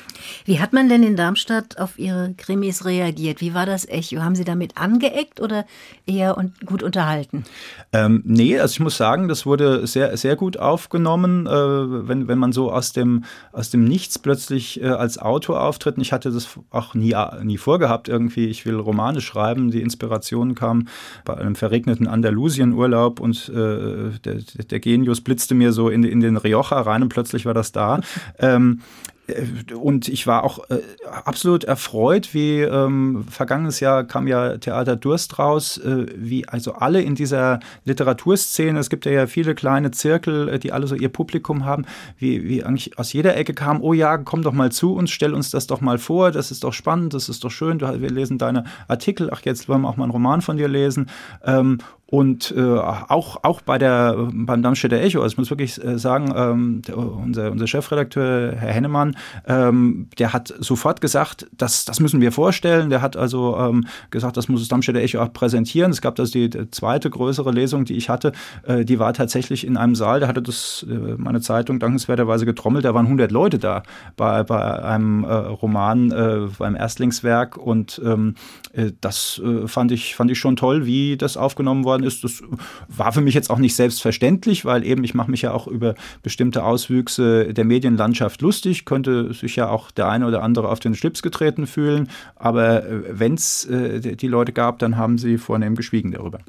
Wie 0.44 0.60
hat 0.60 0.72
man 0.72 0.88
denn 0.88 1.02
in 1.02 1.16
Darmstadt 1.16 1.78
auf 1.78 1.98
Ihre 1.98 2.34
Krimis 2.36 2.84
reagiert? 2.84 3.40
Wie 3.40 3.54
war 3.54 3.66
das 3.66 3.88
Echo? 3.88 4.22
Haben 4.22 4.36
Sie 4.36 4.44
damit 4.44 4.76
angeeckt 4.76 5.40
oder 5.40 5.64
eher 6.06 6.36
und 6.36 6.66
gut 6.66 6.82
unterhalten? 6.82 7.44
Ähm, 7.92 8.22
nee, 8.24 8.58
also 8.58 8.72
ich 8.72 8.80
muss 8.80 8.96
sagen, 8.96 9.28
das 9.28 9.46
wurde 9.46 9.86
sehr, 9.86 10.16
sehr 10.16 10.36
gut 10.36 10.58
aufgenommen, 10.58 11.46
äh, 11.46 11.50
wenn, 12.08 12.28
wenn 12.28 12.38
man 12.38 12.52
so 12.52 12.72
aus 12.72 12.92
dem, 12.92 13.24
aus 13.52 13.70
dem 13.70 13.84
Nichts 13.84 14.18
plötzlich 14.18 14.82
äh, 14.82 14.86
als 14.86 15.18
Autor 15.18 15.62
auftritt. 15.62 15.96
Und 15.96 16.02
ich 16.02 16.12
hatte 16.12 16.30
das 16.30 16.48
auch 16.70 16.94
nie, 16.94 17.14
nie 17.42 17.58
vorgehabt, 17.58 18.08
irgendwie, 18.08 18.46
ich 18.46 18.66
will 18.66 18.76
Romane 18.76 19.20
schreiben. 19.20 19.70
Die 19.70 19.82
Inspiration 19.82 20.54
kam 20.54 20.88
bei 21.24 21.36
einem 21.36 21.54
verregneten 21.54 22.06
Andalusien-Urlaub 22.06 23.20
und 23.20 23.48
äh, 23.48 24.10
der, 24.24 24.34
der 24.70 24.80
Genius 24.80 25.20
blitzte 25.20 25.54
mir 25.54 25.72
so 25.72 25.88
in, 25.88 26.04
in 26.04 26.20
den 26.20 26.36
Rioja 26.36 26.80
rein 26.80 27.02
und 27.02 27.08
plötzlich 27.08 27.46
war 27.46 27.54
das 27.54 27.72
da. 27.72 28.00
ähm, 28.38 28.80
äh, 29.21 29.21
und 29.74 30.08
ich 30.08 30.26
war 30.26 30.42
auch 30.42 30.68
äh, 30.68 30.80
absolut 31.06 31.62
erfreut, 31.62 32.34
wie 32.34 32.60
ähm, 32.60 33.24
vergangenes 33.28 33.78
Jahr 33.78 34.02
kam 34.04 34.26
ja 34.26 34.58
Theater 34.58 34.96
Durst 34.96 35.38
raus, 35.38 35.78
äh, 35.78 36.06
wie 36.16 36.48
also 36.48 36.74
alle 36.74 37.00
in 37.02 37.14
dieser 37.14 37.60
Literaturszene, 37.84 38.78
es 38.80 38.90
gibt 38.90 39.06
ja 39.06 39.28
viele 39.28 39.54
kleine 39.54 39.92
Zirkel, 39.92 40.48
äh, 40.48 40.58
die 40.58 40.72
alle 40.72 40.88
so 40.88 40.96
ihr 40.96 41.08
Publikum 41.08 41.64
haben, 41.64 41.86
wie, 42.18 42.48
wie 42.48 42.64
eigentlich 42.64 42.98
aus 42.98 43.12
jeder 43.12 43.36
Ecke 43.36 43.54
kam, 43.54 43.80
oh 43.80 43.92
ja, 43.92 44.18
komm 44.18 44.42
doch 44.42 44.52
mal 44.52 44.72
zu 44.72 44.94
uns, 44.94 45.10
stell 45.12 45.34
uns 45.34 45.50
das 45.50 45.68
doch 45.68 45.80
mal 45.80 45.98
vor, 45.98 46.32
das 46.32 46.50
ist 46.50 46.64
doch 46.64 46.72
spannend, 46.72 47.14
das 47.14 47.28
ist 47.28 47.44
doch 47.44 47.50
schön, 47.50 47.80
wir 47.80 48.10
lesen 48.10 48.38
deine 48.38 48.64
Artikel, 48.88 49.30
ach 49.32 49.42
jetzt 49.44 49.68
wollen 49.68 49.82
wir 49.82 49.88
auch 49.88 49.96
mal 49.96 50.04
einen 50.04 50.12
Roman 50.12 50.42
von 50.42 50.56
dir 50.56 50.68
lesen. 50.68 51.08
Ähm, 51.44 51.78
und 52.12 52.52
äh, 52.54 52.60
auch, 52.60 53.42
auch 53.42 53.62
bei 53.62 53.78
der, 53.78 54.28
beim 54.34 54.62
Darmstädter 54.62 55.00
Echo, 55.00 55.22
also 55.22 55.32
ich 55.32 55.38
muss 55.38 55.48
wirklich 55.48 55.82
äh, 55.82 55.98
sagen, 55.98 56.30
ähm, 56.36 56.82
der, 56.86 56.98
unser, 56.98 57.50
unser 57.50 57.66
Chefredakteur, 57.66 58.52
Herr 58.54 58.70
Hennemann, 58.70 59.16
ähm, 59.46 60.08
der 60.18 60.34
hat 60.34 60.52
sofort 60.58 61.00
gesagt, 61.00 61.46
das, 61.56 61.86
das 61.86 62.00
müssen 62.00 62.20
wir 62.20 62.30
vorstellen. 62.30 62.90
Der 62.90 63.00
hat 63.00 63.16
also 63.16 63.56
ähm, 63.56 63.86
gesagt, 64.10 64.36
das 64.36 64.50
muss 64.50 64.60
das 64.60 64.68
Darmstädter 64.68 65.00
Echo 65.00 65.22
auch 65.22 65.32
präsentieren. 65.32 65.90
Es 65.90 66.02
gab 66.02 66.20
also 66.20 66.30
die, 66.30 66.50
die 66.50 66.70
zweite 66.70 67.08
größere 67.08 67.50
Lesung, 67.50 67.86
die 67.86 67.94
ich 67.94 68.10
hatte, 68.10 68.32
äh, 68.66 68.84
die 68.84 68.98
war 68.98 69.14
tatsächlich 69.14 69.66
in 69.66 69.78
einem 69.78 69.94
Saal, 69.94 70.20
da 70.20 70.28
hatte 70.28 70.42
das 70.42 70.84
äh, 70.86 71.14
meine 71.16 71.40
Zeitung 71.40 71.78
dankenswerterweise 71.78 72.44
getrommelt, 72.44 72.84
da 72.84 72.92
waren 72.92 73.06
100 73.06 73.32
Leute 73.32 73.58
da 73.58 73.84
bei, 74.18 74.42
bei 74.42 74.82
einem 74.84 75.24
äh, 75.24 75.32
Roman, 75.32 76.10
äh, 76.10 76.40
beim 76.58 76.76
Erstlingswerk 76.76 77.56
und 77.56 78.02
ähm, 78.04 78.34
äh, 78.74 78.92
das 79.00 79.40
äh, 79.42 79.66
fand, 79.66 79.92
ich, 79.92 80.14
fand 80.14 80.30
ich 80.30 80.38
schon 80.38 80.56
toll, 80.56 80.84
wie 80.84 81.16
das 81.16 81.38
aufgenommen 81.38 81.84
worden 81.84 82.01
worden 82.02 82.04
ist. 82.04 82.24
Das 82.24 82.42
war 82.88 83.12
für 83.12 83.20
mich 83.20 83.34
jetzt 83.34 83.50
auch 83.50 83.58
nicht 83.58 83.74
selbstverständlich, 83.74 84.64
weil 84.64 84.84
eben 84.84 85.04
ich 85.04 85.14
mache 85.14 85.30
mich 85.30 85.42
ja 85.42 85.52
auch 85.52 85.66
über 85.66 85.94
bestimmte 86.22 86.64
Auswüchse 86.64 87.54
der 87.54 87.64
Medienlandschaft 87.64 88.42
lustig, 88.42 88.84
könnte 88.84 89.32
sich 89.32 89.56
ja 89.56 89.68
auch 89.68 89.90
der 89.90 90.08
eine 90.08 90.26
oder 90.26 90.42
andere 90.42 90.68
auf 90.68 90.80
den 90.80 90.94
Schlips 90.94 91.22
getreten 91.22 91.66
fühlen. 91.66 92.08
Aber 92.36 92.84
äh, 92.84 93.18
wenn 93.18 93.34
es 93.34 93.64
äh, 93.64 94.16
die 94.16 94.28
Leute 94.28 94.52
gab, 94.52 94.78
dann 94.78 94.96
haben 94.96 95.18
sie 95.18 95.38
vornehm 95.38 95.74
geschwiegen 95.74 96.12
darüber. 96.12 96.40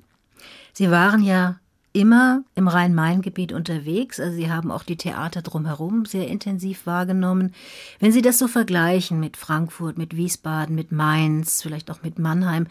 Sie 0.74 0.89
waren 0.89 1.24
ja 1.24 1.58
immer 1.93 2.43
im 2.56 2.68
Rhein-Main-Gebiet 2.68 3.54
unterwegs. 3.54 4.20
Also 4.20 4.36
Sie 4.36 4.51
haben 4.51 4.72
auch 4.72 4.84
die 4.84 4.97
Theater 4.97 5.43
drumherum 5.43 6.06
sehr 6.06 6.28
intensiv 6.28 6.88
wahrgenommen. 6.88 7.54
Wenn 7.99 8.12
Sie 8.12 8.24
das 8.24 8.39
so 8.39 8.47
vergleichen 8.47 9.20
mit 9.20 9.38
Frankfurt, 9.38 9.97
mit 9.97 10.18
Wiesbaden, 10.18 10.76
mit 10.76 10.91
Mainz, 10.91 11.62
vielleicht 11.62 11.91
auch 11.91 12.01
mit 12.01 12.18
Mannheim, 12.18 12.66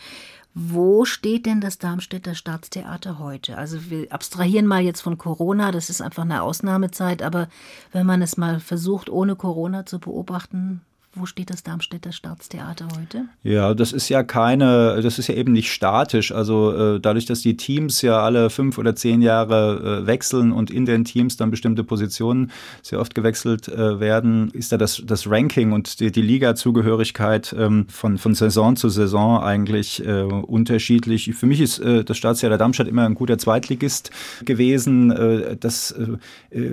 wo 0.54 1.04
steht 1.04 1.46
denn 1.46 1.60
das 1.60 1.78
Darmstädter 1.78 2.34
Staatstheater 2.34 3.18
heute? 3.18 3.56
Also 3.56 3.90
wir 3.90 4.12
abstrahieren 4.12 4.66
mal 4.66 4.82
jetzt 4.82 5.00
von 5.00 5.16
Corona, 5.16 5.72
das 5.72 5.88
ist 5.88 6.02
einfach 6.02 6.24
eine 6.24 6.42
Ausnahmezeit, 6.42 7.22
aber 7.22 7.48
wenn 7.92 8.06
man 8.06 8.20
es 8.20 8.36
mal 8.36 8.60
versucht, 8.60 9.08
ohne 9.08 9.34
Corona 9.34 9.86
zu 9.86 9.98
beobachten, 9.98 10.82
wo 11.14 11.26
steht 11.26 11.50
das 11.50 11.62
Darmstädter 11.62 12.10
Staatstheater 12.10 12.88
heute? 12.98 13.26
Ja, 13.42 13.74
das 13.74 13.92
ist 13.92 14.08
ja 14.08 14.22
keine, 14.22 14.98
das 15.02 15.18
ist 15.18 15.26
ja 15.26 15.34
eben 15.34 15.52
nicht 15.52 15.70
statisch. 15.70 16.32
Also 16.32 16.72
äh, 16.72 17.00
dadurch, 17.00 17.26
dass 17.26 17.42
die 17.42 17.54
Teams 17.56 18.00
ja 18.00 18.22
alle 18.22 18.48
fünf 18.48 18.78
oder 18.78 18.96
zehn 18.96 19.20
Jahre 19.20 20.02
äh, 20.02 20.06
wechseln 20.06 20.52
und 20.52 20.70
in 20.70 20.86
den 20.86 21.04
Teams 21.04 21.36
dann 21.36 21.50
bestimmte 21.50 21.84
Positionen 21.84 22.50
sehr 22.80 22.98
oft 22.98 23.14
gewechselt 23.14 23.68
äh, 23.68 24.00
werden, 24.00 24.50
ist 24.52 24.72
da 24.72 24.78
das, 24.78 25.02
das 25.04 25.28
Ranking 25.28 25.72
und 25.72 26.00
die, 26.00 26.10
die 26.10 26.22
Liga-Zugehörigkeit 26.22 27.54
ähm, 27.58 27.86
von, 27.88 28.16
von 28.16 28.34
Saison 28.34 28.76
zu 28.76 28.88
Saison 28.88 29.42
eigentlich 29.42 30.02
unterschiedlich. 30.02 31.32
Für 31.34 31.46
mich 31.46 31.60
ist 31.60 31.82
das 31.82 32.16
Staatstheater 32.16 32.58
Darmstadt 32.58 32.88
immer 32.88 33.04
ein 33.04 33.14
guter 33.14 33.38
Zweitligist 33.38 34.10
gewesen. 34.44 35.58
Das 35.60 35.94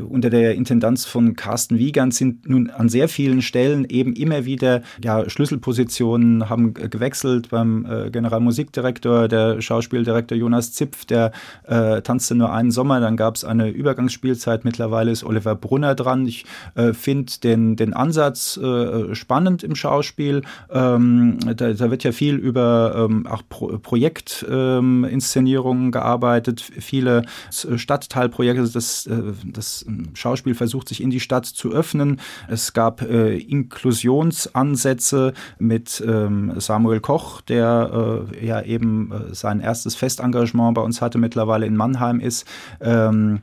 unter 0.10 0.30
der 0.30 0.56
Intendanz 0.56 1.06
von 1.06 1.36
Carsten 1.36 1.78
Wiegand 1.78 2.14
sind 2.14 2.48
nun 2.48 2.70
an 2.70 2.90
sehr 2.90 3.10
vielen 3.10 3.42
Stellen 3.42 3.86
eben 3.90 4.14
immer 4.14 4.28
immer 4.30 4.45
wieder 4.45 4.82
ja, 5.03 5.30
Schlüsselpositionen 5.30 6.49
haben 6.49 6.73
gewechselt 6.73 7.49
beim 7.49 7.86
äh, 7.86 8.09
Generalmusikdirektor, 8.11 9.27
der 9.27 9.61
Schauspieldirektor 9.61 10.38
Jonas 10.38 10.73
Zipf, 10.73 11.05
der 11.05 11.32
äh, 11.63 12.01
tanzte 12.01 12.36
nur 12.36 12.53
einen 12.53 12.71
Sommer, 12.71 12.99
dann 12.99 13.17
gab 13.17 13.36
es 13.36 13.43
eine 13.43 13.69
Übergangsspielzeit, 13.69 14.65
mittlerweile 14.65 15.11
ist 15.11 15.23
Oliver 15.23 15.55
Brunner 15.55 15.95
dran. 15.95 16.27
Ich 16.27 16.45
äh, 16.75 16.93
finde 16.93 17.32
den, 17.43 17.75
den 17.75 17.93
Ansatz 17.93 18.57
äh, 18.57 19.15
spannend 19.15 19.63
im 19.63 19.75
Schauspiel. 19.75 20.43
Ähm, 20.69 21.39
da, 21.55 21.73
da, 21.73 21.89
wird 21.89 22.03
ja 22.03 22.11
viel 22.11 22.36
über 22.36 23.07
ähm, 23.09 23.25
auch 23.25 23.41
Pro 23.49 23.80
Projektinszenierungen 23.80 25.86
ähm, 25.86 25.91
gearbeitet, 25.91 26.61
viele 26.61 27.23
Stadtteilprojekte, 27.49 28.69
das, 28.69 29.07
äh, 29.07 29.34
das 29.45 29.86
Schauspiel 30.13 30.53
versucht 30.53 30.89
sich 30.89 31.01
in 31.01 31.09
die 31.09 31.19
Stadt 31.19 31.45
zu 31.45 31.71
öffnen. 31.71 32.19
Es 32.47 32.73
gab 32.73 33.01
äh, 33.01 33.38
Inklusion 33.38 34.18
Kommunikationsansätze 34.20 35.34
mit 35.57 36.03
ähm, 36.05 36.53
Samuel 36.57 36.99
Koch, 36.99 37.41
der 37.41 38.28
äh, 38.32 38.45
ja 38.45 38.61
eben 38.61 39.11
äh, 39.11 39.36
sein 39.36 39.61
erstes 39.61 39.95
Festengagement 39.95 40.76
bei 40.76 40.82
uns 40.82 41.01
hatte, 41.01 41.17
mittlerweile 41.17 41.65
in 41.65 41.76
Mannheim 41.76 42.20
ist. 42.20 42.45
Ähm, 42.82 43.41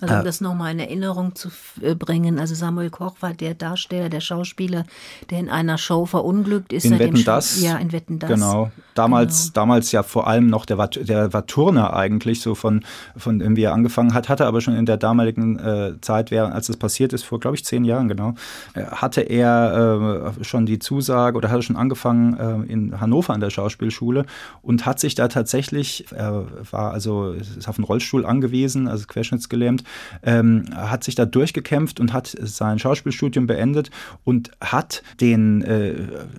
also 0.00 0.14
um 0.14 0.20
äh, 0.20 0.24
das 0.24 0.40
nochmal 0.40 0.72
in 0.72 0.80
Erinnerung 0.80 1.34
zu 1.34 1.48
äh, 1.80 1.94
bringen, 1.94 2.38
also 2.38 2.54
Samuel 2.54 2.90
Koch 2.90 3.16
war 3.20 3.34
der 3.34 3.54
Darsteller, 3.54 4.08
der 4.08 4.20
Schauspieler, 4.20 4.84
der 5.30 5.38
in 5.38 5.48
einer 5.48 5.78
Show 5.78 6.06
verunglückt 6.06 6.72
ist. 6.72 6.84
In 6.84 6.98
Wetten 6.98 7.24
das? 7.24 7.60
Ja, 7.60 7.76
in 7.76 7.92
Wetten 7.92 8.18
das. 8.18 8.30
Genau. 8.30 8.70
Damals, 8.94 9.44
genau. 9.44 9.52
damals 9.54 9.92
ja 9.92 10.02
vor 10.02 10.26
allem 10.26 10.46
noch, 10.46 10.66
der 10.66 10.76
der 10.88 11.32
war 11.32 11.46
Turner 11.46 11.94
eigentlich, 11.94 12.40
so 12.40 12.54
von, 12.54 12.84
von 13.16 13.38
dem 13.38 13.56
wie 13.56 13.62
er 13.62 13.72
angefangen 13.72 14.14
hat, 14.14 14.28
hatte 14.28 14.46
aber 14.46 14.60
schon 14.60 14.74
in 14.74 14.86
der 14.86 14.96
damaligen 14.96 15.58
äh, 15.58 15.94
Zeit, 16.00 16.30
während, 16.30 16.54
als 16.54 16.66
das 16.66 16.76
passiert 16.76 17.12
ist, 17.12 17.22
vor 17.22 17.40
glaube 17.40 17.56
ich 17.56 17.64
zehn 17.64 17.84
Jahren 17.84 18.08
genau, 18.08 18.34
äh, 18.74 18.84
hatte 18.84 19.22
er 19.22 20.34
äh, 20.38 20.44
schon 20.44 20.66
die 20.66 20.78
Zusage 20.78 21.36
oder 21.36 21.50
hatte 21.50 21.62
schon 21.62 21.76
angefangen 21.76 22.36
äh, 22.68 22.72
in 22.72 23.00
Hannover 23.00 23.32
an 23.32 23.40
der 23.40 23.50
Schauspielschule 23.50 24.26
und 24.60 24.84
hat 24.84 25.00
sich 25.00 25.14
da 25.14 25.28
tatsächlich, 25.28 26.06
er 26.10 26.46
war 26.70 26.92
also 26.92 27.32
ist 27.32 27.68
auf 27.68 27.78
einen 27.78 27.84
Rollstuhl 27.84 28.26
angewiesen, 28.26 28.88
also 28.88 29.06
querschnittsgelähmt, 29.06 29.84
ähm, 30.22 30.64
hat 30.74 31.04
sich 31.04 31.14
da 31.14 31.24
durchgekämpft 31.24 32.00
und 32.00 32.12
hat 32.12 32.34
sein 32.40 32.78
Schauspielstudium 32.78 33.46
beendet 33.46 33.90
und 34.24 34.50
hat 34.60 35.02
den 35.20 35.62
äh, 35.62 35.94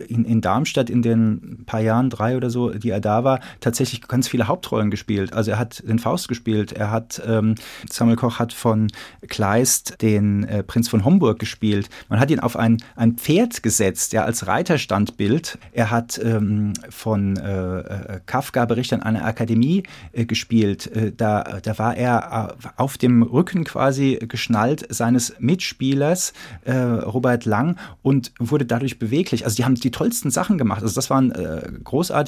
in, 0.08 0.26
in 0.26 0.42
Darmstadt 0.42 0.90
in 0.90 1.02
den 1.02 1.64
paar 1.66 1.82
Jahren, 1.82 2.10
drei 2.10 2.38
oder 2.38 2.43
so, 2.50 2.70
die 2.70 2.90
er 2.90 3.00
da 3.00 3.24
war, 3.24 3.40
tatsächlich 3.60 4.08
ganz 4.08 4.28
viele 4.28 4.48
Hauptrollen 4.48 4.92
gespielt. 4.92 5.34
Also 5.34 5.52
er 5.52 5.60
hat 5.60 5.84
den 5.88 6.00
Faust 6.00 6.28
gespielt, 6.28 6.72
er 6.72 6.92
hat, 6.92 7.22
ähm, 7.26 7.56
Samuel 7.90 8.18
Koch 8.18 8.40
hat 8.40 8.54
von 8.54 8.88
Kleist 9.28 10.02
den 10.02 10.44
äh, 10.44 10.64
Prinz 10.64 10.90
von 10.90 11.06
Homburg 11.06 11.40
gespielt. 11.40 11.90
Man 12.10 12.20
hat 12.20 12.32
ihn 12.32 12.40
auf 12.40 12.56
ein, 12.56 12.78
ein 12.96 13.16
Pferd 13.16 13.64
gesetzt, 13.64 14.14
ja, 14.14 14.24
als 14.24 14.48
Reiterstandbild. 14.48 15.58
Er 15.72 15.92
hat 15.92 16.20
ähm, 16.24 16.74
von 16.90 17.38
äh, 17.38 17.80
äh 17.80 18.20
Kafka 18.26 18.66
Bericht 18.66 18.94
an 18.94 19.04
einer 19.04 19.26
Akademie 19.26 19.84
äh, 20.12 20.26
gespielt. 20.26 20.88
Äh, 20.88 21.12
da, 21.16 21.60
da 21.62 21.78
war 21.78 21.96
er 21.96 22.56
äh, 22.64 22.68
auf 22.78 22.98
dem 22.98 23.24
Rücken 23.24 23.64
quasi 23.64 24.20
geschnallt 24.28 24.86
seines 24.90 25.36
Mitspielers 25.40 26.34
Robert 26.66 27.46
Lang 27.46 27.78
und 28.02 28.32
wurde 28.40 28.66
dadurch 28.66 29.00
beweglich. 29.00 29.46
Also 29.46 29.56
die 29.56 29.66
haben 29.66 29.76
die 29.76 29.92
tollsten 29.92 30.32
Sachen 30.32 30.58
gemacht. 30.58 30.82
Also 30.82 30.96
das 30.96 31.10
waren 31.10 31.32
äh, 31.32 31.72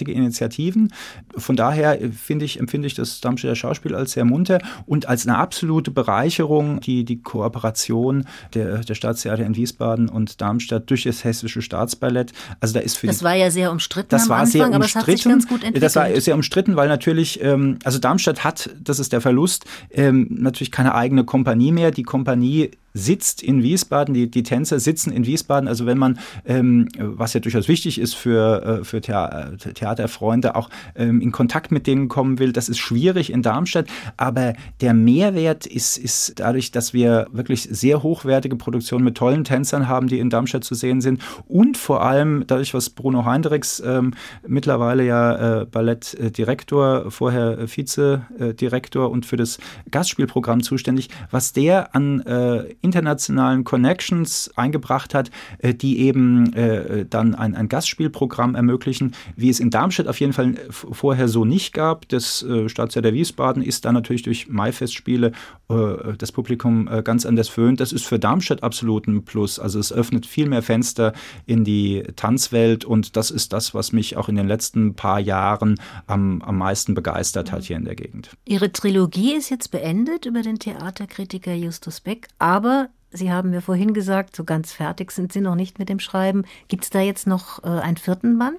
großartige 0.06 0.12
Initiativen. 0.12 0.94
Von 1.36 1.56
daher 1.56 2.00
finde 2.12 2.46
ich, 2.46 2.60
empfinde 2.60 2.88
ich 2.88 2.94
das 2.94 3.22
Darmstädter 3.22 3.56
Schauspiel 3.56 3.96
als 3.96 4.14
sehr 4.14 4.26
munter 4.26 4.60
und 4.86 5.08
als 5.08 5.28
eine 5.28 5.38
absolute 5.38 5.92
Bereicherung, 5.92 6.80
die, 6.82 7.04
die 7.04 7.22
Kooperation 7.22 8.26
der, 8.54 8.80
der 8.80 8.96
Staatstheater 8.96 9.46
in 9.46 9.56
Wiesbaden 9.56 10.10
und 10.10 10.42
Darmstadt 10.42 10.90
durch 10.90 11.04
das 11.04 11.24
Hessische 11.24 11.62
Staatsballett. 11.62 12.32
Also 12.60 12.74
da 12.74 12.80
ist 12.80 12.98
für 12.98 13.08
Das 13.08 13.24
war 13.24 13.36
ja 13.36 13.52
sehr 13.52 13.72
umstritten 13.72 14.10
das 14.10 14.30
war 14.30 14.40
Anfang, 14.40 14.52
sehr 14.52 14.66
aber 14.66 14.86
es 14.86 14.96
hat 14.96 15.06
sich 15.06 15.24
ganz 15.24 15.48
gut 15.48 15.64
entwickelt. 15.64 15.84
Das 15.84 15.96
war 15.96 16.10
sehr 16.22 16.36
umstritten, 16.36 16.76
weil 16.76 16.88
natürlich, 16.88 17.42
ähm, 17.42 17.80
also 17.84 18.00
Darmstadt 18.00 18.44
hat, 18.44 18.70
das 18.82 19.00
ist 19.00 19.12
der 19.14 19.22
Verlust, 19.22 19.66
ähm, 19.92 20.28
natürlich 20.30 20.72
keine 20.72 20.94
eigene 20.96 21.24
Kompanie 21.24 21.72
mehr. 21.72 21.92
Die 21.92 22.04
Kompanie 22.04 22.72
sitzt 22.96 23.44
in 23.44 23.62
Wiesbaden, 23.62 24.14
die, 24.14 24.32
die 24.32 24.42
Tänzer 24.42 24.80
sitzen 24.80 25.12
in 25.12 25.26
Wiesbaden. 25.26 25.68
Also 25.68 25.86
wenn 25.86 25.98
man, 25.98 26.18
ähm, 26.46 26.88
was 26.98 27.34
ja 27.34 27.42
durchaus 27.42 27.68
wichtig 27.68 28.00
ist 28.00 28.16
für, 28.16 28.80
äh, 28.82 28.84
für 28.84 29.02
Thea 29.02 29.52
Theaterfreunde, 29.58 30.56
auch 30.56 30.70
ähm, 30.96 31.20
in 31.20 31.32
Kontakt 31.32 31.72
mit 31.72 31.88
denen 31.88 32.08
kommen 32.08 32.40
will, 32.40 32.54
das 32.54 32.70
ist 32.70 32.80
schwierig 32.80 33.32
in 33.32 33.42
Darmstadt. 33.42 33.88
Aber 34.16 34.54
der 34.80 34.94
Mehrwert 34.94 35.66
ist, 35.66 35.98
ist 35.98 36.40
dadurch, 36.40 36.72
dass 36.72 36.94
wir 36.94 37.28
wirklich 37.32 37.64
sehr 37.64 38.02
hochwertige 38.02 38.56
Produktionen 38.56 39.04
mit 39.04 39.18
tollen 39.18 39.44
Tänzern 39.44 39.90
haben, 39.90 40.08
die 40.08 40.20
in 40.20 40.30
Darmstadt 40.30 40.64
zu 40.64 40.74
sehen 40.74 41.02
sind. 41.02 41.22
Und 41.48 41.78
vor 41.78 42.02
allem 42.02 42.46
dadurch, 42.48 42.74
was 42.74 42.90
Bruno 42.90 43.26
Heindricks 43.26 43.84
ähm, 43.86 44.14
mittlerweile 44.48 45.06
ja 45.06 45.62
äh, 45.62 45.66
Ballettdirektor, 45.66 47.12
vorher 47.12 47.58
Vizedirektor 47.68 49.12
und 49.12 49.26
für 49.26 49.36
das 49.36 49.58
Gastspielprogramm 49.92 50.64
zuständig, 50.64 51.10
was 51.30 51.52
der 51.52 51.94
an 51.94 52.22
äh, 52.22 52.74
internationalen 52.86 53.64
Connections 53.66 54.52
eingebracht 54.56 55.14
hat, 55.14 55.32
äh, 55.58 55.74
die 55.74 56.00
eben 56.00 56.54
äh, 56.54 57.06
dann 57.10 57.36
ein, 57.36 57.56
ein 57.56 57.68
Gastspielprogramm 57.68 58.56
ermöglichen, 58.56 59.14
wie 59.36 59.50
es 59.50 59.60
in 59.60 59.72
Darmstadt 59.72 60.08
auf 60.08 60.20
jeden 60.20 60.34
Fall 60.34 60.56
vorher 60.70 61.28
so 61.28 61.44
nicht 61.44 61.74
gab. 61.74 62.08
Das 62.10 62.44
äh, 62.44 62.70
Staatstheater 62.70 63.14
Wiesbaden 63.14 63.62
ist 63.62 63.84
dann 63.84 63.96
natürlich 63.96 64.24
durch 64.24 64.48
Maifestspiele 64.48 65.34
das 65.68 66.32
Publikum 66.32 66.90
ganz 67.04 67.26
anders 67.26 67.50
föhnt. 67.50 67.80
Das 67.80 67.92
ist 67.92 68.06
für 68.06 68.20
Darmstadt 68.20 68.64
absolut 68.64 69.08
ein 69.08 69.26
Plus. 69.26 69.60
Also 69.60 69.80
es 69.80 69.92
öffnet 69.92 70.26
viel 70.26 70.48
mehr 70.48 70.62
Fenster 70.62 71.14
in 71.46 71.64
die 71.64 72.04
Tanzwelt 72.16 72.86
und 72.86 73.16
das 73.16 73.32
ist 73.32 73.54
das, 73.54 73.74
was 73.74 73.92
mich 73.92 74.18
auch 74.18 74.30
in 74.30 74.36
den 74.36 74.48
letzten 74.48 74.96
paar 74.96 75.20
Jahren 75.20 75.80
am, 76.08 76.42
am 76.42 76.58
meisten 76.58 76.94
begeistert 76.94 77.52
hat 77.52 77.64
hier 77.64 77.78
in 77.78 77.86
der 77.86 77.96
Gegend. 77.96 78.30
Ihre 78.46 78.72
Trilogie 78.72 79.34
ist 79.34 79.50
jetzt 79.50 79.72
beendet 79.72 80.26
über 80.26 80.42
den 80.42 80.60
Theaterkritiker 80.60 81.54
Justus 81.54 82.00
Beck, 82.00 82.28
aber 82.38 82.90
Sie 83.16 83.32
haben 83.32 83.52
mir 83.52 83.62
vorhin 83.62 83.94
gesagt, 83.94 84.36
so 84.36 84.44
ganz 84.44 84.74
fertig 84.74 85.12
sind 85.12 85.32
Sie 85.32 85.42
noch 85.42 85.56
nicht 85.56 85.80
mit 85.80 85.88
dem 85.88 86.00
Schreiben. 86.00 86.44
Gibt 86.68 86.84
es 86.84 86.90
da 86.90 87.00
jetzt 87.00 87.28
noch 87.28 87.64
äh, 87.64 87.68
einen 87.68 87.98
vierten 87.98 88.38
Band? 88.38 88.58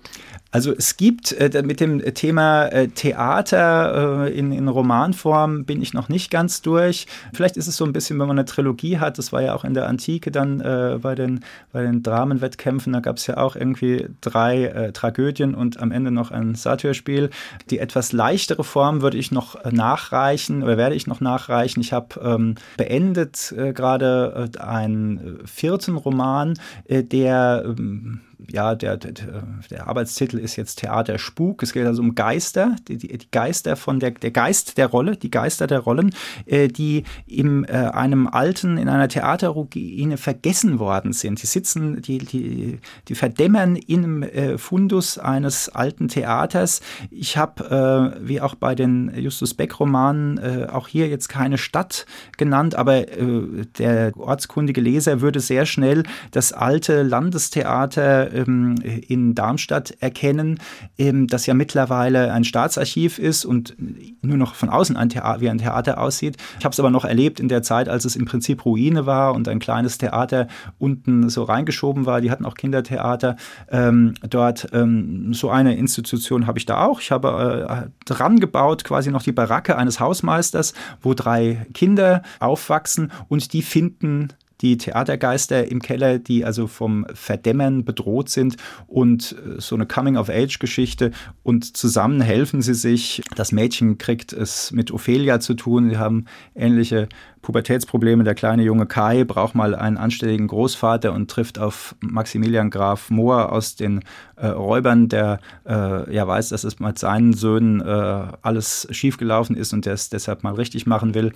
Also 0.51 0.73
es 0.73 0.97
gibt 0.97 1.33
äh, 1.33 1.63
mit 1.63 1.81
dem 1.81 2.03
Thema 2.15 2.67
äh, 2.69 2.89
Theater 2.89 4.25
äh, 4.25 4.39
in, 4.39 4.53
in, 4.53 4.69
Romanform 4.69 5.67
bin 5.67 5.83
ich 5.83 5.93
noch 5.93 6.09
nicht 6.09 6.31
ganz 6.31 6.63
durch. 6.63 7.07
Vielleicht 7.35 7.59
ist 7.59 7.67
es 7.67 7.77
so 7.77 7.85
ein 7.85 7.93
bisschen, 7.93 8.19
wenn 8.19 8.27
man 8.27 8.39
eine 8.39 8.47
Trilogie 8.47 8.99
hat, 8.99 9.19
das 9.19 9.33
war 9.33 9.43
ja 9.43 9.55
auch 9.55 9.65
in 9.65 9.75
der 9.75 9.87
Antike 9.87 10.31
dann 10.31 10.61
äh, 10.61 10.99
bei, 11.01 11.15
den, 11.15 11.45
bei 11.73 11.83
den 11.83 12.03
Dramenwettkämpfen, 12.03 12.95
da 12.95 13.01
gab 13.01 13.19
es 13.19 13.27
ja 13.27 13.37
auch 13.37 13.57
irgendwie 13.57 14.09
drei 14.23 14.65
äh, 14.65 14.93
Tragödien 14.93 15.55
und 15.55 15.79
am 15.79 15.93
Ende 15.93 16.11
noch 16.11 16.31
ein 16.31 16.55
Satyrspiel. 16.55 17.29
Die 17.69 17.79
etwas 17.79 18.13
leichtere 18.13 18.65
Form 18.65 19.03
würde 19.03 19.19
ich 19.19 19.31
noch 19.31 19.63
nachreichen 19.71 20.63
oder 20.63 20.79
werde 20.79 20.95
ich 20.95 21.07
noch 21.07 21.21
nachreichen. 21.21 21.81
Ich 21.81 21.93
habe 21.93 22.19
ähm, 22.23 22.55
beendet 22.79 23.55
gerade 23.75 24.46
einen 24.59 25.41
vierten 25.47 25.97
Roman, 25.97 26.55
der 26.89 27.65
ähm, 27.67 28.21
ja, 28.51 28.75
der, 28.75 28.97
der, 28.97 29.13
der 29.71 29.89
Arbeitstitel 29.89 30.39
ist 30.39 30.57
jetzt 30.57 30.81
Theater 30.81 31.19
Spuk. 31.19 31.63
Es 31.63 31.73
geht 31.73 31.87
also 31.87 32.03
um 32.03 32.15
Geister, 32.15 32.77
die, 32.87 32.99
die, 32.99 33.19
Geister 33.31 33.77
von 33.77 33.99
der, 33.99 34.11
der 34.11 34.31
Geist 34.31 34.79
der 34.79 34.89
Rolle, 34.89 35.17
die 35.17 35.31
Geister 35.31 35.67
der 35.67 35.81
Rollen, 35.81 36.15
äh, 36.45 36.69
die 36.69 37.05
in 37.27 37.65
äh, 37.65 37.91
einem 37.93 38.27
alten, 38.27 38.77
in 38.77 38.89
einer 38.89 39.09
Theaterruine 39.09 40.17
vergessen 40.17 40.79
worden 40.79 41.13
sind. 41.13 41.43
Die 41.43 41.47
sitzen, 41.47 42.03
die, 42.03 42.19
die, 42.19 42.79
die 43.09 43.15
verdämmern 43.15 43.77
im 43.77 44.23
äh, 44.23 44.59
Fundus 44.59 45.19
eines 45.19 45.69
alten 45.69 46.09
Theaters. 46.09 46.81
Ich 47.11 47.37
habe, 47.37 48.17
äh, 48.21 48.29
wie 48.29 48.41
auch 48.41 48.55
bei 48.55 48.75
den 48.75 49.13
Justus 49.17 49.55
Beck-Romanen, 49.55 50.39
äh, 50.39 50.67
auch 50.71 50.89
hier 50.89 51.09
jetzt 51.09 51.29
keine 51.29 51.59
Stadt 51.59 52.07
genannt, 52.37 52.75
aber 52.75 53.09
äh, 53.09 53.67
der 53.79 54.13
ortskundige 54.17 54.81
Leser 54.81 55.21
würde 55.21 55.41
sehr 55.41 55.65
schnell 55.67 56.03
das 56.31 56.53
alte 56.53 57.03
Landestheater 57.03 58.26
ähm, 58.33 58.77
in 58.83 59.35
Darmstadt 59.35 59.95
erkennen, 60.01 60.59
ähm, 60.99 61.27
das 61.27 61.47
ja 61.47 61.55
mittlerweile 61.55 62.33
ein 62.33 62.45
Staatsarchiv 62.45 63.19
ist 63.19 63.45
und 63.45 63.77
nur 64.23 64.37
noch 64.37 64.55
von 64.55 64.69
außen 64.69 64.97
ein 64.97 65.09
Theater, 65.09 65.41
wie 65.41 65.51
ein 65.51 65.59
Theater 65.59 66.01
aussieht. 66.01 66.37
Ich 66.59 66.65
habe 66.65 66.73
es 66.73 66.81
aber 66.81 66.91
noch 66.91 67.05
erlebt 67.05 67.41
in 67.41 67.49
der 67.49 67.63
Zeit, 67.63 67.89
als 67.89 68.05
es 68.05 68.17
im 68.17 68.25
Prinzip 68.25 68.65
Ruine 68.65 69.07
war 69.07 69.35
und 69.35 69.49
ein 69.49 69.59
kleines 69.59 69.99
Theater 69.99 70.49
unten 70.79 71.29
so 71.29 71.45
reingeschoben 71.45 72.07
war. 72.07 72.21
Die 72.21 72.31
hatten 72.31 72.45
auch 72.45 72.55
Kindertheater 72.55 73.37
ähm, 73.71 74.15
dort. 74.29 74.69
Ähm, 74.73 75.33
so 75.33 75.51
eine 75.51 75.77
Institution 75.77 76.47
habe 76.47 76.59
ich 76.59 76.67
da 76.67 76.85
auch. 76.85 77.01
Ich 77.01 77.11
habe 77.11 77.87
äh, 77.87 77.91
dran 78.05 78.41
gebaut 78.41 78.85
quasi 78.85 79.11
noch 79.11 79.23
die 79.23 79.33
Baracke 79.33 79.77
eines 79.77 80.01
Hausmeisters, 80.01 80.75
wo 81.01 81.15
drei 81.15 81.67
Kinder 81.75 82.23
aufwachsen 82.41 83.13
und 83.29 83.53
die 83.53 83.63
finden 83.63 84.29
die 84.61 84.79
Theatergeister 84.79 85.71
im 85.71 85.81
Keller, 85.81 86.19
die 86.19 86.45
also 86.45 86.67
vom 86.67 87.07
Verdämmern 87.13 87.85
bedroht 87.85 88.29
sind 88.29 88.57
und 88.87 89.33
äh, 89.33 89.61
so 89.61 89.75
eine 89.75 89.87
Coming-of-Age-Geschichte 89.87 91.11
und 91.43 91.77
zusammen 91.77 92.21
helfen 92.21 92.63
sie 92.63 92.75
sich. 92.75 93.23
Das 93.35 93.53
Mädchen 93.53 93.99
kriegt 93.99 94.33
es 94.33 94.73
mit 94.73 94.91
Ophelia 94.91 95.41
zu 95.41 95.55
tun. 95.55 95.91
Sie 95.91 95.99
haben 95.99 96.27
ähnliche 96.55 97.09
Pubertätsprobleme. 97.47 98.25
Der 98.25 98.35
kleine 98.35 98.65
junge 98.65 98.87
Kai 98.87 99.23
braucht 99.23 99.55
mal 99.55 99.77
einen 99.77 99.99
anständigen 99.99 100.49
Großvater 100.49 101.13
und 101.13 101.31
trifft 101.31 101.61
auf 101.61 101.95
Maximilian 102.01 102.71
Graf 102.71 103.09
Mohr 103.09 103.53
aus 103.53 103.77
den 103.77 104.03
äh, 104.35 104.49
Räubern, 104.49 105.09
der 105.09 105.39
äh, 105.65 106.13
ja 106.13 106.27
weiß, 106.27 106.49
dass 106.49 106.65
es 106.65 106.81
mit 106.81 106.99
seinen 106.99 107.35
Söhnen 107.35 107.81
äh, 107.81 107.85
alles 108.43 108.89
schiefgelaufen 108.91 109.55
ist 109.57 109.73
und 109.73 109.87
der 109.87 109.95
es 109.95 110.09
deshalb 110.09 110.43
mal 110.43 110.55
richtig 110.55 110.87
machen 110.87 111.15
will. 111.15 111.33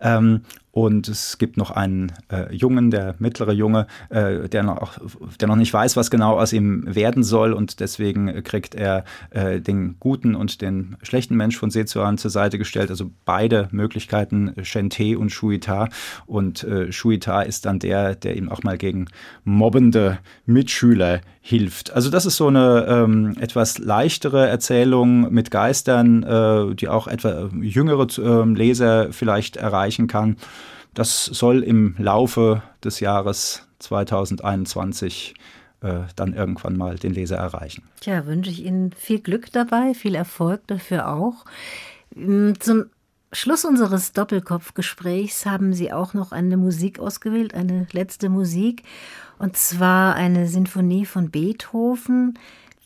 Ähm, 0.00 0.42
und 0.78 1.08
es 1.08 1.38
gibt 1.38 1.56
noch 1.56 1.72
einen 1.72 2.12
äh, 2.30 2.54
Jungen, 2.54 2.92
der 2.92 3.16
mittlere 3.18 3.50
Junge, 3.50 3.88
äh, 4.10 4.48
der, 4.48 4.62
noch, 4.62 4.96
der 5.40 5.48
noch 5.48 5.56
nicht 5.56 5.72
weiß, 5.74 5.96
was 5.96 6.08
genau 6.08 6.38
aus 6.38 6.52
ihm 6.52 6.84
werden 6.86 7.24
soll. 7.24 7.52
Und 7.52 7.80
deswegen 7.80 8.44
kriegt 8.44 8.76
er 8.76 9.04
äh, 9.30 9.60
den 9.60 9.96
guten 9.98 10.36
und 10.36 10.62
den 10.62 10.96
schlechten 11.02 11.34
Mensch 11.34 11.56
von 11.56 11.70
Sezuan 11.70 12.16
zur 12.16 12.30
Seite 12.30 12.58
gestellt. 12.58 12.90
Also 12.90 13.10
beide 13.24 13.68
Möglichkeiten, 13.72 14.54
Shente 14.62 15.18
und 15.18 15.30
Shuita. 15.30 15.88
Und 16.26 16.62
äh, 16.62 16.92
Shuita 16.92 17.42
ist 17.42 17.66
dann 17.66 17.80
der, 17.80 18.14
der 18.14 18.36
ihm 18.36 18.48
auch 18.48 18.62
mal 18.62 18.78
gegen 18.78 19.06
mobbende 19.42 20.20
Mitschüler 20.46 21.22
hilft. 21.48 21.94
Also 21.94 22.10
das 22.10 22.26
ist 22.26 22.36
so 22.36 22.48
eine 22.48 22.84
ähm, 22.86 23.34
etwas 23.40 23.78
leichtere 23.78 24.46
Erzählung 24.46 25.32
mit 25.32 25.50
Geistern, 25.50 26.22
äh, 26.22 26.74
die 26.74 26.88
auch 26.88 27.06
etwa 27.06 27.48
jüngere 27.58 28.06
äh, 28.18 28.44
Leser 28.52 29.14
vielleicht 29.14 29.56
erreichen 29.56 30.08
kann. 30.08 30.36
Das 30.92 31.24
soll 31.24 31.62
im 31.62 31.94
Laufe 31.96 32.62
des 32.84 33.00
Jahres 33.00 33.66
2021 33.78 35.34
äh, 35.80 36.00
dann 36.16 36.34
irgendwann 36.34 36.76
mal 36.76 36.96
den 36.96 37.14
Leser 37.14 37.36
erreichen. 37.36 37.82
Tja, 38.00 38.26
wünsche 38.26 38.50
ich 38.50 38.66
Ihnen 38.66 38.92
viel 38.92 39.20
Glück 39.20 39.50
dabei, 39.50 39.94
viel 39.94 40.16
Erfolg 40.16 40.66
dafür 40.66 41.10
auch. 41.10 41.46
Mm, 42.14 42.52
zum 42.58 42.90
Schluss 43.32 43.64
unseres 43.64 44.12
Doppelkopfgesprächs 44.12 45.46
haben 45.46 45.72
Sie 45.72 45.94
auch 45.94 46.12
noch 46.12 46.32
eine 46.32 46.58
Musik 46.58 46.98
ausgewählt, 46.98 47.54
eine 47.54 47.86
letzte 47.92 48.28
Musik, 48.28 48.82
und 49.38 49.56
zwar 49.56 50.14
eine 50.14 50.46
Sinfonie 50.46 51.06
von 51.06 51.30
Beethoven, 51.30 52.38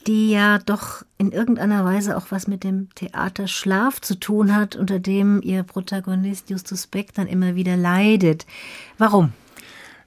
die 0.06 0.30
ja 0.30 0.58
doch 0.58 1.04
in 1.18 1.32
irgendeiner 1.32 1.84
Weise 1.84 2.16
auch 2.16 2.26
was 2.30 2.46
mit 2.46 2.64
dem 2.64 2.88
Theater 2.94 3.46
Schlaf 3.46 4.00
zu 4.00 4.18
tun 4.18 4.54
hat, 4.54 4.76
unter 4.76 4.98
dem 4.98 5.40
Ihr 5.42 5.62
Protagonist 5.62 6.50
Justus 6.50 6.86
Beck 6.86 7.14
dann 7.14 7.26
immer 7.26 7.54
wieder 7.54 7.76
leidet. 7.76 8.46
Warum? 8.98 9.32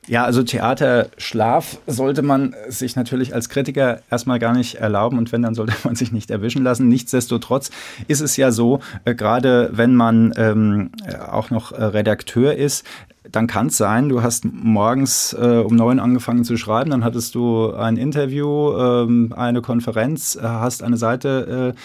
Ja, 0.08 0.24
also 0.24 0.44
Theaterschlaf 0.44 1.80
sollte 1.88 2.22
man 2.22 2.56
sich 2.68 2.96
natürlich 2.96 3.34
als 3.34 3.50
Kritiker 3.50 4.02
erstmal 4.12 4.38
gar 4.38 4.54
nicht 4.54 4.76
erlauben 4.76 5.18
und 5.18 5.32
wenn, 5.32 5.42
dann 5.42 5.56
sollte 5.56 5.74
man 5.84 5.96
sich 5.96 6.12
nicht 6.12 6.30
erwischen 6.30 6.64
lassen. 6.64 6.88
Nichtsdestotrotz 6.88 7.72
ist 8.08 8.22
es 8.22 8.38
ja 8.38 8.52
so, 8.52 8.82
äh, 9.06 9.16
gerade 9.16 9.70
wenn 9.74 9.96
man 9.96 10.34
ähm, 10.38 10.92
auch 11.28 11.50
noch 11.50 11.72
äh, 11.72 11.84
Redakteur 11.84 12.56
ist, 12.56 12.86
dann 13.32 13.48
kann 13.48 13.68
es 13.68 13.78
sein, 13.78 14.10
du 14.10 14.22
hast 14.22 14.46
morgens 14.46 15.34
äh, 15.34 15.64
um 15.66 15.76
neun 15.76 16.00
angefangen 16.00 16.44
zu 16.44 16.58
schreiben, 16.58 16.92
dann 16.92 17.04
hattest 17.04 17.36
du 17.36 17.74
ein 17.74 17.98
Interview, 17.98 18.78
ähm, 18.78 19.34
eine 19.36 19.62
Konferenz, 19.62 20.36
äh, 20.36 20.42
hast 20.42 20.84
eine 20.84 20.98
Seite 20.98 21.74
äh, 21.76 21.80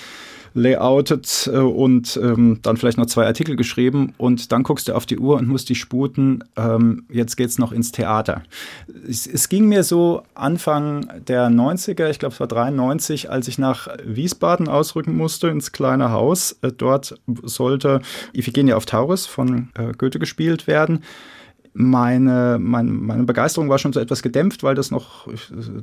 layoutet 0.55 1.51
äh, 1.53 1.59
und 1.59 2.19
ähm, 2.23 2.59
dann 2.63 2.77
vielleicht 2.77 2.99
noch 2.99 3.07
zwei 3.07 3.27
Artikel 3.27 3.57
geschrieben 3.57 4.15
und 4.19 4.53
dann 4.53 4.63
guckst 4.63 4.89
du 4.89 4.95
auf 4.95 5.07
die 5.07 5.19
Uhr 5.19 5.37
und 5.37 5.49
musst 5.49 5.69
dich 5.69 5.79
sputen, 5.79 6.45
ähm, 6.57 7.05
jetzt 7.11 7.37
geht's 7.37 7.59
noch 7.59 7.73
ins 7.73 7.93
Theater. 7.93 8.43
Es, 9.09 9.27
es, 9.27 9.49
ging 9.49 9.67
mir 9.69 9.85
so 9.85 10.23
Anfang 10.35 11.09
der 11.27 11.49
90er, 11.49 12.11
ich 12.11 12.19
glaube 12.19 12.35
es 12.35 12.41
war 12.41 12.49
93, 12.49 13.31
als 13.31 13.49
ich 13.49 13.59
nach 13.59 13.89
Wiesbaden 14.05 14.69
ausrücken 14.69 15.17
musste, 15.17 15.49
ins 15.49 15.73
kleine 15.73 16.11
Haus. 16.11 16.57
Äh, 16.63 16.73
dort 16.77 17.19
sollte 17.43 18.01
Iphigenie 18.33 18.73
auf 18.73 18.87
Tauris 18.87 19.27
von 19.27 19.69
äh, 19.75 19.93
Goethe 19.97 20.19
gespielt 20.19 20.67
werden 20.67 21.01
meine, 21.73 22.59
meine, 22.61 22.91
meine 22.91 23.23
Begeisterung 23.25 23.69
war 23.69 23.79
schon 23.79 23.93
so 23.93 24.01
etwas 24.01 24.23
gedämpft, 24.23 24.63
weil 24.63 24.75
das 24.75 24.91
noch, 24.91 25.29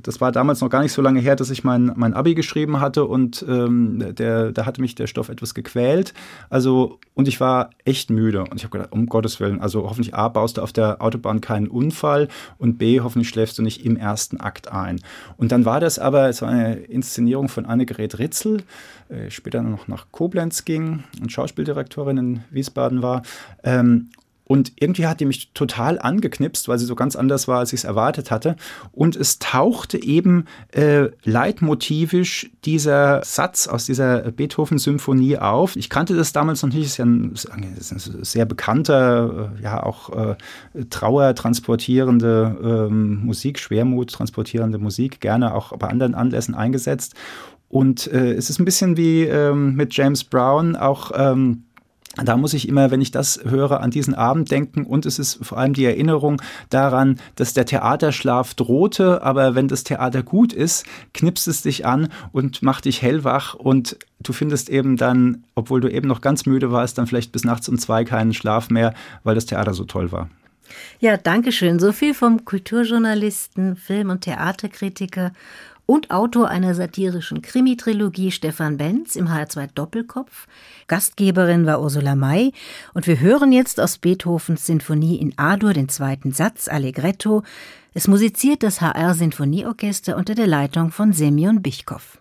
das 0.03 0.19
war 0.19 0.31
damals 0.31 0.59
noch 0.61 0.69
gar 0.69 0.81
nicht 0.81 0.91
so 0.91 1.01
lange 1.01 1.19
her, 1.19 1.35
dass 1.35 1.49
ich 1.49 1.63
mein, 1.63 1.93
mein 1.95 2.13
Abi 2.13 2.35
geschrieben 2.35 2.79
hatte 2.81 3.05
und 3.05 3.45
ähm, 3.47 4.13
der, 4.15 4.51
da 4.51 4.65
hatte 4.65 4.81
mich 4.81 4.95
der 4.95 5.07
Stoff 5.07 5.29
etwas 5.29 5.53
gequält. 5.53 6.13
Also, 6.49 6.99
und 7.13 7.27
ich 7.27 7.39
war 7.39 7.69
echt 7.85 8.09
müde. 8.09 8.41
Und 8.41 8.55
ich 8.55 8.63
habe 8.63 8.71
gedacht, 8.71 8.91
um 8.91 9.05
Gottes 9.05 9.39
Willen, 9.39 9.61
also 9.61 9.83
hoffentlich 9.83 10.13
A, 10.13 10.27
baust 10.27 10.57
du 10.57 10.61
auf 10.61 10.73
der 10.73 11.01
Autobahn 11.01 11.41
keinen 11.41 11.67
Unfall 11.67 12.27
und 12.57 12.77
B, 12.77 12.99
hoffentlich 12.99 13.29
schläfst 13.29 13.57
du 13.57 13.63
nicht 13.63 13.85
im 13.85 13.95
ersten 13.95 14.39
Akt 14.39 14.71
ein. 14.71 14.99
Und 15.37 15.51
dann 15.51 15.63
war 15.63 15.79
das 15.79 15.99
aber 15.99 16.31
so 16.33 16.45
eine 16.45 16.75
Inszenierung 16.75 17.47
von 17.47 17.65
Annegret 17.65 18.19
Ritzel, 18.19 18.63
äh, 19.09 19.29
später 19.29 19.61
noch 19.61 19.87
nach 19.87 20.07
Koblenz 20.11 20.65
ging 20.65 21.03
und 21.21 21.31
Schauspieldirektorin 21.31 22.17
in 22.17 22.43
Wiesbaden 22.51 23.01
war. 23.01 23.21
Ähm, 23.63 24.09
und 24.47 24.71
irgendwie 24.79 25.07
hat 25.07 25.19
die 25.19 25.25
mich 25.25 25.51
total 25.53 25.99
angeknipst, 25.99 26.69
weil 26.69 26.79
sie 26.79 26.85
so 26.85 26.95
ganz 26.95 27.17
anders 27.17 27.49
war, 27.49 27.59
als 27.59 27.73
ich 27.73 27.81
es 27.81 27.83
erwartet 27.83 28.31
hatte. 28.31 28.55
Und 28.93 29.17
es 29.17 29.39
tauchte 29.39 30.01
eben 30.01 30.45
äh, 30.71 31.09
leitmotivisch 31.25 32.49
dieser 32.63 33.21
Satz 33.25 33.67
aus 33.67 33.85
dieser 33.85 34.31
Beethoven-Symphonie 34.31 35.37
auf. 35.37 35.75
Ich 35.75 35.89
kannte 35.89 36.15
das 36.15 36.31
damals 36.31 36.63
noch 36.63 36.69
nicht. 36.69 36.85
Es 36.85 36.91
ist 36.91 36.97
ja 36.97 37.05
ein, 37.05 37.33
ein 37.51 38.23
sehr 38.23 38.45
bekannter, 38.45 39.51
äh, 39.57 39.63
ja 39.63 39.83
auch 39.83 40.15
äh, 40.15 40.35
Trauer 40.89 41.35
transportierende 41.35 42.87
ähm, 42.89 43.25
Musik, 43.25 43.59
Schwermut 43.59 44.11
transportierende 44.11 44.77
Musik, 44.77 45.19
gerne 45.19 45.53
auch 45.53 45.75
bei 45.77 45.89
anderen 45.89 46.15
Anlässen 46.15 46.55
eingesetzt. 46.55 47.15
Und 47.67 48.07
äh, 48.07 48.31
es 48.31 48.49
ist 48.49 48.59
ein 48.59 48.65
bisschen 48.65 48.95
wie 48.95 49.23
ähm, 49.23 49.75
mit 49.75 49.93
James 49.93 50.23
Brown 50.23 50.77
auch. 50.77 51.11
Ähm, 51.13 51.63
da 52.23 52.37
muss 52.37 52.53
ich 52.53 52.67
immer, 52.67 52.91
wenn 52.91 53.01
ich 53.01 53.11
das 53.11 53.41
höre, 53.43 53.81
an 53.81 53.91
diesen 53.91 54.13
Abend 54.13 54.49
denken 54.51 54.85
und 54.85 55.05
es 55.05 55.19
ist 55.19 55.45
vor 55.45 55.57
allem 55.57 55.73
die 55.73 55.85
Erinnerung 55.85 56.41
daran, 56.69 57.19
dass 57.35 57.53
der 57.53 57.65
Theaterschlaf 57.65 58.53
drohte, 58.53 59.21
aber 59.21 59.55
wenn 59.55 59.67
das 59.67 59.83
Theater 59.83 60.23
gut 60.23 60.53
ist, 60.53 60.85
knipst 61.13 61.47
es 61.47 61.61
dich 61.61 61.85
an 61.85 62.09
und 62.31 62.61
macht 62.63 62.85
dich 62.85 63.01
hellwach 63.01 63.53
und 63.53 63.97
du 64.19 64.33
findest 64.33 64.69
eben 64.69 64.97
dann, 64.97 65.43
obwohl 65.55 65.81
du 65.81 65.89
eben 65.89 66.07
noch 66.07 66.21
ganz 66.21 66.45
müde 66.45 66.71
warst, 66.71 66.97
dann 66.97 67.07
vielleicht 67.07 67.31
bis 67.31 67.43
nachts 67.43 67.69
um 67.69 67.77
zwei 67.77 68.03
keinen 68.03 68.33
Schlaf 68.33 68.69
mehr, 68.69 68.93
weil 69.23 69.35
das 69.35 69.45
Theater 69.45 69.73
so 69.73 69.85
toll 69.85 70.11
war. 70.11 70.29
Ja, 70.99 71.17
danke 71.17 71.51
schön. 71.51 71.79
So 71.79 71.91
viel 71.91 72.13
vom 72.13 72.43
Kulturjournalisten, 72.43 73.75
Film- 73.75 74.09
und 74.09 74.21
Theaterkritiker 74.21 75.31
und 75.87 76.11
Autor 76.11 76.49
einer 76.49 76.75
satirischen 76.75 77.41
Krimitrilogie 77.41 78.29
Stefan 78.29 78.77
Benz 78.77 79.15
im 79.15 79.29
HR2 79.29 79.69
Doppelkopf. 79.73 80.45
Gastgeberin 80.87 81.65
war 81.65 81.81
Ursula 81.81 82.13
May 82.13 82.53
und 82.93 83.07
wir 83.07 83.19
hören 83.19 83.51
jetzt 83.51 83.79
aus 83.79 83.97
Beethovens 83.97 84.67
Sinfonie 84.67 85.15
in 85.15 85.33
A-Dur 85.37 85.73
den 85.73 85.89
zweiten 85.89 86.31
Satz 86.33 86.67
Allegretto. 86.67 87.41
Es 87.95 88.07
musiziert 88.07 88.61
das 88.61 88.81
HR 88.81 89.15
Sinfonieorchester 89.15 90.17
unter 90.17 90.35
der 90.35 90.47
Leitung 90.47 90.91
von 90.91 91.13
Semyon 91.13 91.63
Bichkow. 91.63 92.19